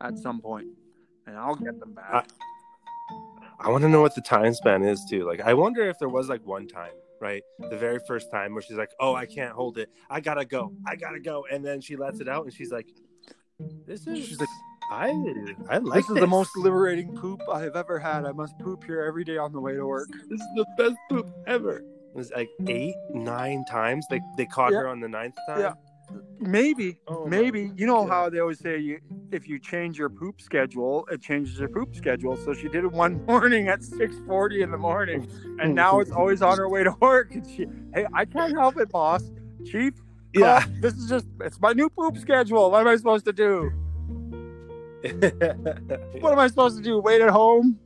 at 0.00 0.18
some 0.18 0.40
point, 0.40 0.68
and 1.26 1.36
I'll 1.36 1.54
get 1.54 1.78
them 1.78 1.92
back. 1.92 2.28
I 3.60 3.68
want 3.68 3.82
to 3.82 3.88
know 3.88 4.00
what 4.00 4.14
the 4.14 4.22
time 4.22 4.54
span 4.54 4.82
is 4.82 5.04
too. 5.08 5.24
Like, 5.26 5.40
I 5.42 5.52
wonder 5.54 5.86
if 5.88 5.98
there 5.98 6.08
was 6.08 6.28
like 6.30 6.44
one 6.46 6.66
time, 6.66 6.92
right, 7.22 7.42
the 7.70 7.78
very 7.78 8.00
first 8.06 8.30
time 8.30 8.52
where 8.52 8.62
she's 8.62 8.76
like, 8.76 8.90
"Oh, 9.00 9.14
I 9.14 9.24
can't 9.26 9.52
hold 9.52 9.78
it. 9.78 9.88
I 10.10 10.20
gotta 10.20 10.44
go. 10.44 10.72
I 10.86 10.96
gotta 10.96 11.20
go," 11.20 11.46
and 11.50 11.64
then 11.64 11.80
she 11.80 11.96
lets 11.96 12.20
it 12.20 12.28
out, 12.28 12.44
and 12.44 12.52
she's 12.52 12.70
like, 12.72 12.88
"This 13.86 14.06
is." 14.06 14.26
She's 14.26 14.40
like, 14.40 14.48
I 14.90 15.08
I 15.70 15.78
like 15.78 16.02
this 16.02 16.10
is 16.10 16.16
the 16.20 16.26
most 16.26 16.54
liberating 16.56 17.16
poop 17.16 17.40
I 17.50 17.62
have 17.62 17.76
ever 17.76 17.98
had. 17.98 18.26
I 18.26 18.32
must 18.32 18.58
poop 18.58 18.84
here 18.84 19.02
every 19.04 19.24
day 19.24 19.38
on 19.38 19.52
the 19.52 19.60
way 19.60 19.74
to 19.74 19.86
work. 19.86 20.08
This 20.28 20.40
is 20.40 20.46
the 20.56 20.66
best 20.76 20.96
poop 21.08 21.26
ever. 21.46 21.76
It 21.78 22.14
was 22.16 22.30
like 22.32 22.50
eight, 22.68 22.94
nine 23.14 23.64
times. 23.64 24.04
They 24.10 24.20
they 24.36 24.44
caught 24.44 24.72
Yeah. 24.72 24.80
her 24.80 24.88
on 24.88 25.00
the 25.00 25.08
ninth 25.08 25.36
time. 25.48 25.60
Yeah. 25.60 25.74
Maybe, 26.38 26.98
Oh 27.06 27.24
maybe 27.26 27.70
you 27.76 27.86
know 27.86 28.06
how 28.06 28.28
they 28.28 28.40
always 28.40 28.58
say 28.58 28.78
you 28.78 28.98
if 29.30 29.48
you 29.48 29.58
change 29.58 29.98
your 29.98 30.10
poop 30.10 30.40
schedule, 30.40 31.06
it 31.10 31.22
changes 31.22 31.58
your 31.58 31.68
poop 31.68 31.94
schedule. 31.94 32.36
So 32.36 32.52
she 32.52 32.68
did 32.68 32.84
it 32.84 32.92
one 32.92 33.24
morning 33.26 33.68
at 33.68 33.82
six 33.84 34.16
forty 34.26 34.62
in 34.62 34.70
the 34.70 34.78
morning, 34.78 35.30
and 35.60 35.70
oh. 35.70 35.72
now 35.72 36.00
it's 36.00 36.10
always 36.10 36.42
on 36.42 36.58
her 36.58 36.68
way 36.68 36.82
to 36.84 36.94
work. 37.00 37.34
And 37.34 37.46
she, 37.46 37.66
hey, 37.94 38.06
I 38.12 38.24
can't 38.24 38.52
help 38.52 38.76
it, 38.78 38.90
boss, 38.90 39.30
chief. 39.64 39.94
Yeah. 40.34 40.64
this 40.80 40.94
is 40.94 41.08
just 41.08 41.26
it's 41.40 41.60
my 41.60 41.72
new 41.72 41.88
poop 41.90 42.18
schedule. 42.18 42.70
What 42.70 42.80
am 42.80 42.88
I 42.88 42.96
supposed 42.96 43.24
to 43.26 43.32
do? 43.32 43.70
What 46.20 46.32
am 46.32 46.38
I 46.38 46.46
supposed 46.46 46.76
to 46.76 46.82
do? 46.82 47.00
Wait 47.00 47.20
at 47.20 47.30
home? 47.30 47.78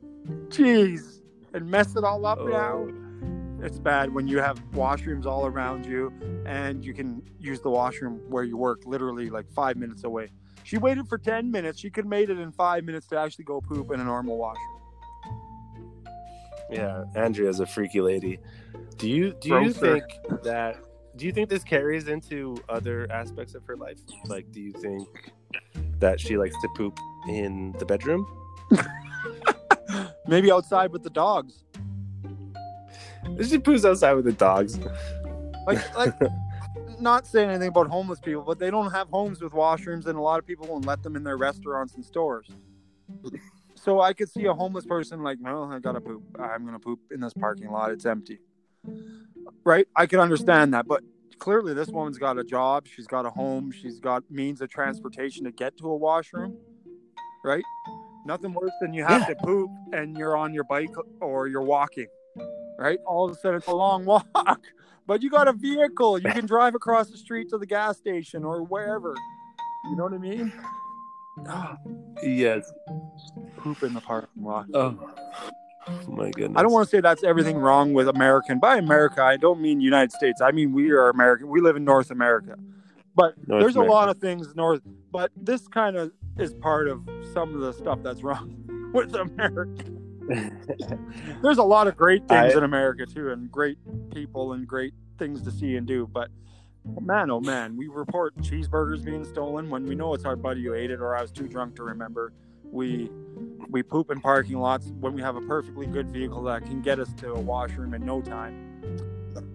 Jeez, 0.49 1.21
and 1.53 1.69
mess 1.69 1.95
it 1.95 2.03
all 2.03 2.25
up 2.25 2.37
oh. 2.39 2.47
now. 2.47 3.06
It's 3.61 3.79
bad 3.79 4.13
when 4.13 4.27
you 4.27 4.37
have 4.39 4.59
washrooms 4.71 5.25
all 5.25 5.45
around 5.45 5.85
you 5.85 6.13
and 6.45 6.85
you 6.85 6.93
can 6.93 7.23
use 7.39 7.59
the 7.59 7.69
washroom 7.69 8.21
where 8.29 8.43
you 8.43 8.55
work 8.55 8.81
literally 8.85 9.29
like 9.29 9.49
five 9.51 9.77
minutes 9.77 10.03
away. 10.03 10.29
She 10.63 10.77
waited 10.77 11.07
for 11.07 11.17
10 11.17 11.49
minutes. 11.49 11.79
She 11.79 11.89
could 11.89 12.05
have 12.05 12.09
made 12.09 12.29
it 12.29 12.37
in 12.39 12.51
five 12.51 12.83
minutes 12.83 13.07
to 13.07 13.17
actually 13.17 13.45
go 13.45 13.59
poop 13.61 13.91
in 13.91 13.99
a 13.99 14.03
normal 14.03 14.37
washroom. 14.37 14.77
Yeah, 16.69 17.05
Andrea's 17.15 17.59
a 17.59 17.65
freaky 17.65 18.01
lady. 18.01 18.39
Do 18.97 19.09
you 19.09 19.33
do 19.39 19.49
you 19.49 19.55
Gross 19.55 19.77
her. 19.77 19.99
think 19.99 20.43
that 20.43 20.77
do 21.15 21.25
you 21.25 21.31
think 21.31 21.49
this 21.49 21.63
carries 21.63 22.07
into 22.09 22.57
other 22.69 23.07
aspects 23.11 23.55
of 23.55 23.63
her 23.65 23.77
life? 23.77 23.99
Like 24.25 24.51
do 24.51 24.59
you 24.61 24.73
think 24.73 25.07
that 25.99 26.19
she 26.19 26.37
likes 26.37 26.55
to 26.61 26.67
poop 26.75 26.99
in 27.29 27.73
the 27.79 27.85
bedroom? 27.85 28.27
Maybe 30.27 30.51
outside 30.51 30.91
with 30.91 31.03
the 31.03 31.09
dogs. 31.09 31.63
She 33.43 33.57
poops 33.59 33.85
outside 33.85 34.13
with 34.13 34.25
the 34.25 34.31
dogs. 34.33 34.79
Like, 35.65 35.95
like 35.97 36.13
not 36.99 37.27
saying 37.27 37.49
anything 37.49 37.69
about 37.69 37.87
homeless 37.87 38.19
people, 38.19 38.43
but 38.43 38.57
they 38.59 38.71
don't 38.71 38.91
have 38.91 39.07
homes 39.09 39.41
with 39.41 39.53
washrooms, 39.53 40.05
and 40.05 40.17
a 40.17 40.21
lot 40.21 40.39
of 40.39 40.45
people 40.45 40.67
won't 40.67 40.85
let 40.85 41.03
them 41.03 41.15
in 41.15 41.23
their 41.23 41.37
restaurants 41.37 41.95
and 41.95 42.03
stores. 42.05 42.49
So 43.75 44.01
I 44.01 44.13
could 44.13 44.29
see 44.29 44.45
a 44.45 44.53
homeless 44.53 44.85
person 44.85 45.21
like, 45.23 45.39
no, 45.39 45.63
I 45.65 45.79
gotta 45.79 46.01
poop. 46.01 46.23
I'm 46.39 46.65
gonna 46.65 46.79
poop 46.79 46.99
in 47.11 47.19
this 47.19 47.33
parking 47.33 47.71
lot. 47.71 47.91
It's 47.91 48.05
empty. 48.05 48.39
right? 49.63 49.87
I 49.95 50.05
can 50.07 50.19
understand 50.19 50.73
that, 50.73 50.87
but 50.87 51.03
clearly 51.39 51.73
this 51.73 51.89
woman's 51.89 52.17
got 52.17 52.37
a 52.37 52.43
job, 52.43 52.87
she's 52.87 53.05
got 53.07 53.25
a 53.25 53.29
home, 53.29 53.71
she's 53.71 53.99
got 53.99 54.23
means 54.31 54.61
of 54.61 54.69
transportation 54.69 55.43
to 55.45 55.51
get 55.51 55.77
to 55.77 55.89
a 55.89 55.95
washroom, 55.95 56.55
right? 57.43 57.63
Nothing 58.25 58.53
worse 58.53 58.71
than 58.81 58.93
you 58.93 59.03
have 59.03 59.21
Yeah. 59.21 59.35
to 59.35 59.35
poop 59.43 59.69
and 59.93 60.17
you're 60.17 60.35
on 60.35 60.53
your 60.53 60.63
bike 60.63 60.89
or 61.21 61.47
you're 61.47 61.61
walking, 61.61 62.07
right? 62.77 62.99
All 63.05 63.25
of 63.25 63.31
a 63.31 63.35
sudden 63.35 63.57
it's 63.57 63.67
a 63.67 63.75
long 63.75 64.05
walk, 64.05 64.25
but 65.07 65.21
you 65.21 65.29
got 65.29 65.47
a 65.47 65.53
vehicle. 65.53 66.17
You 66.19 66.29
can 66.31 66.45
drive 66.45 66.75
across 66.75 67.09
the 67.09 67.17
street 67.17 67.49
to 67.49 67.57
the 67.57 67.65
gas 67.65 67.97
station 67.97 68.43
or 68.43 68.63
wherever. 68.63 69.15
You 69.85 69.95
know 69.95 70.03
what 70.03 70.13
I 70.13 70.17
mean? 70.17 70.51
Ah, 71.47 71.77
Yes. 72.23 72.71
poop 73.57 73.83
in 73.83 73.93
the 73.93 74.01
parking 74.01 74.43
lot. 74.43 74.65
Oh. 74.73 74.97
My 76.09 76.29
goodness. 76.31 76.59
I 76.59 76.63
don't 76.63 76.73
want 76.73 76.85
to 76.85 76.89
say 76.89 76.99
that's 76.99 77.23
everything 77.23 77.57
wrong 77.57 77.93
with 77.93 78.09
American. 78.09 78.59
By 78.59 78.75
America, 78.77 79.23
I 79.23 79.37
don't 79.37 79.61
mean 79.61 79.79
United 79.79 80.11
States. 80.11 80.41
I 80.41 80.51
mean 80.51 80.73
we 80.73 80.91
are 80.91 81.07
American. 81.09 81.47
We 81.47 81.61
live 81.61 81.77
in 81.77 81.85
North 81.85 82.11
America. 82.11 82.55
But 83.15 83.35
North 83.47 83.61
there's 83.61 83.75
America. 83.77 83.91
a 83.91 83.93
lot 83.93 84.09
of 84.09 84.17
things 84.17 84.53
north. 84.55 84.81
But 85.11 85.31
this 85.37 85.65
kind 85.69 85.95
of 85.95 86.11
is 86.37 86.53
part 86.55 86.89
of 86.89 87.07
some 87.33 87.55
of 87.55 87.61
the 87.61 87.71
stuff 87.71 87.99
that's 88.03 88.21
wrong 88.21 88.91
with 88.93 89.15
America. 89.15 89.85
There's 91.41 91.57
a 91.57 91.63
lot 91.63 91.87
of 91.87 91.95
great 91.95 92.27
things 92.27 92.53
I- 92.53 92.57
in 92.57 92.63
America 92.63 93.05
too, 93.05 93.31
and 93.31 93.51
great 93.51 93.77
people 94.13 94.53
and 94.53 94.67
great 94.67 94.93
things 95.17 95.41
to 95.43 95.51
see 95.51 95.75
and 95.77 95.87
do. 95.87 96.07
But 96.07 96.29
man, 97.01 97.31
oh 97.31 97.39
man, 97.39 97.77
we 97.77 97.87
report 97.87 98.35
cheeseburgers 98.37 99.03
being 99.03 99.25
stolen 99.25 99.69
when 99.69 99.85
we 99.85 99.95
know 99.95 100.13
it's 100.13 100.25
our 100.25 100.35
buddy 100.35 100.63
who 100.63 100.73
ate 100.73 100.91
it, 100.91 100.99
or 100.99 101.15
I 101.15 101.21
was 101.21 101.31
too 101.31 101.47
drunk 101.47 101.75
to 101.77 101.83
remember. 101.83 102.33
We 102.63 103.09
we 103.69 103.83
poop 103.83 104.11
in 104.11 104.21
parking 104.21 104.57
lots 104.59 104.87
when 104.99 105.13
we 105.13 105.21
have 105.21 105.35
a 105.35 105.41
perfectly 105.41 105.87
good 105.87 106.09
vehicle 106.09 106.43
that 106.43 106.65
can 106.65 106.81
get 106.81 106.99
us 106.99 107.13
to 107.15 107.33
a 107.33 107.39
washroom 107.39 107.93
in 107.93 108.05
no 108.05 108.21
time. 108.21 108.63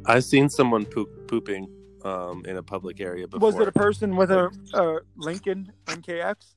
I've 0.06 0.24
seen 0.24 0.48
someone 0.48 0.84
poop, 0.84 1.28
pooping 1.28 1.68
um, 2.04 2.44
in 2.46 2.56
a 2.56 2.62
public 2.62 3.00
area 3.00 3.26
before. 3.26 3.50
Was 3.50 3.58
it 3.58 3.68
a 3.68 3.72
person 3.72 4.16
with 4.16 4.30
a, 4.30 4.50
a 4.74 4.98
Lincoln 5.16 5.72
MKX? 5.86 6.54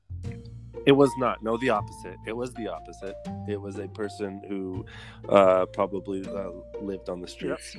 It 0.86 0.92
was 0.92 1.12
not. 1.18 1.42
No, 1.44 1.58
the 1.58 1.70
opposite. 1.70 2.18
It 2.28 2.34
was 2.36 2.54
the 2.54 2.68
opposite. 2.68 3.16
It 3.48 3.60
was 3.60 3.78
a 3.80 3.88
person 3.88 4.42
who 4.48 4.86
uh, 5.30 5.66
probably 5.68 6.24
uh, 6.28 6.50
lived 6.82 7.10
on 7.10 7.22
the 7.22 7.28
streets 7.28 7.76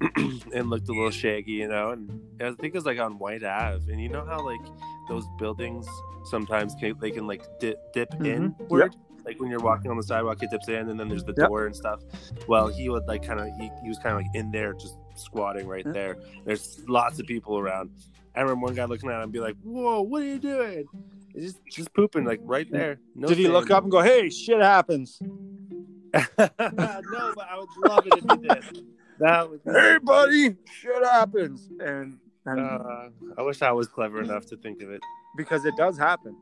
and 0.54 0.70
looked 0.70 0.88
a 0.88 0.92
little 0.92 1.10
shaggy, 1.10 1.52
you 1.52 1.68
know. 1.68 1.90
And 1.90 2.10
I 2.40 2.46
think 2.52 2.64
it 2.64 2.74
was 2.74 2.86
like 2.86 2.98
on 2.98 3.18
Whyte 3.18 3.42
Ave, 3.44 3.90
and 3.90 4.00
you 4.00 4.08
know 4.08 4.24
how 4.26 4.44
like 4.44 4.60
those 5.08 5.24
buildings 5.38 5.86
sometimes 6.24 6.74
can, 6.78 6.94
they 7.00 7.10
can 7.10 7.26
like 7.26 7.42
dip, 7.58 7.92
dip 7.92 8.10
Mhm. 8.18 8.54
inward. 8.60 8.94
Like 9.24 9.38
when 9.40 9.50
you're 9.50 9.60
walking 9.60 9.90
on 9.90 9.96
the 9.98 10.02
sidewalk, 10.02 10.42
it 10.42 10.50
dips 10.50 10.68
in, 10.68 10.88
and 10.88 10.98
then 10.98 11.08
there's 11.08 11.24
the 11.24 11.34
Yep. 11.36 11.48
door 11.48 11.66
and 11.66 11.76
stuff. 11.76 12.00
Well, 12.48 12.68
he 12.68 12.88
would 12.88 13.06
like 13.06 13.22
kind 13.26 13.38
of 13.40 13.46
he, 13.58 13.70
he 13.82 13.88
was 13.88 13.98
kind 13.98 14.16
of 14.16 14.22
like 14.22 14.34
in 14.34 14.50
there, 14.50 14.72
just 14.74 14.96
squatting 15.14 15.66
right 15.66 15.84
Yeah. 15.86 15.92
there. 15.92 16.16
There's 16.44 16.80
lots 16.88 17.18
of 17.20 17.26
people 17.26 17.58
around. 17.58 17.90
I 18.34 18.40
remember 18.42 18.66
one 18.66 18.74
guy 18.74 18.84
looking 18.84 19.10
at 19.10 19.16
him 19.16 19.22
and 19.24 19.32
be 19.32 19.40
like, 19.40 19.56
"Whoa, 19.62 20.00
what 20.02 20.22
are 20.22 20.26
you 20.26 20.38
doing?" 20.38 20.86
It's 21.34 21.52
just 21.54 21.58
just 21.70 21.94
pooping 21.94 22.24
like 22.24 22.40
right 22.42 22.70
there. 22.70 22.98
No 23.14 23.28
Did 23.28 23.38
he 23.38 23.48
look 23.48 23.70
up 23.70 23.82
and 23.84 23.90
go, 23.92 24.00
"Hey, 24.00 24.30
shit 24.30 24.60
happens"? 24.60 25.18
no, 25.22 26.18
but 26.38 26.56
I 26.58 27.56
would 27.58 27.68
love 27.88 28.06
it 28.06 28.14
if 28.16 28.24
he 28.30 28.36
did. 28.48 28.84
That 29.20 29.48
would 29.50 29.62
be 29.64 29.70
Hey, 29.70 29.98
buddy, 30.02 30.56
shit 30.72 31.04
happens, 31.04 31.68
and 31.80 32.18
and 32.46 32.60
Uh, 32.60 33.10
I 33.38 33.42
wish 33.42 33.62
I 33.62 33.70
was 33.72 33.86
clever 33.86 34.20
enough 34.22 34.46
to 34.46 34.56
think 34.56 34.82
of 34.82 34.90
it. 34.90 35.00
because 35.36 35.64
it 35.64 35.76
does 35.76 35.96
happen. 35.98 36.34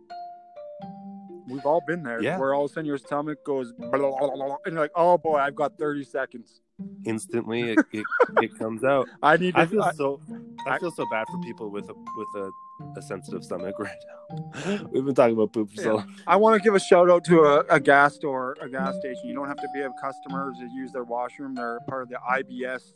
We've 1.48 1.64
all 1.66 1.82
been 1.86 2.02
there, 2.02 2.22
Yeah. 2.22 2.38
where 2.38 2.54
all 2.54 2.64
of 2.66 2.70
a 2.70 2.74
sudden 2.74 2.86
your 2.86 2.98
stomach 2.98 3.42
goes, 3.44 3.72
blah, 3.72 3.90
blah, 3.90 4.10
blah, 4.18 4.56
and 4.64 4.72
you're 4.74 4.82
like, 4.82 4.90
"Oh 4.94 5.18
boy, 5.18 5.36
I've 5.36 5.54
got 5.56 5.76
30 5.78 6.04
seconds. 6.04 6.62
Instantly, 7.04 7.72
it, 7.72 7.78
it, 7.92 8.04
it 8.42 8.58
comes 8.58 8.84
out. 8.84 9.08
I 9.22 9.36
need 9.36 9.54
to." 9.54 9.60
I 9.60 9.66
feel 9.66 9.82
I- 9.82 9.92
so. 9.92 10.20
I 10.66 10.78
feel 10.78 10.90
so 10.90 11.06
bad 11.10 11.26
for 11.30 11.38
people 11.40 11.70
with 11.70 11.88
a 11.88 11.94
with 11.94 12.28
a, 12.36 12.50
a 12.98 13.02
sensitive 13.02 13.42
stomach 13.44 13.76
right 13.78 13.96
now. 14.36 14.78
We've 14.90 15.04
been 15.04 15.14
talking 15.14 15.34
about 15.34 15.52
poop 15.52 15.70
for 15.70 15.82
so 15.82 15.94
long. 15.96 16.14
I 16.26 16.36
want 16.36 16.60
to 16.60 16.62
give 16.62 16.74
a 16.74 16.80
shout 16.80 17.08
out 17.08 17.24
to 17.24 17.40
a, 17.44 17.60
a 17.70 17.80
gas 17.80 18.14
store, 18.16 18.56
a 18.60 18.68
gas 18.68 18.96
station. 18.98 19.22
You 19.28 19.34
don't 19.34 19.48
have 19.48 19.56
to 19.58 19.68
be 19.72 19.80
a 19.80 19.90
customer 20.02 20.52
to 20.58 20.68
use 20.74 20.92
their 20.92 21.04
washroom. 21.04 21.54
They're 21.54 21.78
part 21.88 22.02
of 22.02 22.08
the 22.10 22.18
IBS 22.30 22.92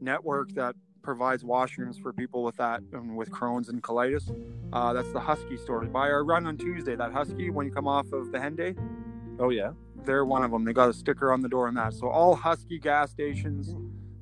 network 0.00 0.52
that 0.54 0.74
provides 1.02 1.44
washrooms 1.44 2.00
for 2.02 2.12
people 2.12 2.42
with 2.42 2.56
that 2.56 2.82
and 2.92 3.16
with 3.16 3.30
Crohn's 3.30 3.68
and 3.68 3.82
colitis. 3.82 4.28
Uh, 4.72 4.92
that's 4.92 5.10
the 5.12 5.20
Husky 5.20 5.56
store. 5.56 5.84
By 5.84 6.10
our 6.10 6.24
run 6.24 6.46
on 6.46 6.56
Tuesday, 6.58 6.96
that 6.96 7.12
Husky, 7.12 7.48
when 7.50 7.64
you 7.66 7.72
come 7.72 7.86
off 7.88 8.12
of 8.12 8.32
the 8.32 8.38
Henday, 8.38 8.76
Oh 9.38 9.50
yeah. 9.50 9.70
They're 10.04 10.24
one 10.24 10.44
of 10.44 10.50
them. 10.50 10.64
They 10.64 10.72
got 10.72 10.88
a 10.88 10.92
sticker 10.94 11.32
on 11.32 11.42
the 11.42 11.48
door 11.48 11.68
and 11.68 11.76
that. 11.76 11.94
So 11.94 12.08
all 12.08 12.34
Husky 12.34 12.78
gas 12.78 13.10
stations 13.10 13.74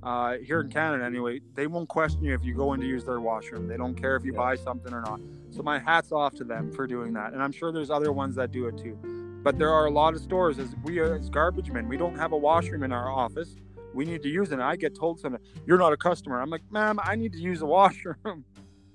uh, 0.02 0.34
here 0.44 0.60
in 0.60 0.68
Canada, 0.70 1.04
anyway, 1.04 1.40
they 1.54 1.66
won't 1.66 1.88
question 1.88 2.24
you 2.24 2.34
if 2.34 2.44
you 2.44 2.54
go 2.54 2.72
in 2.74 2.80
to 2.80 2.86
use 2.86 3.04
their 3.04 3.20
washroom. 3.20 3.68
They 3.68 3.76
don't 3.76 3.94
care 3.94 4.16
if 4.16 4.24
you 4.24 4.32
Yeah. 4.32 4.38
buy 4.38 4.56
something 4.56 4.92
or 4.92 5.00
not. 5.00 5.20
So 5.50 5.62
my 5.62 5.78
hats 5.78 6.12
off 6.12 6.34
to 6.36 6.44
them 6.44 6.70
for 6.72 6.86
doing 6.86 7.12
that. 7.14 7.32
And 7.32 7.42
I'm 7.42 7.52
sure 7.52 7.72
there's 7.72 7.90
other 7.90 8.12
ones 8.12 8.36
that 8.36 8.50
do 8.52 8.66
it 8.66 8.76
too. 8.78 8.98
But 9.42 9.58
there 9.58 9.70
are 9.72 9.86
a 9.86 9.90
lot 9.90 10.14
of 10.14 10.20
stores 10.20 10.58
as 10.58 10.74
we 10.82 11.00
as 11.00 11.30
garbage 11.30 11.70
men, 11.70 11.88
we 11.88 11.96
don't 11.96 12.16
have 12.16 12.32
a 12.32 12.36
washroom 12.36 12.82
in 12.82 12.92
our 12.92 13.10
office. 13.10 13.56
We 13.94 14.04
need 14.04 14.22
to 14.22 14.28
use 14.28 14.50
it. 14.50 14.54
And 14.54 14.62
I 14.62 14.76
get 14.76 14.94
told 14.94 15.20
something, 15.20 15.40
you're 15.66 15.78
not 15.78 15.92
a 15.92 15.96
customer. 15.96 16.40
I'm 16.40 16.50
like, 16.50 16.62
ma'am, 16.70 16.98
I 17.02 17.16
need 17.16 17.32
to 17.34 17.40
use 17.40 17.60
the 17.60 17.66
washroom. 17.78 18.44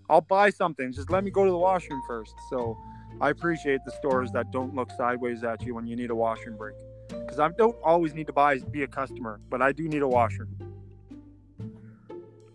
I'll 0.10 0.22
buy 0.22 0.50
something. 0.52 0.92
Just 0.94 1.10
let 1.10 1.24
me 1.24 1.32
go 1.32 1.46
to 1.46 1.52
the 1.52 1.58
washroom 1.58 2.02
first. 2.08 2.34
So 2.50 2.78
I 3.22 3.30
appreciate 3.30 3.82
the 3.86 3.92
stores 3.92 4.32
that 4.32 4.52
don't 4.52 4.74
look 4.74 4.92
sideways 4.92 5.44
at 5.44 5.64
you 5.64 5.76
when 5.76 5.88
you 5.88 5.96
need 5.96 6.10
a 6.10 6.16
washroom 6.16 6.58
break. 6.58 6.76
Because 7.10 7.40
I 7.40 7.50
don't 7.50 7.76
always 7.84 8.14
need 8.14 8.28
to 8.28 8.34
buy 8.34 8.60
be 8.60 8.84
a 8.84 8.88
customer, 8.88 9.40
but 9.50 9.62
I 9.62 9.72
do 9.72 9.88
need 9.88 10.02
a 10.02 10.08
washer. 10.08 10.48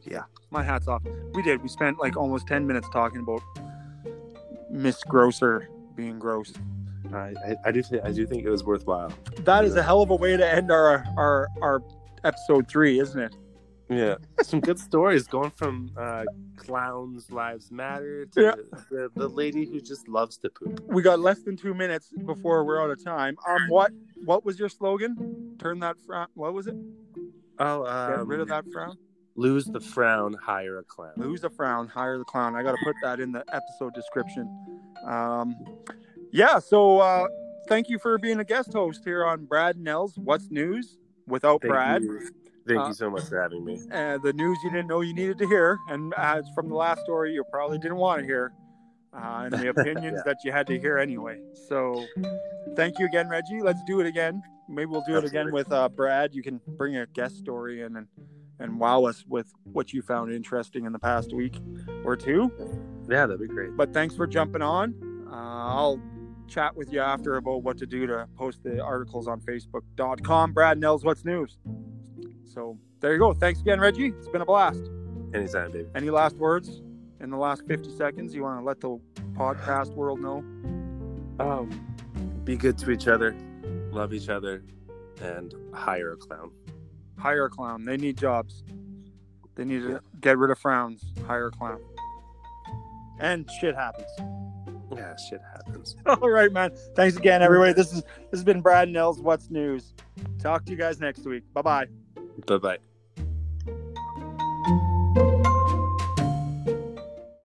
Yeah, 0.03 0.23
my 0.51 0.63
hat's 0.63 0.87
off. 0.89 1.03
We 1.33 1.43
did. 1.43 1.63
We 1.63 1.69
spent 1.69 1.99
like 1.99 2.17
almost 2.17 2.47
ten 2.47 2.67
minutes 2.67 2.89
talking 2.93 3.21
about 3.21 3.43
Miss 4.71 5.03
Grosser 5.05 5.69
being 5.97 6.19
gross. 6.19 6.53
I, 7.13 7.35
I, 7.47 7.57
I 7.67 7.73
do 7.73 7.83
think 7.83 8.05
I 8.05 8.13
do 8.13 8.27
think 8.27 8.45
it 8.45 8.51
was 8.51 8.65
worthwhile. 8.65 9.13
That 9.41 9.65
is 9.65 9.77
a 9.77 9.83
hell 9.83 10.03
of 10.03 10.11
a 10.11 10.17
way 10.17 10.37
to 10.37 10.49
end 10.49 10.71
our 10.71 11.05
our 11.17 11.49
our 11.63 11.83
episode 12.25 12.69
three, 12.69 13.01
isn't 13.01 13.21
it? 13.21 13.35
Yeah, 13.91 14.15
some 14.43 14.61
good 14.61 14.79
stories 14.79 15.27
going 15.27 15.51
from 15.51 15.91
uh, 15.97 16.25
clowns 16.57 17.31
lives 17.31 17.71
matter 17.71 18.25
to 18.27 18.41
Yeah. 18.43 18.55
the, 18.91 19.11
the 19.15 19.29
lady 19.29 19.67
who 19.67 19.81
just 19.81 20.09
loves 20.09 20.39
to 20.39 20.51
poop. 20.51 20.81
We 20.87 21.03
got 21.03 21.21
less 21.21 21.41
than 21.43 21.57
two 21.57 21.75
minutes 21.75 22.11
before 22.25 22.65
we're 22.65 22.83
out 22.83 22.91
of 22.91 23.03
time. 23.05 23.37
Um, 23.47 23.69
what 23.69 23.93
what 24.25 24.45
was 24.45 24.59
your 24.59 24.69
slogan? 24.71 25.57
Turn 25.59 25.81
that 25.81 25.97
frown. 26.07 26.29
What 26.35 26.55
was 26.55 26.67
it? 26.67 26.75
Oh, 27.59 27.85
Get 27.85 28.19
um, 28.21 28.29
rid 28.29 28.41
of 28.41 28.49
that 28.49 28.65
frown. 28.73 28.97
lose 29.37 29.67
the 29.67 29.81
frown, 29.81 30.35
hire 30.43 30.79
a 30.79 30.85
clown. 30.85 31.13
Lose 31.17 31.45
a 31.45 31.51
frown, 31.51 31.87
hire 31.87 32.17
the 32.19 32.25
clown. 32.25 32.57
I 32.57 32.63
got 32.63 32.73
to 32.73 32.79
put 32.85 32.97
that 33.03 33.21
in 33.21 33.33
the 33.33 33.45
episode 33.53 33.93
description. 33.95 34.49
Um, 35.07 35.55
yeah. 36.33 36.59
So 36.59 36.99
uh, 37.01 37.27
thank 37.69 37.89
you 37.91 37.99
for 37.99 38.17
being 38.19 38.41
a 38.41 38.45
guest 38.45 38.73
host 38.73 39.03
here 39.05 39.25
on 39.27 39.45
Brad 39.45 39.77
Nels 39.77 40.17
What's 40.19 40.51
news? 40.51 40.97
Without 41.27 41.61
Thank 41.63 41.73
Brad, 41.73 42.03
you. 42.03 42.31
Thank 42.67 42.81
Uh, 42.81 42.87
you 42.89 42.95
so 42.95 43.11
much 43.11 43.25
for 43.25 43.41
having 43.41 43.65
me. 43.65 43.79
uh, 43.93 44.19
the 44.19 44.33
news 44.33 44.59
you 44.65 44.71
didn't 44.71 44.87
know 44.89 45.01
you 45.03 45.13
needed 45.15 45.39
to 45.39 45.47
hear, 45.47 45.79
and 45.89 46.15
as 46.17 46.49
from 46.55 46.69
the 46.69 46.75
last 46.75 47.03
story, 47.03 47.33
you 47.35 47.45
probably 47.51 47.79
didn't 47.79 47.99
want 47.99 48.21
to 48.21 48.27
hear, 48.27 48.53
uh, 49.13 49.43
and 49.45 49.53
the 49.53 49.69
opinions 49.77 50.17
Yeah. 50.19 50.23
that 50.25 50.39
you 50.45 50.53
had 50.53 50.67
to 50.69 50.79
hear 50.79 50.99
anyway. 50.99 51.41
So, 51.69 52.05
thank 52.75 52.99
you 52.99 53.07
again, 53.07 53.29
Reggie. 53.29 53.61
Let's 53.61 53.83
do 53.87 54.01
it 54.01 54.07
again. 54.07 54.43
Maybe 54.69 54.87
we'll 54.87 55.05
do 55.07 55.17
it 55.19 55.25
again 55.25 55.53
with 55.53 55.71
uh, 55.73 55.91
Brad. 55.91 56.35
You 56.35 56.43
can 56.43 56.59
bring 56.79 56.97
a 56.97 57.07
guest 57.07 57.37
story 57.37 57.83
in 57.83 57.97
and 57.97 58.07
and 58.61 58.79
wow 58.79 59.05
us 59.05 59.25
with 59.29 59.53
what 59.65 59.93
you 59.93 60.01
found 60.01 60.33
interesting 60.33 60.87
in 60.87 60.93
the 60.93 60.99
past 60.99 61.35
week 61.35 61.59
or 62.05 62.17
two. 62.17 62.51
Yeah, 63.11 63.27
that'd 63.27 63.41
be 63.41 63.49
great. 63.49 63.77
But 63.77 63.93
thanks 63.93 64.15
for 64.15 64.27
jumping 64.29 64.63
on. 64.63 64.95
Uh, 65.29 65.35
I'll 65.35 66.01
chat 66.47 66.75
with 66.77 66.93
you 66.93 67.01
after 67.01 67.35
about 67.37 67.63
what 67.65 67.77
to 67.79 67.87
do 67.87 68.07
to 68.07 68.29
post 68.39 68.63
the 68.63 68.81
articles 68.81 69.27
on 69.27 69.41
Facebook.com. 69.41 70.53
Brad 70.53 70.79
Nels, 70.79 71.05
what's 71.05 71.25
news? 71.25 71.59
So 72.55 72.79
there 73.01 73.13
you 73.13 73.19
go. 73.19 73.35
Thanks 73.35 73.61
again, 73.61 73.81
Reggie. 73.81 74.09
It's 74.09 74.29
been 74.29 74.43
a 74.43 74.47
blast. 74.47 74.83
Anytime, 75.35 75.73
baby. 75.73 75.89
Any 75.97 76.11
last 76.11 76.37
words 76.37 76.83
in 77.21 77.31
the 77.31 77.37
last 77.37 77.67
50 77.67 77.91
seconds 77.97 78.35
you 78.35 78.45
want 78.45 78.61
to 78.61 78.65
let 78.65 78.81
the 78.81 79.01
podcast 79.33 79.95
world 79.95 80.21
know? 80.21 80.39
Um, 81.41 81.71
be 82.45 82.57
good 82.57 82.79
to 82.79 82.93
each 82.93 83.09
other, 83.09 83.35
love 83.91 84.15
each 84.15 84.29
other, 84.29 84.63
and 85.21 85.53
hire 85.73 86.13
a 86.13 86.17
clown. 86.17 86.53
Hire 87.19 87.47
a 87.47 87.51
clown. 87.51 87.85
They 87.85 87.97
need 87.97 88.17
jobs. 88.17 88.63
They 89.57 89.65
need 89.65 89.83
to 89.83 90.01
get 90.21 90.39
rid 90.39 90.51
of 90.51 90.59
frowns. 90.59 91.05
Hire 91.27 91.49
a 91.49 91.51
clown. 91.51 91.81
And 93.19 93.51
shit 93.61 93.75
happens. 93.75 94.09
Yeah, 94.95 95.17
shit 95.17 95.41
happens. 95.53 95.97
All 96.07 96.31
right, 96.31 96.53
man. 96.53 96.71
Thanks 96.95 97.17
again, 97.17 97.43
everybody. 97.43 97.73
This 97.73 97.93
is 97.93 98.03
this 98.03 98.31
has 98.33 98.45
been 98.45 98.61
Brad 98.61 98.89
Nels. 98.89 99.21
What's 99.21 99.51
news? 99.51 99.95
Talk 100.39 100.65
to 100.67 100.71
you 100.71 100.77
guys 100.77 101.01
next 101.01 101.25
week. 101.25 101.43
Bye 101.53 101.63
bye. 101.63 101.87
Bye 102.47 102.59
bye. 102.59 102.79